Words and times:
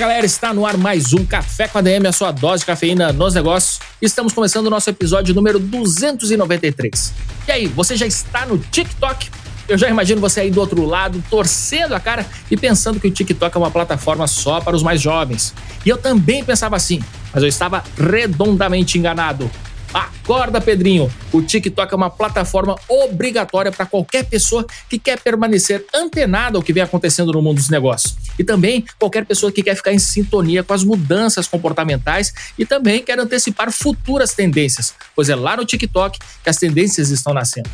Galera, 0.00 0.24
está 0.24 0.54
no 0.54 0.64
ar 0.64 0.78
mais 0.78 1.12
um 1.12 1.26
Café 1.26 1.68
com 1.68 1.76
a 1.76 1.82
DM, 1.82 2.06
a 2.06 2.12
sua 2.12 2.32
dose 2.32 2.60
de 2.60 2.66
cafeína 2.66 3.12
nos 3.12 3.34
negócios. 3.34 3.80
Estamos 4.00 4.32
começando 4.32 4.66
o 4.66 4.70
nosso 4.70 4.88
episódio 4.88 5.34
número 5.34 5.58
293. 5.58 7.12
E 7.46 7.52
aí, 7.52 7.66
você 7.66 7.94
já 7.94 8.06
está 8.06 8.46
no 8.46 8.56
TikTok? 8.56 9.28
Eu 9.68 9.76
já 9.76 9.90
imagino 9.90 10.18
você 10.18 10.40
aí 10.40 10.50
do 10.50 10.58
outro 10.58 10.86
lado, 10.86 11.22
torcendo 11.28 11.94
a 11.94 12.00
cara 12.00 12.24
e 12.50 12.56
pensando 12.56 12.98
que 12.98 13.08
o 13.08 13.10
TikTok 13.10 13.54
é 13.54 13.58
uma 13.58 13.70
plataforma 13.70 14.26
só 14.26 14.58
para 14.58 14.74
os 14.74 14.82
mais 14.82 15.02
jovens. 15.02 15.52
E 15.84 15.90
eu 15.90 15.98
também 15.98 16.42
pensava 16.42 16.76
assim, 16.76 17.02
mas 17.30 17.42
eu 17.42 17.48
estava 17.50 17.84
redondamente 17.94 18.96
enganado. 18.96 19.50
Acorda, 19.92 20.60
Pedrinho! 20.60 21.10
O 21.32 21.42
TikTok 21.42 21.92
é 21.92 21.96
uma 21.96 22.10
plataforma 22.10 22.76
obrigatória 22.88 23.72
para 23.72 23.84
qualquer 23.84 24.24
pessoa 24.24 24.64
que 24.88 24.98
quer 24.98 25.20
permanecer 25.20 25.84
antenada 25.92 26.56
ao 26.56 26.62
que 26.62 26.72
vem 26.72 26.82
acontecendo 26.82 27.32
no 27.32 27.42
mundo 27.42 27.56
dos 27.56 27.68
negócios. 27.68 28.16
E 28.38 28.44
também 28.44 28.84
qualquer 28.98 29.24
pessoa 29.24 29.50
que 29.50 29.62
quer 29.62 29.74
ficar 29.74 29.92
em 29.92 29.98
sintonia 29.98 30.62
com 30.62 30.72
as 30.72 30.84
mudanças 30.84 31.48
comportamentais 31.48 32.32
e 32.56 32.64
também 32.64 33.02
quer 33.02 33.18
antecipar 33.18 33.72
futuras 33.72 34.32
tendências, 34.32 34.94
pois 35.14 35.28
é 35.28 35.34
lá 35.34 35.56
no 35.56 35.64
TikTok 35.64 36.18
que 36.42 36.48
as 36.48 36.56
tendências 36.56 37.10
estão 37.10 37.34
nascendo. 37.34 37.68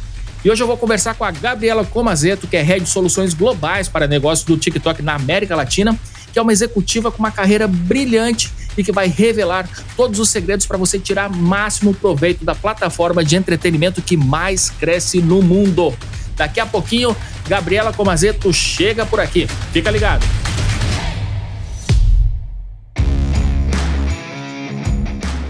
E 0.45 0.51
hoje 0.51 0.62
eu 0.62 0.67
vou 0.67 0.77
conversar 0.77 1.14
com 1.14 1.25
a 1.25 1.30
Gabriela 1.30 1.84
Comazeto, 1.84 2.47
que 2.47 2.56
é 2.56 2.62
Head 2.62 2.84
de 2.84 2.91
Soluções 2.91 3.34
Globais 3.34 3.89
para 3.89 4.06
Negócios 4.06 4.47
do 4.47 4.56
TikTok 4.56 5.03
na 5.03 5.14
América 5.14 5.56
Latina, 5.56 5.98
que 6.37 6.39
é 6.39 6.42
uma 6.42 6.53
executiva 6.53 7.11
com 7.11 7.19
uma 7.19 7.31
carreira 7.31 7.67
brilhante 7.67 8.53
e 8.77 8.84
que 8.84 8.92
vai 8.92 9.09
revelar 9.09 9.67
todos 9.97 10.20
os 10.20 10.29
segredos 10.29 10.67
para 10.67 10.77
você 10.77 10.98
tirar 10.98 11.31
máximo 11.31 11.95
proveito 11.95 12.45
da 12.45 12.55
plataforma 12.55 13.25
de 13.25 13.37
entretenimento 13.37 14.03
que 14.03 14.19
mais 14.19 14.69
cresce 14.69 15.23
no 15.23 15.41
mundo. 15.41 15.95
Daqui 16.37 16.61
a 16.61 16.67
pouquinho, 16.67 17.17
Gabriela 17.48 17.91
Comazeto 17.91 18.53
chega 18.53 19.07
por 19.07 19.19
aqui. 19.19 19.48
Fica 19.73 19.91
ligado. 19.91 20.27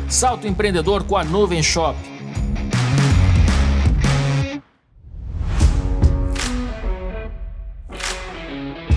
Salto 0.09 0.47
empreendedor 0.47 1.03
com 1.03 1.17
a 1.17 1.25
Nuvem 1.25 1.65
Shop 1.65 1.97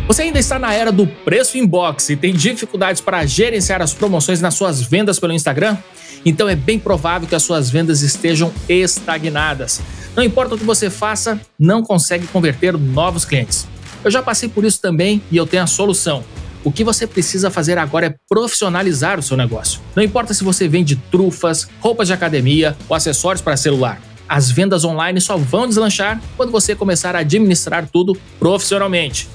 Você 0.10 0.24
ainda 0.24 0.40
está 0.40 0.58
na 0.58 0.74
era 0.74 0.92
do 0.92 1.06
preço 1.06 1.56
inbox 1.56 2.10
e 2.10 2.16
tem 2.16 2.34
dificuldades 2.34 3.00
para 3.00 3.24
gerenciar 3.28 3.80
as 3.80 3.94
promoções 3.94 4.42
nas 4.42 4.56
suas 4.56 4.82
vendas 4.82 5.20
pelo 5.20 5.34
Instagram? 5.34 5.78
Então 6.26 6.50
é 6.50 6.56
bem 6.56 6.80
provável 6.80 7.28
que 7.28 7.36
as 7.36 7.44
suas 7.44 7.70
vendas 7.70 8.02
estejam 8.02 8.52
estagnadas. 8.68 9.80
Não 10.16 10.24
importa 10.24 10.56
o 10.56 10.58
que 10.58 10.64
você 10.64 10.90
faça, 10.90 11.40
não 11.60 11.84
consegue 11.84 12.26
converter 12.26 12.76
novos 12.76 13.24
clientes. 13.24 13.68
Eu 14.04 14.10
já 14.10 14.24
passei 14.24 14.50
por 14.50 14.66
isso 14.66 14.82
também 14.82 15.22
e 15.30 15.38
eu 15.38 15.46
tenho 15.46 15.62
a 15.62 15.68
solução. 15.68 16.24
O 16.64 16.72
que 16.72 16.84
você 16.84 17.06
precisa 17.06 17.52
fazer 17.52 17.78
agora 17.78 18.08
é 18.08 18.16
profissionalizar 18.28 19.20
o 19.20 19.24
seu 19.24 19.38
negócio. 19.38 19.80
Não 19.96 20.02
importa 20.02 20.34
se 20.34 20.44
você 20.44 20.68
vende 20.68 20.96
trufas, 20.96 21.68
roupas 21.80 22.08
de 22.08 22.14
academia 22.16 22.76
ou 22.90 22.96
acessórios 22.96 23.44
para 23.44 23.56
celular. 23.56 24.02
As 24.28 24.50
vendas 24.50 24.84
online 24.84 25.22
só 25.22 25.38
vão 25.38 25.68
deslanchar 25.68 26.20
quando 26.36 26.52
você 26.52 26.74
começar 26.74 27.16
a 27.16 27.20
administrar 27.20 27.88
tudo 27.88 28.18
profissionalmente. 28.40 29.28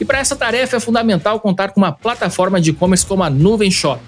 E 0.00 0.04
para 0.04 0.18
essa 0.18 0.36
tarefa 0.36 0.76
é 0.76 0.80
fundamental 0.80 1.40
contar 1.40 1.70
com 1.70 1.80
uma 1.80 1.92
plataforma 1.92 2.60
de 2.60 2.70
e-commerce 2.70 3.04
como 3.04 3.22
a 3.22 3.30
Nuvem 3.30 3.70
Shop. 3.70 4.00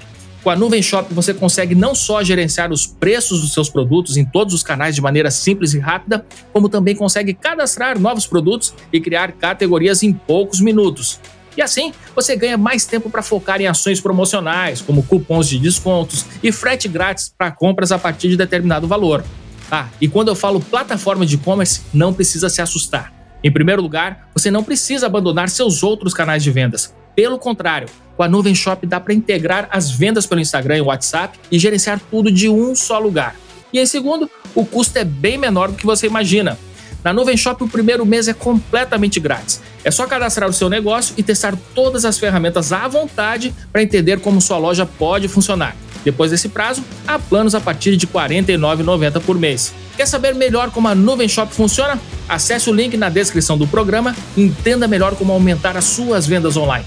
Com 0.43 0.49
a 0.49 0.57
Nuvem 0.57 0.83
Shop 0.83 1.13
você 1.13 1.35
consegue 1.35 1.75
não 1.75 1.95
só 1.95 2.23
gerenciar 2.23 2.73
os 2.73 2.87
preços 2.87 3.43
dos 3.43 3.53
seus 3.53 3.69
produtos 3.69 4.17
em 4.17 4.25
todos 4.25 4.55
os 4.55 4.63
canais 4.63 4.95
de 4.95 5.03
maneira 5.03 5.31
simples 5.31 5.75
e 5.75 5.79
rápida, 5.79 6.25
como 6.53 6.69
também 6.69 6.97
consegue 6.97 7.35
cadastrar 7.35 7.99
novos 7.99 8.27
produtos 8.27 8.73
e 8.93 9.01
criar 9.01 9.33
categorias 9.33 10.03
em 10.03 10.13
poucos 10.13 10.61
minutos. 10.61 11.21
E 11.57 11.61
assim, 11.63 11.93
você 12.15 12.37
ganha 12.37 12.57
mais 12.57 12.87
tempo 12.87 13.11
para 13.11 13.23
focar 13.23 13.61
em 13.61 13.67
ações 13.67 14.01
promocionais, 14.01 14.81
como 14.81 15.03
cupons 15.03 15.49
de 15.49 15.59
descontos 15.59 16.25
e 16.43 16.51
frete 16.53 16.89
grátis 16.89 17.35
para 17.37 17.51
compras 17.51 17.93
a 17.93 17.99
partir 17.99 18.29
de 18.29 18.37
determinado 18.37 18.87
valor. 18.87 19.25
Ah, 19.71 19.89
e 20.01 20.09
quando 20.09 20.29
eu 20.29 20.35
falo 20.35 20.61
plataforma 20.61 21.27
de 21.27 21.35
e-commerce, 21.35 21.83
não 21.93 22.15
precisa 22.15 22.49
se 22.49 22.63
assustar. 22.63 23.20
Em 23.43 23.51
primeiro 23.51 23.81
lugar, 23.81 24.29
você 24.35 24.51
não 24.51 24.63
precisa 24.63 25.07
abandonar 25.07 25.49
seus 25.49 25.83
outros 25.83 26.13
canais 26.13 26.43
de 26.43 26.51
vendas. 26.51 26.95
Pelo 27.17 27.39
contrário, 27.39 27.89
com 28.17 28.23
a 28.23 28.29
Nuvem 28.29 28.55
Shop 28.55 28.87
dá 28.87 29.01
para 29.01 29.15
integrar 29.15 29.69
as 29.71 29.91
vendas 29.91 30.27
pelo 30.27 30.41
Instagram 30.41 30.79
e 30.79 30.83
WhatsApp 30.83 31.39
e 31.51 31.59
gerenciar 31.59 32.01
tudo 32.11 32.31
de 32.31 32.49
um 32.49 32.75
só 32.75 32.99
lugar. 32.99 33.35
E 33.73 33.79
em 33.79 33.87
segundo, 33.87 34.31
o 34.55 34.65
custo 34.65 34.99
é 34.99 35.05
bem 35.05 35.39
menor 35.39 35.71
do 35.71 35.77
que 35.77 35.87
você 35.87 36.07
imagina. 36.07 36.59
Na 37.03 37.15
Nuvem 37.15 37.37
Shop, 37.37 37.65
o 37.65 37.69
primeiro 37.69 38.05
mês 38.05 38.29
é 38.29 38.35
completamente 38.35 39.19
grátis. 39.19 39.63
É 39.83 39.91
só 39.91 40.07
cadastrar 40.07 40.51
o 40.51 40.53
seu 40.53 40.69
negócio 40.69 41.15
e 41.17 41.23
testar 41.23 41.57
todas 41.75 42.05
as 42.05 42.19
ferramentas 42.19 42.73
à 42.73 42.87
vontade 42.87 43.55
para 43.73 43.83
entender 43.83 44.21
como 44.21 44.41
sua 44.41 44.59
loja 44.59 44.85
pode 44.85 45.27
funcionar. 45.27 45.75
Depois 46.05 46.31
desse 46.31 46.49
prazo, 46.49 46.83
há 47.07 47.19
planos 47.19 47.55
a 47.55 47.61
partir 47.61 47.97
de 47.97 48.07
R$ 48.07 48.13
49,90 48.13 49.21
por 49.21 49.39
mês. 49.39 49.75
Quer 49.97 50.07
saber 50.07 50.35
melhor 50.35 50.71
como 50.71 50.89
a 50.89 50.95
Nuvem 50.95 51.29
Shop 51.29 51.53
funciona? 51.55 51.99
Acesse 52.29 52.71
o 52.71 52.75
link 52.75 52.97
na 52.97 53.09
descrição 53.09 53.59
do 53.59 53.67
programa 53.67 54.15
e 54.37 54.43
entenda 54.43 54.89
melhor 54.89 55.15
como 55.15 55.33
aumentar 55.33 55.77
as 55.77 55.85
suas 55.85 56.27
vendas 56.27 56.57
online. 56.57 56.87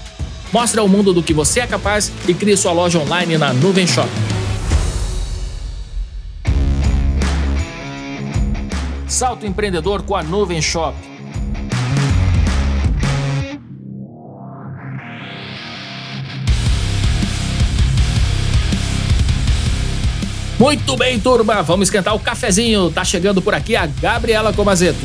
Mostre 0.52 0.80
ao 0.80 0.88
mundo 0.88 1.12
do 1.12 1.22
que 1.22 1.32
você 1.32 1.60
é 1.60 1.66
capaz 1.66 2.12
e 2.26 2.34
crie 2.34 2.56
sua 2.56 2.72
loja 2.72 2.98
online 2.98 3.38
na 3.38 3.52
Nuvem 3.52 3.86
Shop. 3.86 4.08
Salto 9.06 9.46
empreendedor 9.46 10.02
com 10.02 10.16
a 10.16 10.22
Nuvem 10.22 10.60
Shop. 10.60 11.13
Muito 20.64 20.96
bem, 20.96 21.20
turma, 21.20 21.62
vamos 21.62 21.88
esquentar 21.88 22.14
o 22.14 22.18
cafezinho. 22.18 22.90
Tá 22.90 23.04
chegando 23.04 23.42
por 23.42 23.54
aqui 23.54 23.76
a 23.76 23.84
Gabriela 23.84 24.50
Comazeto. 24.50 24.98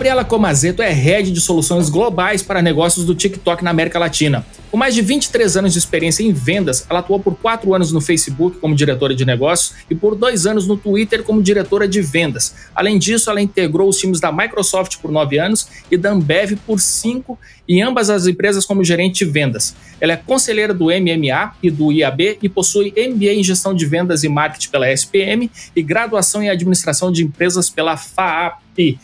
Gabriela 0.00 0.24
Comazeto 0.24 0.80
é 0.80 0.90
head 0.90 1.30
de 1.30 1.42
soluções 1.42 1.90
globais 1.90 2.42
para 2.42 2.62
negócios 2.62 3.04
do 3.04 3.14
TikTok 3.14 3.62
na 3.62 3.68
América 3.68 3.98
Latina. 3.98 4.46
Com 4.70 4.78
mais 4.78 4.94
de 4.94 5.02
23 5.02 5.58
anos 5.58 5.74
de 5.74 5.78
experiência 5.78 6.22
em 6.22 6.32
vendas, 6.32 6.86
ela 6.88 7.00
atuou 7.00 7.20
por 7.20 7.36
4 7.36 7.74
anos 7.74 7.92
no 7.92 8.00
Facebook 8.00 8.56
como 8.60 8.74
diretora 8.74 9.14
de 9.14 9.26
negócios 9.26 9.74
e 9.90 9.94
por 9.94 10.14
2 10.14 10.46
anos 10.46 10.66
no 10.66 10.74
Twitter 10.74 11.22
como 11.22 11.42
diretora 11.42 11.86
de 11.86 12.00
vendas. 12.00 12.54
Além 12.74 12.98
disso, 12.98 13.28
ela 13.28 13.42
integrou 13.42 13.90
os 13.90 13.98
times 13.98 14.20
da 14.20 14.32
Microsoft 14.32 14.96
por 15.02 15.12
9 15.12 15.38
anos 15.38 15.68
e 15.90 15.98
da 15.98 16.12
Ambev 16.12 16.56
por 16.66 16.80
5, 16.80 17.38
em 17.68 17.82
ambas 17.82 18.08
as 18.08 18.26
empresas 18.26 18.64
como 18.64 18.82
gerente 18.82 19.26
de 19.26 19.30
vendas. 19.30 19.76
Ela 20.00 20.14
é 20.14 20.16
conselheira 20.16 20.72
do 20.72 20.86
MMA 20.86 21.56
e 21.62 21.70
do 21.70 21.92
IAB 21.92 22.38
e 22.40 22.48
possui 22.48 22.90
MBA 22.96 23.34
em 23.34 23.44
gestão 23.44 23.74
de 23.74 23.84
vendas 23.84 24.24
e 24.24 24.30
marketing 24.30 24.70
pela 24.70 24.90
SPM 24.90 25.50
e 25.76 25.82
graduação 25.82 26.42
em 26.42 26.48
administração 26.48 27.12
de 27.12 27.22
empresas 27.22 27.68
pela 27.68 27.98
FAAP. 27.98 28.98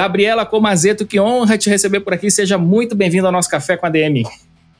Gabriela 0.00 0.46
Comazeto, 0.46 1.04
que 1.04 1.20
honra 1.20 1.58
te 1.58 1.68
receber 1.68 2.00
por 2.00 2.14
aqui. 2.14 2.30
Seja 2.30 2.56
muito 2.56 2.96
bem-vindo 2.96 3.26
ao 3.26 3.32
nosso 3.32 3.50
Café 3.50 3.76
com 3.76 3.84
a 3.84 3.90
DM. 3.90 4.22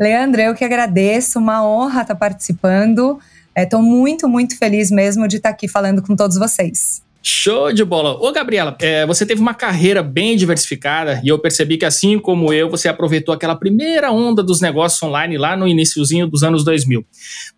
Leandro, 0.01 0.41
eu 0.41 0.55
que 0.55 0.65
agradeço, 0.65 1.39
uma 1.39 1.63
honra 1.63 2.01
estar 2.01 2.15
participando. 2.15 3.19
Estou 3.55 3.81
é, 3.81 3.83
muito, 3.83 4.27
muito 4.27 4.57
feliz 4.57 4.91
mesmo 4.91 5.29
de 5.29 5.37
estar 5.37 5.51
aqui 5.51 5.69
falando 5.69 6.01
com 6.01 6.17
todos 6.17 6.39
vocês. 6.39 7.03
Show 7.23 7.71
de 7.71 7.85
bola! 7.85 8.13
Ô, 8.15 8.33
Gabriela, 8.33 8.75
é, 8.81 9.05
você 9.05 9.27
teve 9.27 9.43
uma 9.43 9.53
carreira 9.53 10.03
bem 10.03 10.37
diversificada 10.37 11.21
e 11.23 11.29
eu 11.29 11.39
percebi 11.39 11.77
que, 11.77 11.85
assim 11.85 12.19
como 12.19 12.51
eu, 12.51 12.71
você 12.71 12.89
aproveitou 12.89 13.35
aquela 13.35 13.55
primeira 13.55 14.11
onda 14.11 14.43
dos 14.43 14.63
negócios 14.63 15.03
online 15.03 15.37
lá 15.37 15.55
no 15.55 15.69
iníciozinho 15.69 16.27
dos 16.27 16.43
anos 16.43 16.65
2000. 16.65 17.05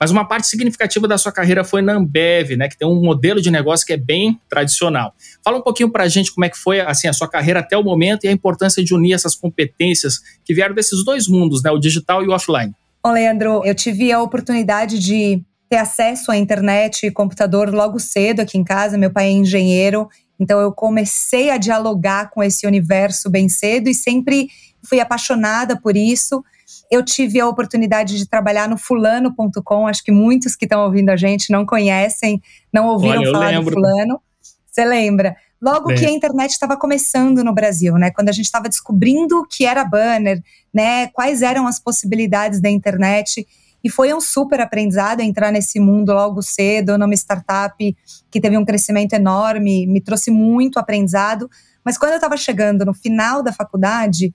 Mas 0.01 0.11
uma 0.11 0.27
parte 0.27 0.49
significativa 0.49 1.07
da 1.07 1.17
sua 1.17 1.31
carreira 1.31 1.63
foi 1.63 1.81
na 1.81 1.93
Ambev, 1.93 2.57
né, 2.57 2.69
que 2.69 2.77
tem 2.77 2.89
um 2.89 3.01
modelo 3.01 3.41
de 3.41 3.53
negócio 3.53 3.87
que 3.87 3.93
é 3.93 3.97
bem 3.97 4.41
tradicional. 4.49 5.15
Fala 5.45 5.59
um 5.59 5.63
pouquinho 5.63 5.91
pra 5.91 6.09
gente 6.09 6.35
como 6.35 6.45
é 6.45 6.49
que 6.49 6.59
foi 6.59 6.81
assim, 6.81 7.07
a 7.07 7.13
sua 7.13 7.29
carreira 7.29 7.61
até 7.61 7.77
o 7.77 7.85
momento 7.85 8.25
e 8.25 8.29
a 8.29 8.33
importância 8.33 8.83
de 8.83 8.93
unir 8.93 9.13
essas 9.13 9.37
competências 9.37 10.19
que 10.45 10.53
vieram 10.53 10.75
desses 10.75 11.05
dois 11.05 11.29
mundos, 11.29 11.63
né, 11.63 11.71
o 11.71 11.79
digital 11.79 12.25
e 12.25 12.27
o 12.27 12.33
offline. 12.33 12.73
Bom, 13.05 13.13
Leandro, 13.13 13.63
eu 13.65 13.75
tive 13.75 14.11
a 14.11 14.21
oportunidade 14.21 14.99
de 14.99 15.41
ter 15.73 15.79
acesso 15.79 16.31
à 16.31 16.37
internet 16.37 17.07
e 17.07 17.11
computador 17.11 17.73
logo 17.73 17.99
cedo 17.99 18.41
aqui 18.41 18.59
em 18.59 18.65
casa. 18.65 18.99
Meu 18.99 19.11
pai 19.11 19.29
é 19.29 19.31
engenheiro, 19.31 20.07
então 20.39 20.61
eu 20.61 20.71
comecei 20.71 21.49
a 21.49 21.57
dialogar 21.57 22.29
com 22.29 22.43
esse 22.43 22.67
universo 22.67 23.31
bem 23.31 23.49
cedo 23.49 23.89
e 23.89 23.95
sempre 23.95 24.51
fui 24.87 25.01
apaixonada 25.01 25.81
por 25.81 25.97
isso. 25.97 26.45
Eu 26.91 27.03
tive 27.03 27.41
a 27.41 27.49
oportunidade 27.49 28.19
de 28.19 28.29
trabalhar 28.29 28.69
no 28.69 28.77
fulano.com, 28.77 29.87
acho 29.87 30.05
que 30.05 30.13
muitos 30.13 30.55
que 30.55 30.67
estão 30.67 30.85
ouvindo 30.85 31.09
a 31.09 31.17
gente 31.17 31.51
não 31.51 31.65
conhecem, 31.65 32.43
não 32.71 32.89
ouviram 32.89 33.23
Olha, 33.23 33.33
falar 33.33 33.49
lembro. 33.49 33.65
do 33.65 33.73
fulano. 33.73 34.21
Você 34.71 34.85
lembra? 34.85 35.35
Logo 35.59 35.87
Bem. 35.87 35.97
que 35.97 36.05
a 36.05 36.11
internet 36.11 36.51
estava 36.51 36.77
começando 36.77 37.43
no 37.43 37.55
Brasil, 37.55 37.95
né? 37.95 38.11
Quando 38.11 38.29
a 38.29 38.33
gente 38.33 38.45
estava 38.45 38.69
descobrindo 38.69 39.39
o 39.39 39.47
que 39.47 39.65
era 39.65 39.87
banner, 39.87 40.43
né? 40.75 41.07
Quais 41.07 41.41
eram 41.41 41.67
as 41.67 41.81
possibilidades 41.81 42.61
da 42.61 42.69
internet. 42.69 43.47
E 43.85 43.91
foi 43.91 44.15
um 44.15 44.21
super 44.21 44.61
aprendizado 44.61 45.21
entrar 45.21 45.51
nesse 45.51 45.81
mundo 45.81 46.13
logo 46.13 46.41
cedo, 46.43 46.97
numa 46.97 47.15
startup 47.15 47.97
que 48.31 48.41
teve 48.41 48.57
um 48.57 48.65
crescimento 48.65 49.15
enorme, 49.15 49.87
me 49.87 50.01
trouxe 50.01 50.31
muito 50.31 50.79
aprendizado. 50.79 51.51
Mas 51.85 51.99
quando 51.99 52.13
eu 52.13 52.17
estava 52.17 52.37
chegando 52.37 52.85
no 52.85 52.95
final 52.95 53.43
da 53.43 53.53
faculdade, 53.53 54.33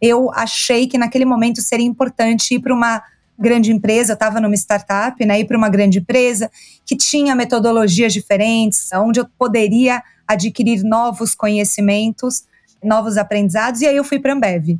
eu 0.00 0.30
achei 0.32 0.86
que 0.86 0.98
naquele 0.98 1.24
momento 1.24 1.60
seria 1.62 1.86
importante 1.86 2.54
ir 2.54 2.60
para 2.60 2.74
uma 2.74 3.02
grande 3.38 3.72
empresa, 3.72 4.12
eu 4.12 4.14
estava 4.14 4.38
numa 4.38 4.54
startup, 4.54 5.24
né, 5.24 5.40
ir 5.40 5.46
para 5.46 5.56
uma 5.56 5.70
grande 5.70 5.98
empresa 5.98 6.50
que 6.84 6.94
tinha 6.94 7.34
metodologias 7.34 8.12
diferentes, 8.12 8.90
onde 8.92 9.18
eu 9.18 9.26
poderia 9.38 10.02
adquirir 10.28 10.82
novos 10.84 11.34
conhecimentos, 11.34 12.44
novos 12.84 13.16
aprendizados, 13.16 13.80
e 13.80 13.86
aí 13.86 13.96
eu 13.96 14.04
fui 14.04 14.18
para 14.18 14.32
a 14.32 14.36
Ambev. 14.36 14.78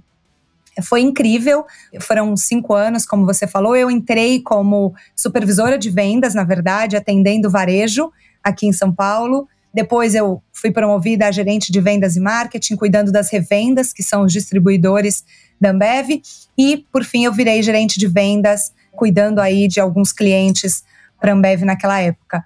Foi 0.82 1.00
incrível, 1.00 1.64
foram 2.00 2.36
cinco 2.36 2.74
anos, 2.74 3.06
como 3.06 3.26
você 3.26 3.46
falou. 3.46 3.76
Eu 3.76 3.90
entrei 3.90 4.40
como 4.40 4.94
supervisora 5.16 5.78
de 5.78 5.90
vendas, 5.90 6.34
na 6.34 6.44
verdade, 6.44 6.96
atendendo 6.96 7.50
varejo 7.50 8.10
aqui 8.42 8.66
em 8.66 8.72
São 8.72 8.92
Paulo. 8.92 9.48
Depois 9.72 10.14
eu 10.14 10.42
fui 10.52 10.70
promovida 10.70 11.26
a 11.26 11.30
gerente 11.30 11.70
de 11.70 11.80
vendas 11.80 12.16
e 12.16 12.20
marketing, 12.20 12.76
cuidando 12.76 13.12
das 13.12 13.30
revendas, 13.30 13.92
que 13.92 14.02
são 14.02 14.24
os 14.24 14.32
distribuidores 14.32 15.24
da 15.60 15.70
Ambev. 15.70 16.20
E, 16.58 16.84
por 16.92 17.04
fim, 17.04 17.24
eu 17.24 17.32
virei 17.32 17.62
gerente 17.62 17.98
de 17.98 18.06
vendas, 18.06 18.72
cuidando 18.92 19.40
aí 19.40 19.68
de 19.68 19.80
alguns 19.80 20.12
clientes 20.12 20.82
para 21.20 21.32
a 21.32 21.34
Ambev 21.34 21.62
naquela 21.62 22.00
época 22.00 22.44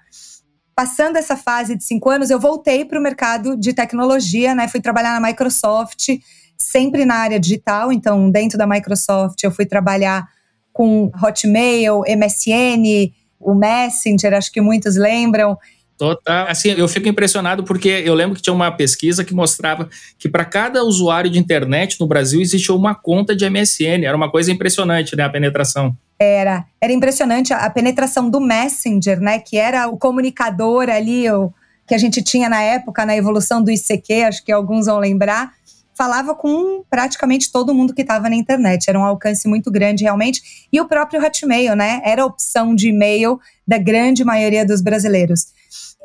passando 0.75 1.17
essa 1.17 1.37
fase 1.37 1.77
de 1.77 1.85
cinco 1.85 2.11
anos, 2.11 2.31
eu 2.31 2.41
voltei 2.41 2.85
para 2.85 2.99
o 2.99 3.03
mercado 3.03 3.57
de 3.57 3.73
tecnologia, 3.73 4.55
né? 4.55 4.67
Fui 4.69 4.81
trabalhar 4.81 5.19
na 5.19 5.27
Microsoft, 5.27 6.09
sempre 6.57 7.05
na 7.05 7.17
área 7.17 7.39
digital. 7.39 7.93
Então, 7.93 8.31
dentro 8.31 8.57
da 8.59 8.67
Microsoft, 8.67 9.43
eu 9.43 9.51
fui 9.51 9.67
trabalhar 9.67 10.27
com 10.73 11.11
Hotmail, 11.23 12.03
MSN, 12.07 13.13
o 13.39 13.55
Messenger, 13.55 14.35
acho 14.35 14.51
que 14.51 14.61
muitos 14.61 14.97
lembram. 14.97 15.57
Total. 15.97 16.49
Assim, 16.49 16.71
eu 16.71 16.89
fico 16.89 17.09
impressionado 17.09 17.63
porque 17.63 17.89
eu 17.89 18.15
lembro 18.15 18.35
que 18.35 18.43
tinha 18.43 18.53
uma 18.53 18.73
pesquisa 18.73 19.25
que 19.25 19.33
mostrava 19.33 19.89
que 20.19 20.29
para 20.29 20.45
cada 20.45 20.83
usuário 20.83 21.31
de 21.31 21.39
internet 21.39 22.01
no 22.01 22.07
Brasil 22.07 22.41
existia 22.41 22.75
uma 22.75 22.95
conta 22.95 23.37
de 23.37 23.49
MSN. 23.49 24.05
Era 24.05 24.17
uma 24.17 24.31
coisa 24.31 24.51
impressionante, 24.51 25.15
né, 25.15 25.23
a 25.23 25.31
penetração. 25.31 25.97
Era, 26.19 26.65
era 26.81 26.93
impressionante 26.93 27.53
a, 27.53 27.71
penetração 27.71 28.29
do 28.29 28.41
Messenger, 28.41 29.21
né, 29.21 29.39
que 29.39 29.57
era 29.57 29.87
o 29.89 29.97
comunicador 29.97 30.89
ali, 30.89 31.31
o, 31.31 31.53
que 31.87 31.95
a 31.95 31.99
gente 31.99 32.23
tinha 32.23 32.49
na 32.49 32.63
época, 32.63 33.05
na 33.05 33.17
evolução 33.17 33.63
do 33.63 33.71
ICQ, 33.71 34.13
acho 34.25 34.45
que 34.45 34.51
alguns 34.51 34.87
vão 34.87 34.99
lembrar, 34.99 35.53
falava 35.97 36.35
com 36.35 36.85
praticamente 36.91 37.51
todo 37.51 37.75
mundo 37.75 37.95
que 37.95 38.03
estava 38.03 38.29
na 38.29 38.37
internet. 38.37 38.89
Era 38.89 38.99
um 38.99 39.05
alcance 39.05 39.49
muito 39.49 39.71
grande, 39.71 40.05
realmente. 40.05 40.69
E 40.73 40.81
o 40.81 40.87
próprio 40.87 41.25
Hotmail, 41.25 41.77
né? 41.77 42.01
Era 42.05 42.23
a 42.23 42.27
opção 42.27 42.75
de 42.75 42.89
e-mail 42.89 43.39
da 43.67 43.79
grande 43.79 44.25
maioria 44.25 44.67
dos 44.67 44.83
brasileiros. 44.83 45.47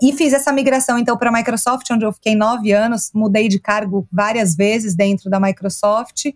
E 0.02 0.14
fiz 0.14 0.32
essa 0.32 0.52
migração, 0.52 0.98
então, 0.98 1.18
para 1.18 1.30
a 1.30 1.34
Microsoft, 1.34 1.90
onde 1.92 2.06
eu 2.06 2.14
fiquei 2.14 2.34
nove 2.34 2.72
anos, 2.72 3.12
mudei 3.14 3.50
de 3.50 3.60
cargo 3.60 4.08
várias 4.12 4.56
vezes 4.56 4.96
dentro 4.96 5.30
da 5.30 5.40
Microsoft. 5.40 6.28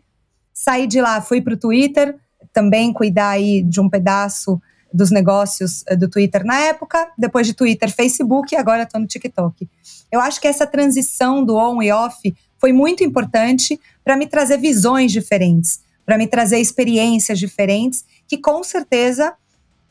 Saí 0.54 0.86
de 0.86 1.00
lá, 1.00 1.22
fui 1.22 1.42
para 1.42 1.54
o 1.54 1.58
Twitter, 1.58 2.16
também 2.52 2.92
cuidar 2.92 3.30
aí 3.30 3.64
de 3.64 3.80
um 3.80 3.90
pedaço 3.90 4.62
dos 4.94 5.10
negócios 5.10 5.84
eh, 5.88 5.96
do 5.96 6.08
Twitter 6.08 6.46
na 6.46 6.60
época, 6.60 7.10
depois 7.18 7.48
de 7.48 7.54
Twitter, 7.54 7.92
Facebook 7.92 8.54
e 8.54 8.58
agora 8.58 8.84
estou 8.84 9.02
no 9.02 9.08
TikTok. 9.08 9.68
Eu 10.12 10.20
acho 10.20 10.40
que 10.40 10.48
essa 10.48 10.68
transição 10.68 11.44
do 11.44 11.56
on 11.56 11.82
e 11.82 11.92
off 11.92 12.36
foi 12.64 12.72
muito 12.72 13.04
importante 13.04 13.78
para 14.06 14.16
me 14.16 14.26
trazer 14.26 14.58
visões 14.58 15.12
diferentes, 15.12 15.82
para 16.06 16.18
me 16.18 16.26
trazer 16.26 16.60
experiências 16.60 17.38
diferentes 17.38 18.06
que 18.26 18.38
com 18.38 18.64
certeza 18.64 19.34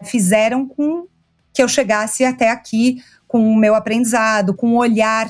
fizeram 0.03 0.67
com 0.67 1.07
que 1.53 1.63
eu 1.63 1.69
chegasse 1.69 2.25
até 2.25 2.49
aqui 2.49 3.03
com 3.29 3.47
o 3.47 3.55
meu 3.55 3.75
aprendizado, 3.75 4.55
com 4.55 4.69
um 4.71 4.77
olhar 4.79 5.29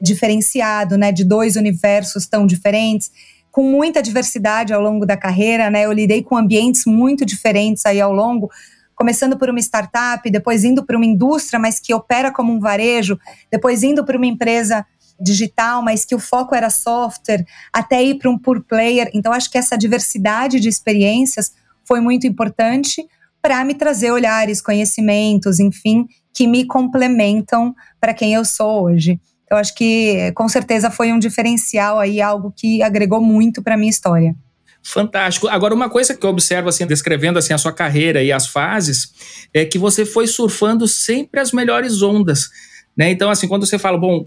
diferenciado, 0.00 0.96
né, 0.96 1.12
de 1.12 1.24
dois 1.24 1.56
universos 1.56 2.26
tão 2.26 2.46
diferentes, 2.46 3.12
com 3.52 3.64
muita 3.64 4.02
diversidade 4.02 4.72
ao 4.72 4.80
longo 4.80 5.04
da 5.04 5.16
carreira, 5.16 5.68
né? 5.68 5.84
Eu 5.84 5.92
lidei 5.92 6.22
com 6.22 6.38
ambientes 6.38 6.86
muito 6.86 7.26
diferentes 7.26 7.84
aí 7.84 8.00
ao 8.00 8.14
longo, 8.14 8.50
começando 8.94 9.36
por 9.36 9.50
uma 9.50 9.60
startup, 9.60 10.30
depois 10.30 10.64
indo 10.64 10.82
para 10.82 10.96
uma 10.96 11.04
indústria, 11.04 11.58
mas 11.58 11.78
que 11.78 11.92
opera 11.92 12.32
como 12.32 12.50
um 12.50 12.58
varejo, 12.58 13.18
depois 13.50 13.82
indo 13.82 14.06
para 14.06 14.16
uma 14.16 14.26
empresa 14.26 14.86
digital, 15.20 15.82
mas 15.82 16.04
que 16.04 16.14
o 16.14 16.18
foco 16.18 16.54
era 16.54 16.70
software, 16.70 17.44
até 17.72 18.02
ir 18.02 18.16
para 18.16 18.30
um 18.30 18.38
pure 18.38 18.60
player. 18.60 19.10
Então 19.14 19.32
acho 19.32 19.50
que 19.50 19.58
essa 19.58 19.76
diversidade 19.76 20.60
de 20.60 20.68
experiências 20.68 21.52
foi 21.84 22.00
muito 22.00 22.26
importante 22.26 23.06
para 23.40 23.64
me 23.64 23.74
trazer 23.74 24.10
olhares, 24.10 24.60
conhecimentos, 24.60 25.58
enfim, 25.60 26.06
que 26.34 26.46
me 26.46 26.64
complementam 26.64 27.74
para 28.00 28.12
quem 28.12 28.34
eu 28.34 28.44
sou 28.44 28.84
hoje. 28.84 29.20
Eu 29.50 29.56
acho 29.56 29.74
que 29.74 30.30
com 30.34 30.48
certeza 30.48 30.90
foi 30.90 31.12
um 31.12 31.18
diferencial 31.18 31.98
aí, 31.98 32.20
algo 32.20 32.52
que 32.54 32.82
agregou 32.82 33.20
muito 33.20 33.62
para 33.62 33.76
minha 33.76 33.90
história. 33.90 34.34
Fantástico. 34.82 35.48
Agora, 35.48 35.74
uma 35.74 35.90
coisa 35.90 36.14
que 36.14 36.24
eu 36.24 36.30
observo, 36.30 36.68
assim, 36.68 36.86
descrevendo 36.86 37.38
assim, 37.38 37.52
a 37.52 37.58
sua 37.58 37.72
carreira 37.72 38.22
e 38.22 38.32
as 38.32 38.46
fases, 38.46 39.12
é 39.52 39.64
que 39.64 39.78
você 39.78 40.04
foi 40.04 40.26
surfando 40.26 40.86
sempre 40.86 41.40
as 41.40 41.52
melhores 41.52 42.02
ondas. 42.02 42.48
Né? 42.96 43.10
Então, 43.10 43.30
assim, 43.30 43.48
quando 43.48 43.66
você 43.66 43.78
fala, 43.78 43.98
bom, 43.98 44.26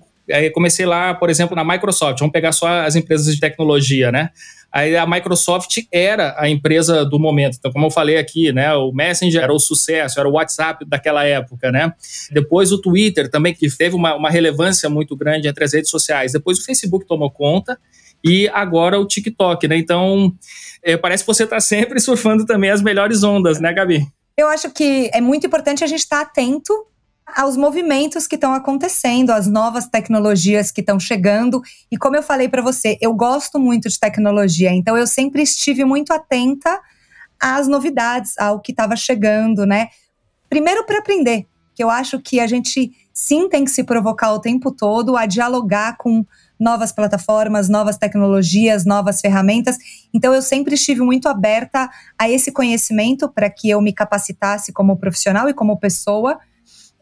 comecei 0.54 0.86
lá, 0.86 1.14
por 1.14 1.30
exemplo, 1.30 1.56
na 1.56 1.64
Microsoft, 1.64 2.20
vamos 2.20 2.32
pegar 2.32 2.52
só 2.52 2.68
as 2.82 2.96
empresas 2.96 3.34
de 3.34 3.40
tecnologia, 3.40 4.12
né? 4.12 4.30
Aí 4.72 4.96
a 4.96 5.06
Microsoft 5.06 5.80
era 5.92 6.34
a 6.38 6.50
empresa 6.50 7.04
do 7.04 7.20
momento. 7.20 7.58
Então, 7.60 7.72
como 7.72 7.88
eu 7.88 7.92
falei 7.92 8.18
aqui, 8.18 8.54
né, 8.54 8.74
o 8.74 8.94
Messenger 8.94 9.44
era 9.44 9.54
o 9.54 9.60
sucesso, 9.60 10.18
era 10.18 10.30
o 10.30 10.34
WhatsApp 10.34 10.86
daquela 10.86 11.26
época, 11.26 11.72
né? 11.72 11.94
Depois 12.32 12.72
o 12.72 12.80
Twitter 12.80 13.30
também, 13.30 13.54
que 13.54 13.70
teve 13.76 13.96
uma, 13.96 14.16
uma 14.16 14.30
relevância 14.30 14.90
muito 14.90 15.16
grande 15.16 15.50
entre 15.50 15.64
as 15.66 15.74
redes 15.74 15.90
sociais. 15.90 16.32
Depois 16.32 16.58
o 16.58 16.64
Facebook 16.64 17.06
tomou 17.06 17.30
conta 17.30 17.78
e 18.24 18.48
agora 18.54 18.98
o 18.98 19.06
TikTok, 19.06 19.68
né? 19.68 19.76
Então, 19.76 20.34
é, 20.82 20.96
parece 20.96 21.24
que 21.24 21.28
você 21.28 21.44
está 21.44 21.60
sempre 21.60 22.00
surfando 22.02 22.46
também 22.46 22.70
as 22.70 22.82
melhores 22.82 23.24
ondas, 23.24 23.60
né, 23.60 23.74
Gabi? 23.74 24.08
Eu 24.38 24.48
acho 24.48 24.72
que 24.72 25.10
é 25.14 25.20
muito 25.20 25.46
importante 25.46 25.84
a 25.84 25.88
gente 25.88 26.00
estar 26.00 26.24
tá 26.24 26.32
atento 26.32 26.74
aos 27.36 27.58
movimentos 27.58 28.28
que 28.28 28.36
estão 28.36 28.54
acontecendo, 28.54 29.32
às 29.32 29.48
novas 29.48 29.88
tecnologias 29.88 30.72
que 30.72 30.82
estão 30.82 31.00
chegando. 31.00 31.62
E 31.92 31.98
como 31.98 32.16
eu 32.16 32.24
falei 32.24 32.50
para 32.50 32.62
você, 32.62 32.98
eu 33.02 33.14
gosto 33.14 33.60
muito 33.60 33.90
de 33.90 34.00
tecnologia, 34.00 34.72
então 34.72 34.98
eu 34.98 35.08
sempre 35.08 35.42
estive 35.42 35.86
muito 35.86 36.14
atenta 36.14 36.80
às 37.40 37.68
novidades, 37.68 38.38
ao 38.38 38.60
que 38.60 38.72
estava 38.72 38.96
chegando, 38.96 39.66
né? 39.66 39.88
Primeiro 40.50 40.86
para 40.86 41.00
aprender, 41.00 41.48
que 41.74 41.84
eu 41.84 41.90
acho 41.90 42.20
que 42.20 42.40
a 42.40 42.48
gente 42.48 42.92
sim 43.14 43.50
tem 43.50 43.66
que 43.66 43.72
se 43.72 43.84
provocar 43.84 44.34
o 44.34 44.40
tempo 44.40 44.72
todo 44.72 45.18
a 45.18 45.26
dialogar 45.26 45.98
com 45.98 46.26
novas 46.60 46.92
plataformas, 46.92 47.68
novas 47.68 47.98
tecnologias, 47.98 48.86
novas 48.86 49.20
ferramentas. 49.20 49.78
Então 50.14 50.34
eu 50.34 50.42
sempre 50.42 50.76
estive 50.76 51.02
muito 51.02 51.28
aberta 51.28 51.90
a 52.18 52.30
esse 52.30 52.52
conhecimento 52.52 53.28
para 53.28 53.50
que 53.50 53.70
eu 53.70 53.82
me 53.82 53.92
capacitasse 53.92 54.72
como 54.72 54.98
profissional 54.98 55.50
e 55.50 55.54
como 55.54 55.80
pessoa 55.80 56.40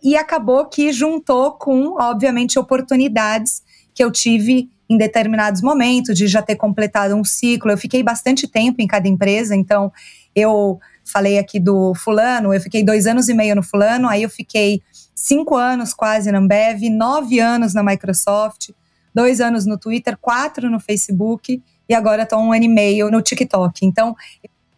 e 0.04 0.16
acabou 0.16 0.66
que 0.66 0.92
juntou 0.92 1.54
com, 1.54 2.02
obviamente, 2.02 2.58
oportunidades 2.58 3.62
que 3.94 4.04
eu 4.04 4.12
tive 4.12 4.70
em 4.90 4.98
determinados 4.98 5.62
momentos 5.62 6.18
de 6.18 6.28
já 6.28 6.42
ter 6.42 6.56
completado 6.56 7.16
um 7.16 7.24
ciclo. 7.24 7.72
Eu 7.72 7.78
fiquei 7.78 8.02
bastante 8.02 8.48
tempo 8.48 8.82
em 8.82 8.88
cada 8.88 9.08
empresa, 9.08 9.56
então 9.56 9.92
eu 10.36 10.80
falei 11.06 11.38
aqui 11.38 11.60
do 11.60 11.94
fulano, 11.96 12.54
eu 12.54 12.62
fiquei 12.62 12.84
dois 12.84 13.06
anos 13.06 13.30
e 13.30 13.34
meio 13.34 13.56
no 13.56 13.64
fulano, 13.64 14.08
aí 14.08 14.24
eu 14.24 14.30
fiquei 14.30 14.82
cinco 15.14 15.56
anos 15.56 15.94
quase 15.94 16.32
na 16.32 16.40
Ambev, 16.40 16.90
nove 16.90 17.40
anos 17.40 17.74
na 17.74 17.84
Microsoft, 17.84 18.70
dois 19.14 19.42
anos 19.42 19.66
no 19.66 19.78
Twitter, 19.78 20.18
quatro 20.20 20.70
no 20.70 20.80
Facebook 20.80 21.62
e 21.88 21.94
agora 21.94 22.24
estou 22.24 22.40
um 22.40 22.54
ano 22.54 22.64
e 22.64 22.68
meio 22.68 23.10
no 23.10 23.22
TikTok. 23.22 23.86
Então, 23.86 24.16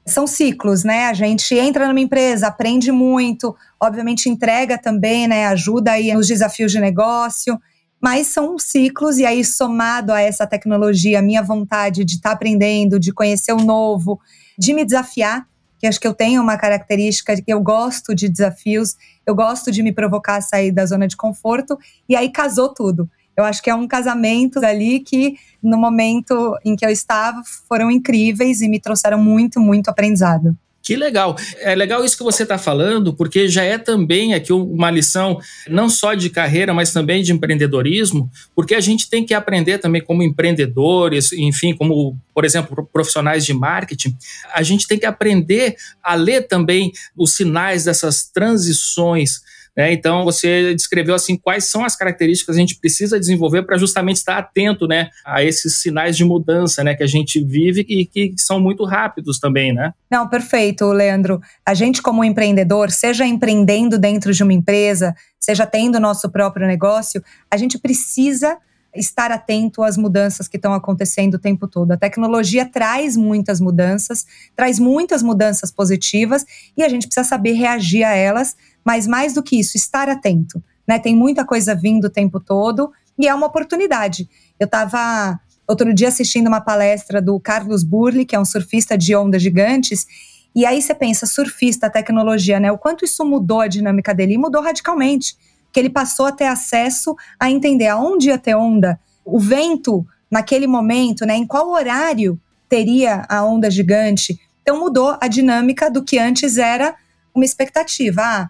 são 0.05 0.25
ciclos, 0.25 0.84
né? 0.84 1.05
A 1.05 1.13
gente 1.13 1.55
entra 1.55 1.88
numa 1.88 2.00
empresa, 2.00 2.48
aprende 2.48 2.91
muito, 2.91 3.55
obviamente 3.79 4.29
entrega 4.29 4.77
também, 4.77 5.27
né? 5.27 5.46
Ajuda 5.48 5.91
aí 5.91 6.13
nos 6.13 6.27
desafios 6.27 6.72
de 6.72 6.79
negócio, 6.79 7.60
mas 8.01 8.27
são 8.27 8.58
ciclos 8.58 9.17
e 9.17 9.25
aí 9.25 9.46
somado 9.46 10.12
a 10.12 10.20
essa 10.20 10.48
tecnologia, 10.48 11.20
a 11.20 11.22
minha 11.22 11.43
vontade 11.43 12.03
de 12.03 12.15
estar 12.15 12.29
tá 12.29 12.36
aprendendo, 12.36 13.00
de 13.00 13.13
conhecer 13.13 13.53
o 13.53 13.58
novo, 13.58 14.20
de 14.58 14.74
me 14.74 14.84
desafiar, 14.84 15.46
que 15.77 15.88
acho 15.88 16.00
que 16.00 16.08
eu 16.08 16.13
tenho 16.13 16.41
uma 16.41 16.58
característica 16.58 17.36
de 17.36 17.41
que 17.41 17.53
eu 17.53 17.62
gosto 17.62 18.15
de 18.15 18.27
desafios, 18.27 18.96
eu 19.25 19.36
gosto 19.36 19.72
de 19.72 19.84
me 19.84 19.91
provocar 19.91 20.38
a 20.38 20.41
sair 20.41 20.72
da 20.72 20.86
zona 20.86 21.08
de 21.08 21.15
conforto, 21.15 21.77
e 22.10 22.15
aí 22.15 22.31
casou 22.31 22.74
tudo. 22.74 23.10
Eu 23.36 23.44
acho 23.44 23.62
que 23.62 23.70
é 23.70 23.76
um 23.76 23.88
casamento 23.88 24.60
ali 24.60 25.00
que, 25.00 25.36
no 25.62 25.78
momento 25.78 26.58
em 26.66 26.76
que 26.76 26.86
eu 26.86 26.90
estava, 26.90 27.42
foram 27.68 27.90
incríveis 27.90 28.62
e 28.62 28.68
me 28.68 28.80
trouxeram 28.80 29.18
muito, 29.18 29.60
muito 29.60 29.90
aprendizado. 29.90 30.56
Que 30.84 30.96
legal. 30.96 31.36
É 31.60 31.76
legal 31.76 32.04
isso 32.04 32.18
que 32.18 32.24
você 32.24 32.42
está 32.44 32.58
falando, 32.58 33.14
porque 33.14 33.48
já 33.48 33.64
é 33.64 33.78
também 33.78 34.34
aqui 34.34 34.52
uma 34.52 34.90
lição 34.90 35.40
não 35.70 35.88
só 35.88 36.16
de 36.16 36.30
carreira, 36.30 36.74
mas 36.74 36.92
também 36.92 37.22
de 37.22 37.32
empreendedorismo, 37.32 38.30
porque 38.56 38.74
a 38.74 38.82
gente 38.82 39.10
tem 39.10 39.24
que 39.24 39.34
aprender 39.34 39.78
também 39.78 40.04
como 40.04 40.24
empreendedores, 40.24 41.32
enfim, 41.34 41.76
como, 41.76 42.18
por 42.34 42.46
exemplo, 42.46 42.90
profissionais 42.92 43.46
de 43.46 43.54
marketing, 43.54 44.18
a 44.54 44.64
gente 44.64 44.88
tem 44.88 44.98
que 44.98 45.06
aprender 45.06 45.76
a 46.04 46.16
ler 46.16 46.48
também 46.48 46.92
os 47.16 47.34
sinais 47.34 47.84
dessas 47.84 48.24
transições 48.24 49.42
né? 49.75 49.94
Então, 49.94 50.25
você 50.25 50.75
descreveu 50.75 51.16
assim 51.16 51.38
quais 51.38 51.66
são 51.66 51.86
as 51.86 51.96
características 51.96 52.56
que 52.56 52.60
a 52.60 52.66
gente 52.66 52.80
precisa 52.80 53.20
desenvolver 53.20 53.63
para 53.63 53.78
justamente 53.78 54.18
estar 54.18 54.38
atento 54.38 54.88
né, 54.88 55.10
a 55.25 55.44
esses 55.44 55.78
sinais 55.78 56.18
de 56.18 56.25
mudança 56.25 56.84
né, 56.84 56.94
que 56.94 57.04
a 57.04 57.08
gente 57.08 57.44
vive 57.44 57.86
e 57.88 58.06
que 58.06 58.34
são 58.38 58.60
muito 58.60 58.84
rápidos 58.84 59.40
também. 59.40 59.74
Né? 59.74 59.94
Não, 60.10 60.28
perfeito, 60.28 60.86
Leandro. 60.92 61.42
A 61.66 61.74
gente, 61.74 62.01
como 62.01 62.24
empreendedor, 62.24 62.92
seja 62.92 63.25
empreendendo 63.25 63.98
dentro 63.98 64.34
de 64.34 64.44
uma 64.44 64.54
empresa, 64.54 65.16
seja 65.40 65.66
tendo 65.66 66.00
nosso 66.00 66.30
próprio 66.30 66.68
negócio, 66.68 67.24
a 67.50 67.56
gente 67.56 67.80
precisa 67.80 68.58
estar 68.96 69.32
atento 69.32 69.84
às 69.84 69.98
mudanças 69.98 70.48
que 70.48 70.58
estão 70.58 70.74
acontecendo 70.74 71.36
o 71.36 71.40
tempo 71.40 71.68
todo. 71.68 71.92
A 71.92 71.98
tecnologia 71.98 72.66
traz 72.66 73.16
muitas 73.16 73.60
mudanças, 73.60 74.26
traz 74.56 74.80
muitas 74.80 75.24
mudanças 75.24 75.72
positivas 75.72 76.46
e 76.76 76.84
a 76.84 76.90
gente 76.90 77.08
precisa 77.08 77.28
saber 77.28 77.54
reagir 77.54 78.04
a 78.04 78.14
elas 78.14 78.56
mas 78.84 79.08
mais 79.08 79.34
do 79.34 79.44
que 79.44 79.60
isso, 79.60 79.78
estar 79.78 80.10
atento. 80.10 80.62
Né? 80.88 81.00
Tem 81.00 81.16
muita 81.16 81.46
coisa 81.46 81.76
vindo 81.76 82.06
o 82.06 82.10
tempo 82.10 82.40
todo 82.40 82.92
e 83.18 83.28
é 83.28 83.34
uma 83.34 83.48
oportunidade. 83.48 84.30
Eu 84.60 84.66
estava 84.66 85.40
outro 85.68 85.94
dia 85.94 86.08
assistindo 86.08 86.48
uma 86.48 86.62
palestra 86.62 87.22
do 87.22 87.40
Carlos 87.40 87.84
Burli, 87.84 88.26
que 88.26 88.36
é 88.36 88.40
um 88.40 88.46
surfista 88.46 88.98
de 88.98 89.16
ondas 89.16 89.42
gigantes, 89.42 90.06
e 90.54 90.66
aí 90.66 90.82
você 90.82 90.94
pensa, 90.94 91.26
surfista, 91.26 91.90
tecnologia, 91.90 92.60
né? 92.60 92.70
O 92.74 92.78
quanto 92.78 93.06
isso 93.06 93.24
mudou 93.24 93.62
a 93.62 93.68
dinâmica 93.68 94.14
dele? 94.14 94.34
E 94.34 94.38
mudou 94.38 94.62
radicalmente. 94.62 95.38
Que 95.72 95.80
ele 95.80 95.90
passou 95.90 96.25
a 96.25 96.32
ter 96.32 96.46
acesso 96.46 97.16
a 97.40 97.50
entender 97.50 97.88
aonde 97.88 98.30
ia 98.30 98.38
ter 98.38 98.56
onda, 98.56 99.00
o 99.24 99.40
vento 99.40 100.06
naquele 100.30 100.68
momento, 100.68 101.25
né? 101.25 101.36
Em 101.36 101.46
qual 101.46 101.70
horário 101.70 102.40
teria 102.70 103.25
a 103.28 103.44
onda 103.44 103.70
gigante. 103.70 104.40
Então 104.62 104.80
mudou 104.80 105.18
a 105.20 105.28
dinâmica 105.28 105.92
do 105.92 106.04
que 106.04 106.18
antes 106.18 106.58
era 106.58 106.96
uma 107.36 107.44
expectativa. 107.44 108.22
Ah, 108.24 108.50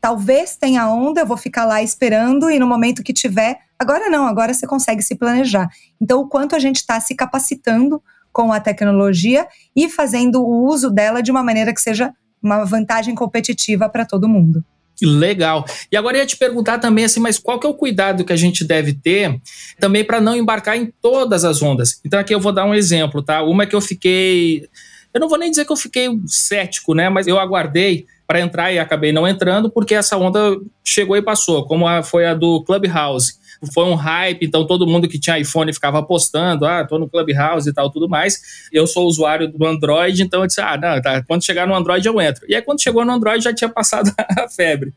talvez 0.00 0.56
tenha 0.56 0.88
onda, 0.88 1.20
eu 1.20 1.26
vou 1.26 1.36
ficar 1.36 1.64
lá 1.64 1.80
esperando 1.80 2.50
e 2.50 2.58
no 2.58 2.66
momento 2.66 3.04
que 3.04 3.12
tiver, 3.12 3.60
agora 3.78 4.10
não, 4.10 4.26
agora 4.26 4.52
você 4.52 4.66
consegue 4.66 5.00
se 5.00 5.14
planejar. 5.14 5.68
Então, 6.00 6.20
o 6.20 6.28
quanto 6.28 6.56
a 6.56 6.58
gente 6.58 6.76
está 6.76 6.98
se 6.98 7.14
capacitando 7.14 8.02
com 8.32 8.52
a 8.52 8.58
tecnologia 8.58 9.46
e 9.76 9.88
fazendo 9.88 10.42
o 10.42 10.66
uso 10.66 10.90
dela 10.90 11.22
de 11.22 11.30
uma 11.30 11.42
maneira 11.44 11.72
que 11.72 11.80
seja 11.80 12.12
uma 12.42 12.64
vantagem 12.64 13.14
competitiva 13.14 13.88
para 13.88 14.04
todo 14.04 14.28
mundo. 14.28 14.64
Legal. 15.00 15.64
E 15.90 15.96
agora 15.96 16.16
eu 16.16 16.20
ia 16.20 16.26
te 16.26 16.36
perguntar 16.36 16.78
também 16.78 17.04
assim, 17.04 17.20
mas 17.20 17.38
qual 17.38 17.58
que 17.58 17.66
é 17.66 17.70
o 17.70 17.74
cuidado 17.74 18.24
que 18.24 18.32
a 18.32 18.36
gente 18.36 18.64
deve 18.64 18.92
ter 18.92 19.40
também 19.80 20.04
para 20.04 20.20
não 20.20 20.36
embarcar 20.36 20.76
em 20.76 20.92
todas 21.00 21.44
as 21.44 21.62
ondas? 21.62 22.00
Então 22.04 22.20
aqui 22.20 22.34
eu 22.34 22.40
vou 22.40 22.52
dar 22.52 22.64
um 22.64 22.74
exemplo, 22.74 23.22
tá? 23.22 23.42
Uma 23.42 23.66
que 23.66 23.74
eu 23.74 23.80
fiquei, 23.80 24.68
eu 25.12 25.20
não 25.20 25.28
vou 25.28 25.38
nem 25.38 25.50
dizer 25.50 25.64
que 25.64 25.72
eu 25.72 25.76
fiquei 25.76 26.08
cético, 26.26 26.94
né? 26.94 27.08
Mas 27.08 27.26
eu 27.26 27.38
aguardei 27.38 28.06
para 28.26 28.40
entrar 28.40 28.72
e 28.72 28.78
acabei 28.78 29.12
não 29.12 29.26
entrando 29.26 29.70
porque 29.70 29.94
essa 29.94 30.16
onda 30.16 30.56
chegou 30.84 31.16
e 31.16 31.22
passou, 31.22 31.66
como 31.66 31.86
a, 31.86 32.02
foi 32.02 32.26
a 32.26 32.34
do 32.34 32.62
Clubhouse. 32.62 33.34
Foi 33.72 33.84
um 33.84 33.94
hype, 33.94 34.44
então 34.44 34.66
todo 34.66 34.86
mundo 34.86 35.08
que 35.08 35.18
tinha 35.18 35.38
iPhone 35.38 35.72
ficava 35.72 36.02
postando, 36.02 36.66
ah, 36.66 36.84
tô 36.84 36.98
no 36.98 37.08
Clubhouse 37.08 37.68
e 37.68 37.72
tal, 37.72 37.90
tudo 37.90 38.08
mais. 38.08 38.40
Eu 38.72 38.86
sou 38.86 39.06
usuário 39.06 39.46
do 39.46 39.64
Android, 39.64 40.22
então 40.22 40.40
eu 40.40 40.46
disse, 40.46 40.60
ah, 40.60 40.76
não, 40.76 41.00
tá, 41.00 41.22
quando 41.22 41.44
chegar 41.44 41.66
no 41.66 41.74
Android 41.74 42.06
eu 42.06 42.20
entro. 42.20 42.44
E 42.48 42.54
aí 42.54 42.62
quando 42.62 42.82
chegou 42.82 43.04
no 43.04 43.12
Android 43.12 43.42
já 43.42 43.54
tinha 43.54 43.68
passado 43.68 44.12
a 44.36 44.48
febre. 44.48 44.92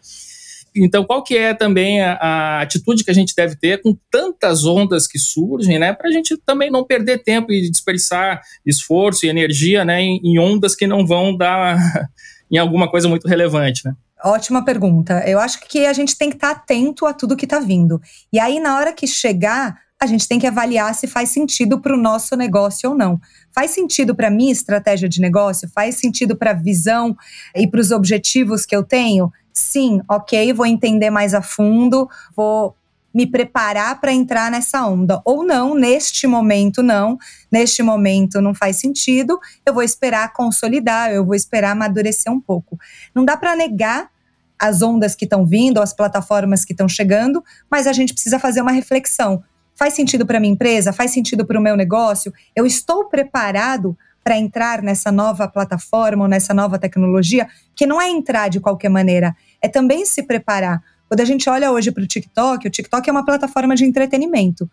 Então, 0.75 1.05
qual 1.05 1.23
que 1.23 1.37
é 1.37 1.53
também 1.53 2.01
a, 2.01 2.13
a, 2.15 2.61
atitude 2.61 3.03
que 3.03 3.09
a 3.11 3.13
gente 3.13 3.33
deve 3.33 3.55
ter 3.55 3.81
com 3.81 3.97
tantas 4.11 4.65
ondas 4.65 5.07
que 5.07 5.17
surgem, 5.17 5.79
né? 5.79 5.93
Para 5.93 6.09
a 6.09 6.11
gente 6.11 6.35
também 6.45 6.69
não 6.69 6.83
perder 6.83 7.23
tempo 7.23 7.51
e 7.53 7.69
desperdiçar 7.69 8.41
esforço 8.65 9.25
e 9.25 9.29
energia, 9.29 9.85
né? 9.85 10.01
Em, 10.01 10.19
em 10.21 10.37
ondas 10.37 10.75
que 10.75 10.85
não 10.85 11.07
vão 11.07 11.35
dar 11.35 11.77
em 12.51 12.57
alguma 12.57 12.89
coisa 12.89 13.07
muito 13.07 13.25
relevante, 13.25 13.85
né? 13.85 13.93
Ótima 14.25 14.65
pergunta. 14.65 15.23
Eu 15.27 15.39
acho 15.39 15.59
que 15.59 15.85
a 15.85 15.93
gente 15.93 16.17
tem 16.17 16.31
que 16.31 16.35
estar 16.35 16.55
tá 16.55 16.59
atento 16.59 17.05
a 17.05 17.13
tudo 17.13 17.35
que 17.35 17.45
está 17.45 17.59
vindo. 17.59 18.01
E 18.33 18.39
aí, 18.39 18.59
na 18.59 18.75
hora 18.75 18.91
que 18.91 19.05
chegar, 19.05 19.79
a 20.01 20.07
gente 20.07 20.27
tem 20.27 20.39
que 20.39 20.47
avaliar 20.47 20.95
se 20.95 21.05
faz 21.05 21.29
sentido 21.29 21.79
para 21.79 21.93
o 21.93 21.97
nosso 21.97 22.35
negócio 22.35 22.89
ou 22.89 22.97
não. 22.97 23.21
Faz 23.53 23.69
sentido 23.69 24.15
para 24.15 24.31
minha 24.31 24.51
estratégia 24.51 25.07
de 25.07 25.21
negócio? 25.21 25.69
Faz 25.69 25.97
sentido 25.97 26.35
para 26.35 26.49
a 26.49 26.55
visão 26.55 27.15
e 27.55 27.67
para 27.67 27.79
os 27.79 27.91
objetivos 27.91 28.65
que 28.65 28.75
eu 28.75 28.83
tenho? 28.83 29.31
Sim, 29.53 30.01
ok, 30.09 30.51
vou 30.53 30.65
entender 30.65 31.11
mais 31.11 31.35
a 31.35 31.43
fundo, 31.43 32.09
vou 32.35 32.75
me 33.13 33.27
preparar 33.27 34.01
para 34.01 34.11
entrar 34.11 34.49
nessa 34.49 34.87
onda. 34.87 35.21
Ou 35.23 35.45
não, 35.45 35.75
neste 35.75 36.25
momento 36.25 36.81
não, 36.81 37.15
neste 37.51 37.83
momento 37.83 38.41
não 38.41 38.55
faz 38.55 38.77
sentido, 38.77 39.39
eu 39.63 39.71
vou 39.71 39.83
esperar 39.83 40.33
consolidar, 40.33 41.11
eu 41.11 41.23
vou 41.23 41.35
esperar 41.35 41.73
amadurecer 41.73 42.33
um 42.33 42.41
pouco. 42.41 42.75
Não 43.13 43.23
dá 43.23 43.37
para 43.37 43.55
negar 43.55 44.14
as 44.59 44.81
ondas 44.81 45.15
que 45.15 45.25
estão 45.25 45.45
vindo, 45.45 45.81
as 45.81 45.93
plataformas 45.93 46.63
que 46.63 46.73
estão 46.73 46.87
chegando, 46.87 47.43
mas 47.69 47.87
a 47.87 47.93
gente 47.93 48.13
precisa 48.13 48.39
fazer 48.39 48.61
uma 48.61 48.71
reflexão. 48.71 49.43
Faz 49.75 49.93
sentido 49.93 50.25
para 50.25 50.39
minha 50.39 50.53
empresa? 50.53 50.93
Faz 50.93 51.11
sentido 51.11 51.45
para 51.45 51.59
o 51.59 51.61
meu 51.61 51.75
negócio? 51.75 52.33
Eu 52.55 52.65
estou 52.65 53.09
preparado 53.09 53.97
para 54.23 54.37
entrar 54.37 54.81
nessa 54.81 55.11
nova 55.11 55.47
plataforma 55.47 56.27
nessa 56.27 56.53
nova 56.53 56.79
tecnologia? 56.79 57.47
Que 57.75 57.85
não 57.85 58.01
é 58.01 58.09
entrar 58.09 58.49
de 58.49 58.59
qualquer 58.59 58.89
maneira, 58.89 59.35
é 59.61 59.67
também 59.67 60.05
se 60.05 60.23
preparar. 60.23 60.81
Quando 61.07 61.21
a 61.21 61.25
gente 61.25 61.47
olha 61.47 61.71
hoje 61.71 61.91
para 61.91 62.03
o 62.03 62.07
TikTok, 62.07 62.67
o 62.67 62.71
TikTok 62.71 63.07
é 63.07 63.11
uma 63.11 63.23
plataforma 63.23 63.75
de 63.75 63.85
entretenimento. 63.85 64.69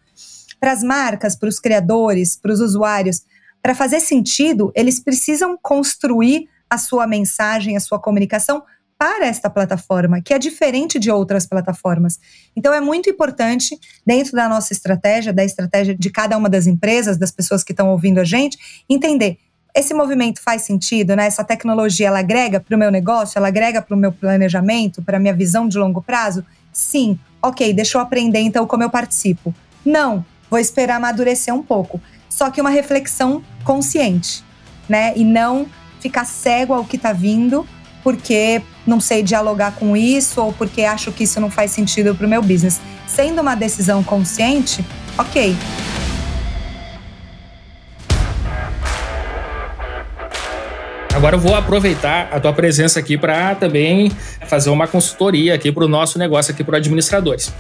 Para 0.59 0.73
as 0.73 0.83
marcas, 0.83 1.37
para 1.37 1.49
os 1.49 1.59
criadores, 1.59 2.37
para 2.37 2.53
os 2.53 2.61
usuários, 2.61 3.23
para 3.61 3.75
fazer 3.75 4.01
sentido, 4.01 4.73
eles 4.75 4.99
precisam 4.99 5.59
construir 5.61 6.49
a 6.71 6.79
sua 6.79 7.07
mensagem, 7.07 7.77
a 7.77 7.81
sua 7.81 8.01
comunicação 8.01 8.63
para 9.03 9.27
esta 9.27 9.51
plataforma, 9.51 10.23
que 10.23 10.33
é 10.33 10.39
diferente 10.39 10.97
de 10.97 11.11
outras 11.11 11.45
plataformas. 11.45 12.21
Então 12.55 12.73
é 12.73 12.81
muito 12.81 13.11
importante, 13.11 13.77
dentro 14.07 14.31
da 14.31 14.49
nossa 14.49 14.73
estratégia, 14.73 15.33
da 15.33 15.45
estratégia 15.45 15.93
de 15.93 16.09
cada 16.09 16.39
uma 16.39 16.49
das 16.49 16.69
empresas, 16.69 17.19
das 17.19 17.33
pessoas 17.33 17.65
que 17.65 17.73
estão 17.73 17.91
ouvindo 17.91 18.21
a 18.21 18.25
gente, 18.25 18.57
entender 18.89 19.39
esse 19.75 19.93
movimento 19.93 20.41
faz 20.41 20.63
sentido, 20.63 21.17
né? 21.17 21.27
Essa 21.27 21.43
tecnologia 21.43 22.07
ela 22.07 22.21
agrega 22.21 22.61
para 22.61 22.77
o 22.77 22.79
meu 22.79 22.93
negócio, 22.93 23.37
ela 23.37 23.49
agrega 23.49 23.83
para 23.83 23.97
o 23.97 23.99
meu 23.99 24.13
planejamento, 24.13 25.03
para 25.03 25.17
a 25.17 25.21
minha 25.21 25.35
visão 25.35 25.67
de 25.67 25.77
longo 25.79 26.01
prazo? 26.01 26.47
Sim. 26.73 27.19
Ok, 27.43 27.75
deixa 27.75 27.99
eu 27.99 28.03
aprender 28.03 28.39
então 28.39 28.69
como 28.69 28.85
eu 28.85 28.91
participo. 28.91 29.53
Não, 29.85 30.25
vou 30.49 30.61
esperar 30.61 30.99
amadurecer 30.99 31.53
um 31.53 31.63
pouco. 31.65 32.01
Só 32.29 32.53
que 32.53 32.61
uma 32.61 32.71
reflexão 32.71 33.43
consciente, 33.65 34.45
né? 34.89 35.13
E 35.17 35.25
não 35.25 35.67
ficar 35.99 36.25
cego 36.25 36.73
ao 36.73 36.85
que 36.85 36.95
está 36.95 37.13
vindo 37.13 37.67
porque 38.03 38.63
não 38.87 39.01
sei 39.01 39.23
dialogar 39.23 39.73
com 39.73 39.97
isso 39.97 40.41
ou 40.41 40.53
porque 40.53 40.83
acho 40.83 41.13
que 41.13 41.25
isso 41.25 41.41
não 41.41 41.51
faz 41.51 41.71
sentido 41.71 42.15
para 42.15 42.27
o 42.27 42.31
meu 42.31 42.43
business. 42.43 42.81
Sendo 43.07 43.41
uma 43.41 43.55
decisão 43.55 44.03
consciente, 44.03 44.85
ok. 45.19 45.55
Agora 51.15 51.37
eu 51.37 51.41
vou 51.41 51.55
aproveitar 51.55 52.29
a 52.33 52.41
tua 52.41 52.53
presença 52.53 52.99
aqui 52.99 53.17
para 53.17 53.55
também 53.55 54.11
fazer 54.49 54.71
uma 54.71 54.89
consultoria 54.89 55.55
aqui 55.55 55.71
para 55.71 55.85
o 55.85 55.89
nosso 55.89 56.19
negócio 56.19 56.53
aqui 56.53 56.65
para 56.65 56.79
administradores. 56.79 57.53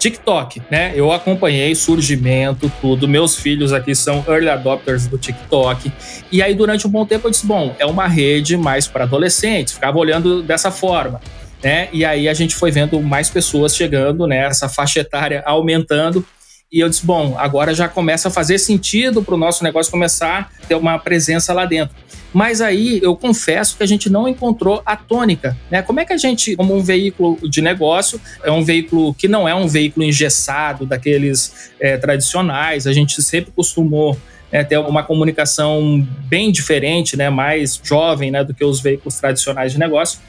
TikTok, 0.00 0.62
né? 0.70 0.92
Eu 0.96 1.12
acompanhei 1.12 1.74
surgimento, 1.74 2.72
tudo. 2.80 3.06
Meus 3.06 3.36
filhos 3.36 3.70
aqui 3.70 3.94
são 3.94 4.24
early 4.26 4.48
adopters 4.48 5.06
do 5.06 5.18
TikTok. 5.18 5.92
E 6.32 6.42
aí, 6.42 6.54
durante 6.54 6.86
um 6.86 6.90
bom 6.90 7.04
tempo, 7.04 7.26
eu 7.26 7.30
disse: 7.30 7.46
bom, 7.46 7.76
é 7.78 7.84
uma 7.84 8.08
rede 8.08 8.56
mais 8.56 8.88
para 8.88 9.04
adolescentes. 9.04 9.74
Ficava 9.74 9.98
olhando 9.98 10.42
dessa 10.42 10.70
forma. 10.70 11.20
Né? 11.62 11.88
E 11.92 12.06
aí 12.06 12.26
a 12.26 12.32
gente 12.32 12.56
foi 12.56 12.70
vendo 12.70 12.98
mais 13.02 13.28
pessoas 13.28 13.76
chegando, 13.76 14.26
né? 14.26 14.38
Essa 14.38 14.66
faixa 14.66 15.00
etária 15.00 15.42
aumentando. 15.44 16.24
E 16.72 16.78
eu 16.80 16.88
disse: 16.88 17.04
bom, 17.04 17.34
agora 17.36 17.74
já 17.74 17.88
começa 17.88 18.28
a 18.28 18.30
fazer 18.30 18.58
sentido 18.58 19.22
para 19.22 19.34
o 19.34 19.38
nosso 19.38 19.64
negócio 19.64 19.90
começar 19.90 20.52
a 20.62 20.66
ter 20.66 20.76
uma 20.76 20.98
presença 20.98 21.52
lá 21.52 21.64
dentro. 21.64 21.96
Mas 22.32 22.60
aí 22.60 23.00
eu 23.02 23.16
confesso 23.16 23.76
que 23.76 23.82
a 23.82 23.86
gente 23.86 24.08
não 24.08 24.28
encontrou 24.28 24.80
a 24.86 24.94
tônica. 24.94 25.56
Né? 25.68 25.82
Como 25.82 25.98
é 25.98 26.04
que 26.04 26.12
a 26.12 26.16
gente, 26.16 26.54
como 26.54 26.76
um 26.76 26.80
veículo 26.80 27.36
de 27.48 27.60
negócio, 27.60 28.20
é 28.44 28.52
um 28.52 28.62
veículo 28.62 29.12
que 29.14 29.26
não 29.26 29.48
é 29.48 29.54
um 29.54 29.66
veículo 29.66 30.06
engessado 30.06 30.86
daqueles 30.86 31.72
é, 31.80 31.96
tradicionais, 31.96 32.86
a 32.86 32.92
gente 32.92 33.20
sempre 33.20 33.50
costumou 33.50 34.16
né, 34.52 34.62
ter 34.62 34.78
uma 34.78 35.02
comunicação 35.02 36.06
bem 36.28 36.52
diferente, 36.52 37.16
né, 37.16 37.28
mais 37.30 37.80
jovem 37.82 38.30
né, 38.30 38.44
do 38.44 38.54
que 38.54 38.64
os 38.64 38.80
veículos 38.80 39.16
tradicionais 39.16 39.72
de 39.72 39.78
negócio. 39.78 40.20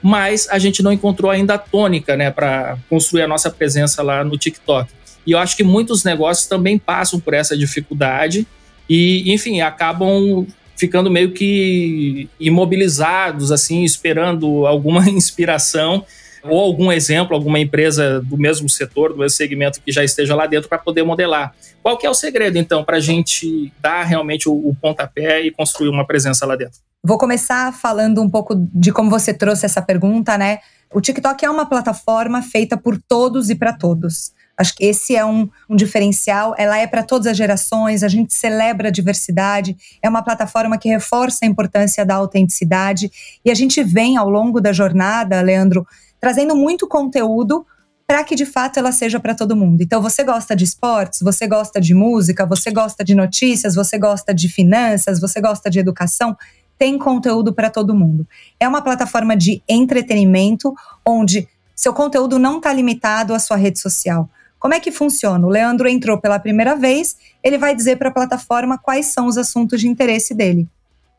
Mas 0.00 0.48
a 0.48 0.60
gente 0.60 0.80
não 0.80 0.92
encontrou 0.92 1.28
ainda 1.28 1.54
a 1.54 1.58
tônica 1.58 2.16
né, 2.16 2.30
para 2.30 2.78
construir 2.88 3.22
a 3.22 3.28
nossa 3.28 3.50
presença 3.50 4.00
lá 4.00 4.22
no 4.22 4.38
TikTok. 4.38 4.97
E 5.28 5.32
eu 5.32 5.38
acho 5.38 5.54
que 5.54 5.62
muitos 5.62 6.04
negócios 6.04 6.46
também 6.46 6.78
passam 6.78 7.20
por 7.20 7.34
essa 7.34 7.54
dificuldade 7.54 8.46
e, 8.88 9.30
enfim, 9.30 9.60
acabam 9.60 10.46
ficando 10.74 11.10
meio 11.10 11.32
que 11.32 12.30
imobilizados, 12.40 13.52
assim, 13.52 13.84
esperando 13.84 14.66
alguma 14.66 15.04
inspiração 15.10 16.02
ou 16.42 16.58
algum 16.58 16.90
exemplo, 16.90 17.36
alguma 17.36 17.60
empresa 17.60 18.22
do 18.22 18.38
mesmo 18.38 18.70
setor, 18.70 19.10
do 19.12 19.18
mesmo 19.18 19.36
segmento 19.36 19.82
que 19.84 19.92
já 19.92 20.02
esteja 20.02 20.34
lá 20.34 20.46
dentro 20.46 20.66
para 20.66 20.78
poder 20.78 21.02
modelar. 21.02 21.54
Qual 21.82 21.98
que 21.98 22.06
é 22.06 22.10
o 22.10 22.14
segredo, 22.14 22.56
então, 22.56 22.82
para 22.82 22.96
a 22.96 23.00
gente 23.00 23.70
dar 23.82 24.04
realmente 24.04 24.48
o, 24.48 24.52
o 24.54 24.74
pontapé 24.80 25.42
e 25.42 25.50
construir 25.50 25.90
uma 25.90 26.06
presença 26.06 26.46
lá 26.46 26.56
dentro? 26.56 26.80
Vou 27.04 27.18
começar 27.18 27.70
falando 27.74 28.22
um 28.22 28.30
pouco 28.30 28.54
de 28.72 28.92
como 28.92 29.10
você 29.10 29.34
trouxe 29.34 29.66
essa 29.66 29.82
pergunta, 29.82 30.38
né? 30.38 30.60
O 30.90 31.02
TikTok 31.02 31.44
é 31.44 31.50
uma 31.50 31.66
plataforma 31.66 32.40
feita 32.40 32.78
por 32.78 32.98
todos 33.06 33.50
e 33.50 33.54
para 33.54 33.74
todos. 33.74 34.32
Acho 34.58 34.74
que 34.74 34.84
esse 34.84 35.14
é 35.14 35.24
um, 35.24 35.48
um 35.70 35.76
diferencial. 35.76 36.52
Ela 36.58 36.78
é 36.78 36.86
para 36.86 37.04
todas 37.04 37.28
as 37.28 37.36
gerações, 37.36 38.02
a 38.02 38.08
gente 38.08 38.34
celebra 38.34 38.88
a 38.88 38.90
diversidade, 38.90 39.76
é 40.02 40.08
uma 40.08 40.22
plataforma 40.22 40.76
que 40.76 40.88
reforça 40.88 41.44
a 41.44 41.46
importância 41.46 42.04
da 42.04 42.16
autenticidade. 42.16 43.08
E 43.44 43.50
a 43.52 43.54
gente 43.54 43.84
vem 43.84 44.16
ao 44.16 44.28
longo 44.28 44.60
da 44.60 44.72
jornada, 44.72 45.40
Leandro, 45.40 45.86
trazendo 46.20 46.56
muito 46.56 46.88
conteúdo 46.88 47.64
para 48.04 48.24
que 48.24 48.34
de 48.34 48.46
fato 48.46 48.78
ela 48.78 48.90
seja 48.90 49.20
para 49.20 49.34
todo 49.34 49.54
mundo. 49.54 49.82
Então, 49.82 50.00
você 50.00 50.24
gosta 50.24 50.56
de 50.56 50.64
esportes, 50.64 51.20
você 51.20 51.46
gosta 51.46 51.78
de 51.78 51.94
música, 51.94 52.46
você 52.46 52.70
gosta 52.70 53.04
de 53.04 53.14
notícias, 53.14 53.74
você 53.74 53.98
gosta 53.98 54.34
de 54.34 54.48
finanças, 54.48 55.20
você 55.20 55.40
gosta 55.40 55.68
de 55.70 55.78
educação, 55.78 56.34
tem 56.78 56.98
conteúdo 56.98 57.52
para 57.52 57.68
todo 57.68 57.94
mundo. 57.94 58.26
É 58.58 58.66
uma 58.66 58.80
plataforma 58.80 59.36
de 59.36 59.62
entretenimento 59.68 60.74
onde 61.06 61.46
seu 61.76 61.92
conteúdo 61.92 62.38
não 62.38 62.56
está 62.56 62.72
limitado 62.72 63.34
à 63.34 63.38
sua 63.38 63.56
rede 63.56 63.78
social. 63.78 64.28
Como 64.58 64.74
é 64.74 64.80
que 64.80 64.90
funciona? 64.90 65.46
O 65.46 65.50
Leandro 65.50 65.88
entrou 65.88 66.20
pela 66.20 66.38
primeira 66.38 66.74
vez, 66.74 67.16
ele 67.42 67.58
vai 67.58 67.74
dizer 67.74 67.96
para 67.96 68.08
a 68.08 68.12
plataforma 68.12 68.76
quais 68.76 69.06
são 69.06 69.26
os 69.26 69.38
assuntos 69.38 69.80
de 69.80 69.88
interesse 69.88 70.34
dele. 70.34 70.68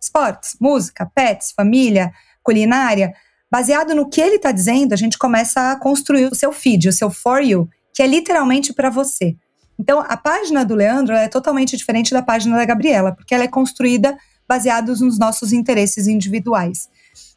Esportes, 0.02 0.56
música, 0.60 1.10
pets, 1.14 1.52
família, 1.52 2.12
culinária. 2.44 3.14
Baseado 3.52 3.96
no 3.96 4.10
que 4.10 4.22
ele 4.22 4.36
está 4.36 4.52
dizendo, 4.52 4.94
a 4.94 4.98
gente 4.98 5.18
começa 5.18 5.72
a 5.72 5.76
construir 5.76 6.26
o 6.26 6.36
seu 6.36 6.52
feed, 6.52 6.90
o 6.90 6.94
seu 6.94 7.10
For 7.10 7.42
You, 7.42 7.70
que 7.94 8.04
é 8.04 8.08
literalmente 8.08 8.74
para 8.74 8.90
você. 8.90 9.36
Então, 9.78 10.04
a 10.06 10.18
página 10.18 10.66
do 10.66 10.76
Leandro 10.76 11.16
é 11.16 11.30
totalmente 11.30 11.78
diferente 11.78 12.12
da 12.12 12.22
página 12.22 12.58
da 12.58 12.66
Gabriela, 12.66 13.14
porque 13.14 13.34
ela 13.34 13.46
é 13.46 13.48
construída 13.48 14.18
baseados 14.48 15.00
nos 15.00 15.18
nossos 15.18 15.54
interesses 15.54 16.08
individuais. 16.08 16.90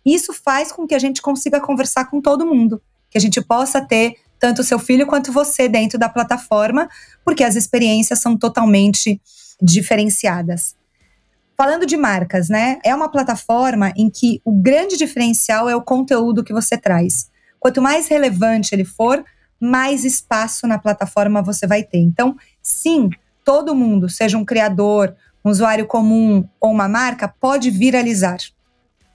Isso 0.04 0.32
faz 0.32 0.72
com 0.72 0.86
que 0.86 0.94
a 0.94 0.98
gente 0.98 1.22
consiga 1.22 1.60
conversar 1.60 2.06
com 2.06 2.20
todo 2.20 2.46
mundo, 2.46 2.82
que 3.08 3.16
a 3.16 3.20
gente 3.20 3.40
possa 3.40 3.80
ter 3.80 4.16
tanto 4.42 4.60
o 4.60 4.64
seu 4.64 4.80
filho 4.80 5.06
quanto 5.06 5.30
você 5.30 5.68
dentro 5.68 5.96
da 5.96 6.08
plataforma, 6.08 6.88
porque 7.24 7.44
as 7.44 7.54
experiências 7.54 8.18
são 8.18 8.36
totalmente 8.36 9.22
diferenciadas. 9.62 10.74
Falando 11.56 11.86
de 11.86 11.96
marcas, 11.96 12.48
né? 12.48 12.80
É 12.84 12.92
uma 12.92 13.08
plataforma 13.08 13.92
em 13.96 14.10
que 14.10 14.42
o 14.44 14.50
grande 14.50 14.96
diferencial 14.96 15.70
é 15.70 15.76
o 15.76 15.80
conteúdo 15.80 16.42
que 16.42 16.52
você 16.52 16.76
traz. 16.76 17.30
Quanto 17.60 17.80
mais 17.80 18.08
relevante 18.08 18.74
ele 18.74 18.84
for, 18.84 19.24
mais 19.60 20.04
espaço 20.04 20.66
na 20.66 20.76
plataforma 20.76 21.40
você 21.40 21.64
vai 21.64 21.84
ter. 21.84 21.98
Então, 21.98 22.34
sim, 22.60 23.10
todo 23.44 23.76
mundo, 23.76 24.08
seja 24.08 24.36
um 24.36 24.44
criador, 24.44 25.14
um 25.44 25.50
usuário 25.50 25.86
comum 25.86 26.44
ou 26.60 26.72
uma 26.72 26.88
marca, 26.88 27.28
pode 27.28 27.70
viralizar. 27.70 28.38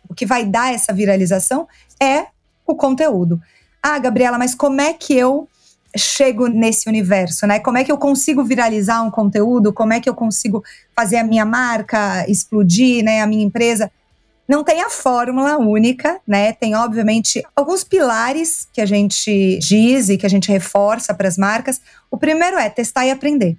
O 0.07 0.13
que 0.13 0.25
vai 0.25 0.45
dar 0.45 0.73
essa 0.73 0.93
viralização 0.93 1.67
é 2.01 2.27
o 2.65 2.73
conteúdo. 2.75 3.41
Ah, 3.81 3.99
Gabriela, 3.99 4.37
mas 4.37 4.55
como 4.55 4.81
é 4.81 4.93
que 4.93 5.13
eu 5.13 5.47
chego 5.95 6.47
nesse 6.47 6.87
universo, 6.87 7.47
né? 7.47 7.59
Como 7.59 7.77
é 7.77 7.83
que 7.83 7.91
eu 7.91 7.97
consigo 7.97 8.43
viralizar 8.43 9.01
um 9.01 9.11
conteúdo? 9.11 9.73
Como 9.73 9.93
é 9.93 9.99
que 9.99 10.09
eu 10.09 10.13
consigo 10.13 10.63
fazer 10.95 11.17
a 11.17 11.23
minha 11.23 11.45
marca 11.45 12.25
explodir, 12.29 13.03
né? 13.03 13.21
A 13.21 13.27
minha 13.27 13.43
empresa? 13.43 13.91
Não 14.47 14.63
tem 14.63 14.81
a 14.81 14.89
fórmula 14.89 15.57
única, 15.57 16.21
né? 16.25 16.53
Tem, 16.53 16.75
obviamente, 16.75 17.43
alguns 17.55 17.83
pilares 17.83 18.67
que 18.71 18.79
a 18.79 18.85
gente 18.85 19.59
diz 19.59 20.09
e 20.09 20.17
que 20.17 20.25
a 20.25 20.29
gente 20.29 20.49
reforça 20.49 21.13
para 21.13 21.27
as 21.27 21.37
marcas. 21.37 21.81
O 22.09 22.17
primeiro 22.17 22.57
é 22.57 22.69
testar 22.69 23.05
e 23.05 23.11
aprender. 23.11 23.57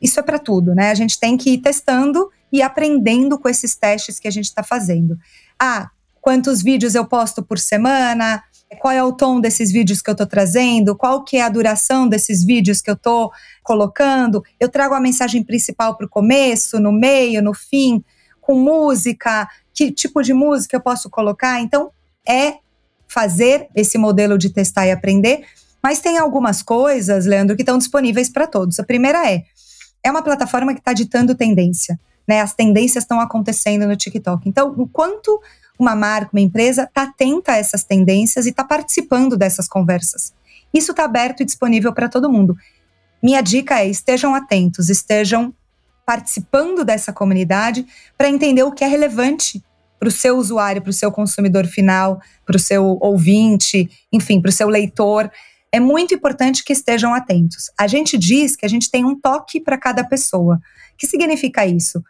Isso 0.00 0.20
é 0.20 0.22
para 0.22 0.38
tudo, 0.38 0.74
né? 0.74 0.90
A 0.90 0.94
gente 0.94 1.18
tem 1.18 1.36
que 1.36 1.50
ir 1.50 1.58
testando 1.58 2.30
e 2.52 2.62
aprendendo 2.62 3.38
com 3.38 3.48
esses 3.48 3.74
testes 3.74 4.18
que 4.18 4.28
a 4.28 4.30
gente 4.30 4.44
está 4.44 4.62
fazendo. 4.62 5.18
Ah, 5.58 5.90
quantos 6.20 6.62
vídeos 6.62 6.94
eu 6.94 7.06
posto 7.06 7.42
por 7.42 7.58
semana? 7.58 8.42
Qual 8.80 8.92
é 8.92 9.02
o 9.02 9.12
tom 9.12 9.40
desses 9.40 9.70
vídeos 9.70 10.02
que 10.02 10.10
eu 10.10 10.12
estou 10.12 10.26
trazendo, 10.26 10.96
qual 10.96 11.22
que 11.22 11.36
é 11.36 11.42
a 11.42 11.48
duração 11.48 12.08
desses 12.08 12.44
vídeos 12.44 12.80
que 12.80 12.90
eu 12.90 12.94
estou 12.94 13.30
colocando. 13.62 14.42
Eu 14.58 14.68
trago 14.68 14.94
a 14.94 15.00
mensagem 15.00 15.42
principal 15.42 15.96
para 15.96 16.06
o 16.06 16.08
começo, 16.08 16.80
no 16.80 16.92
meio, 16.92 17.42
no 17.42 17.54
fim, 17.54 18.02
com 18.40 18.54
música, 18.54 19.48
que 19.72 19.92
tipo 19.92 20.22
de 20.22 20.32
música 20.32 20.76
eu 20.76 20.80
posso 20.80 21.08
colocar. 21.08 21.60
Então, 21.60 21.90
é 22.28 22.54
fazer 23.08 23.68
esse 23.74 23.96
modelo 23.96 24.36
de 24.36 24.50
testar 24.50 24.86
e 24.86 24.90
aprender. 24.90 25.44
Mas 25.82 26.00
tem 26.00 26.18
algumas 26.18 26.62
coisas, 26.62 27.26
Leandro, 27.26 27.54
que 27.54 27.62
estão 27.62 27.78
disponíveis 27.78 28.28
para 28.28 28.46
todos. 28.46 28.80
A 28.80 28.84
primeira 28.84 29.30
é, 29.30 29.44
é 30.02 30.10
uma 30.10 30.22
plataforma 30.22 30.74
que 30.74 30.80
está 30.80 30.92
ditando 30.92 31.34
tendência. 31.34 31.98
Né, 32.28 32.40
as 32.40 32.54
tendências 32.54 33.04
estão 33.04 33.20
acontecendo 33.20 33.86
no 33.86 33.94
TikTok. 33.94 34.48
Então, 34.48 34.74
o 34.76 34.88
quanto 34.88 35.40
uma 35.78 35.94
marca, 35.94 36.30
uma 36.32 36.40
empresa 36.40 36.84
está 36.84 37.02
atenta 37.02 37.52
a 37.52 37.56
essas 37.56 37.84
tendências 37.84 38.46
e 38.46 38.50
está 38.50 38.64
participando 38.64 39.36
dessas 39.36 39.68
conversas. 39.68 40.32
Isso 40.72 40.90
está 40.90 41.04
aberto 41.04 41.42
e 41.42 41.46
disponível 41.46 41.92
para 41.92 42.08
todo 42.08 42.30
mundo. 42.30 42.56
Minha 43.22 43.40
dica 43.40 43.80
é: 43.80 43.88
estejam 43.88 44.34
atentos, 44.34 44.88
estejam 44.88 45.54
participando 46.04 46.84
dessa 46.84 47.12
comunidade 47.12 47.86
para 48.16 48.28
entender 48.28 48.62
o 48.62 48.72
que 48.72 48.84
é 48.84 48.86
relevante 48.86 49.62
para 49.98 50.08
o 50.08 50.12
seu 50.12 50.36
usuário, 50.36 50.82
para 50.82 50.90
o 50.90 50.94
seu 50.94 51.10
consumidor 51.10 51.66
final, 51.66 52.20
para 52.44 52.56
o 52.56 52.60
seu 52.60 52.98
ouvinte, 53.00 53.90
enfim, 54.12 54.40
para 54.40 54.50
o 54.50 54.52
seu 54.52 54.68
leitor. 54.68 55.30
É 55.72 55.80
muito 55.80 56.14
importante 56.14 56.62
que 56.62 56.72
estejam 56.72 57.12
atentos. 57.12 57.70
A 57.78 57.86
gente 57.86 58.16
diz 58.16 58.54
que 58.54 58.64
a 58.64 58.68
gente 58.68 58.90
tem 58.90 59.04
um 59.04 59.18
toque 59.18 59.60
para 59.60 59.76
cada 59.76 60.04
pessoa. 60.04 60.56
O 60.56 60.96
que 60.96 61.06
significa 61.06 61.66
isso? 61.66 62.02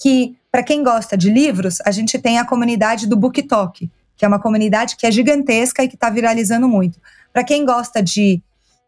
Que 0.00 0.36
para 0.50 0.62
quem 0.62 0.82
gosta 0.82 1.16
de 1.16 1.30
livros, 1.30 1.78
a 1.84 1.90
gente 1.90 2.18
tem 2.18 2.38
a 2.38 2.44
comunidade 2.44 3.06
do 3.06 3.16
BookTok, 3.16 3.90
que 4.16 4.24
é 4.24 4.28
uma 4.28 4.40
comunidade 4.40 4.96
que 4.96 5.06
é 5.06 5.10
gigantesca 5.10 5.84
e 5.84 5.88
que 5.88 5.94
está 5.94 6.10
viralizando 6.10 6.68
muito. 6.68 6.98
Para 7.32 7.44
quem 7.44 7.64
gosta 7.64 8.02
de 8.02 8.42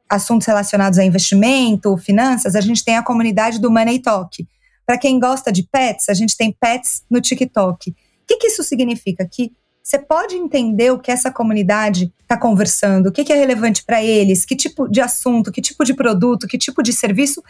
assuntos 0.09 0.47
relacionados 0.47 0.99
a 0.99 1.05
investimento, 1.05 1.97
finanças, 1.97 2.55
a 2.55 2.61
gente 2.61 2.85
tem 2.85 2.97
a 2.97 3.03
comunidade 3.03 3.59
do 3.61 3.71
Money 3.71 4.01
Talk. 4.01 4.47
Para 4.85 4.99
quem 4.99 5.19
gosta 5.19 5.51
de 5.51 5.63
pets, 5.63 6.09
a 6.09 6.15
gente 6.15 6.37
tem 6.37 6.53
pets 6.53 7.03
no 7.09 7.21
TikTok. 7.21 7.91
O 7.91 7.95
que, 8.27 8.37
que 8.37 8.49
isso 8.49 8.63
significa? 8.63 9.27
Que 9.27 9.53
você 9.83 9.99
pode 9.99 10.37
entender 10.37 10.93
o 10.93 10.99
que 10.99 11.11
essa 11.11 11.31
comunidade 11.31 12.13
está 12.21 12.37
conversando, 12.37 13.07
o 13.07 13.13
que, 13.13 13.25
que 13.25 13.33
é 13.33 13.37
relevante 13.37 13.85
para 13.85 14.03
eles, 14.03 14.45
que 14.45 14.55
tipo 14.55 14.89
de 14.89 15.01
assunto, 15.01 15.51
que 15.51 15.61
tipo 15.61 15.85
de 15.85 15.95
produto, 15.95 16.47
que 16.47 16.59
tipo 16.59 16.83
de 16.83 16.93
serviço, 16.93 17.43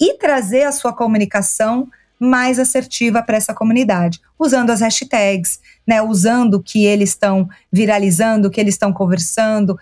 e 0.00 0.14
trazer 0.18 0.64
a 0.64 0.72
sua 0.72 0.92
comunicação 0.92 1.88
mais 2.18 2.58
assertiva 2.58 3.22
para 3.22 3.36
essa 3.36 3.54
comunidade, 3.54 4.20
usando 4.38 4.70
as 4.70 4.80
hashtags, 4.80 5.60
né, 5.86 6.02
usando 6.02 6.54
o 6.54 6.62
que 6.62 6.84
eles 6.84 7.10
estão 7.10 7.48
viralizando, 7.72 8.48
o 8.48 8.50
que 8.50 8.60
eles 8.60 8.74
estão 8.74 8.92
conversando, 8.92 9.78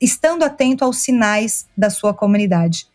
estando 0.00 0.42
atento 0.42 0.84
aos 0.84 0.98
sinais 0.98 1.66
da 1.76 1.90
sua 1.90 2.14
comunidade. 2.14 2.86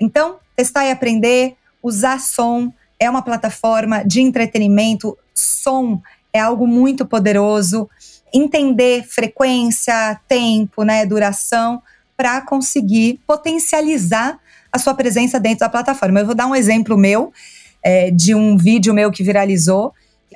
Então, 0.00 0.36
testar 0.56 0.86
e 0.86 0.90
aprender, 0.90 1.56
usar 1.82 2.18
som 2.18 2.72
é 2.98 3.08
uma 3.08 3.22
plataforma 3.22 4.02
de 4.04 4.20
entretenimento, 4.20 5.16
som 5.34 6.00
é 6.32 6.40
algo 6.40 6.66
muito 6.66 7.06
poderoso, 7.06 7.88
entender 8.32 9.04
frequência, 9.06 10.20
tempo, 10.26 10.82
né, 10.82 11.06
duração, 11.06 11.82
para 12.16 12.40
conseguir 12.40 13.20
potencializar 13.26 14.38
a 14.72 14.78
sua 14.78 14.94
presença 14.94 15.38
dentro 15.38 15.60
da 15.60 15.68
plataforma. 15.68 16.20
Eu 16.20 16.26
vou 16.26 16.34
dar 16.34 16.46
um 16.46 16.54
exemplo 16.54 16.96
meu 16.96 17.32
é, 17.82 18.10
de 18.10 18.34
um 18.34 18.56
vídeo 18.56 18.92
meu 18.92 19.10
que 19.10 19.22
viralizou. 19.22 19.92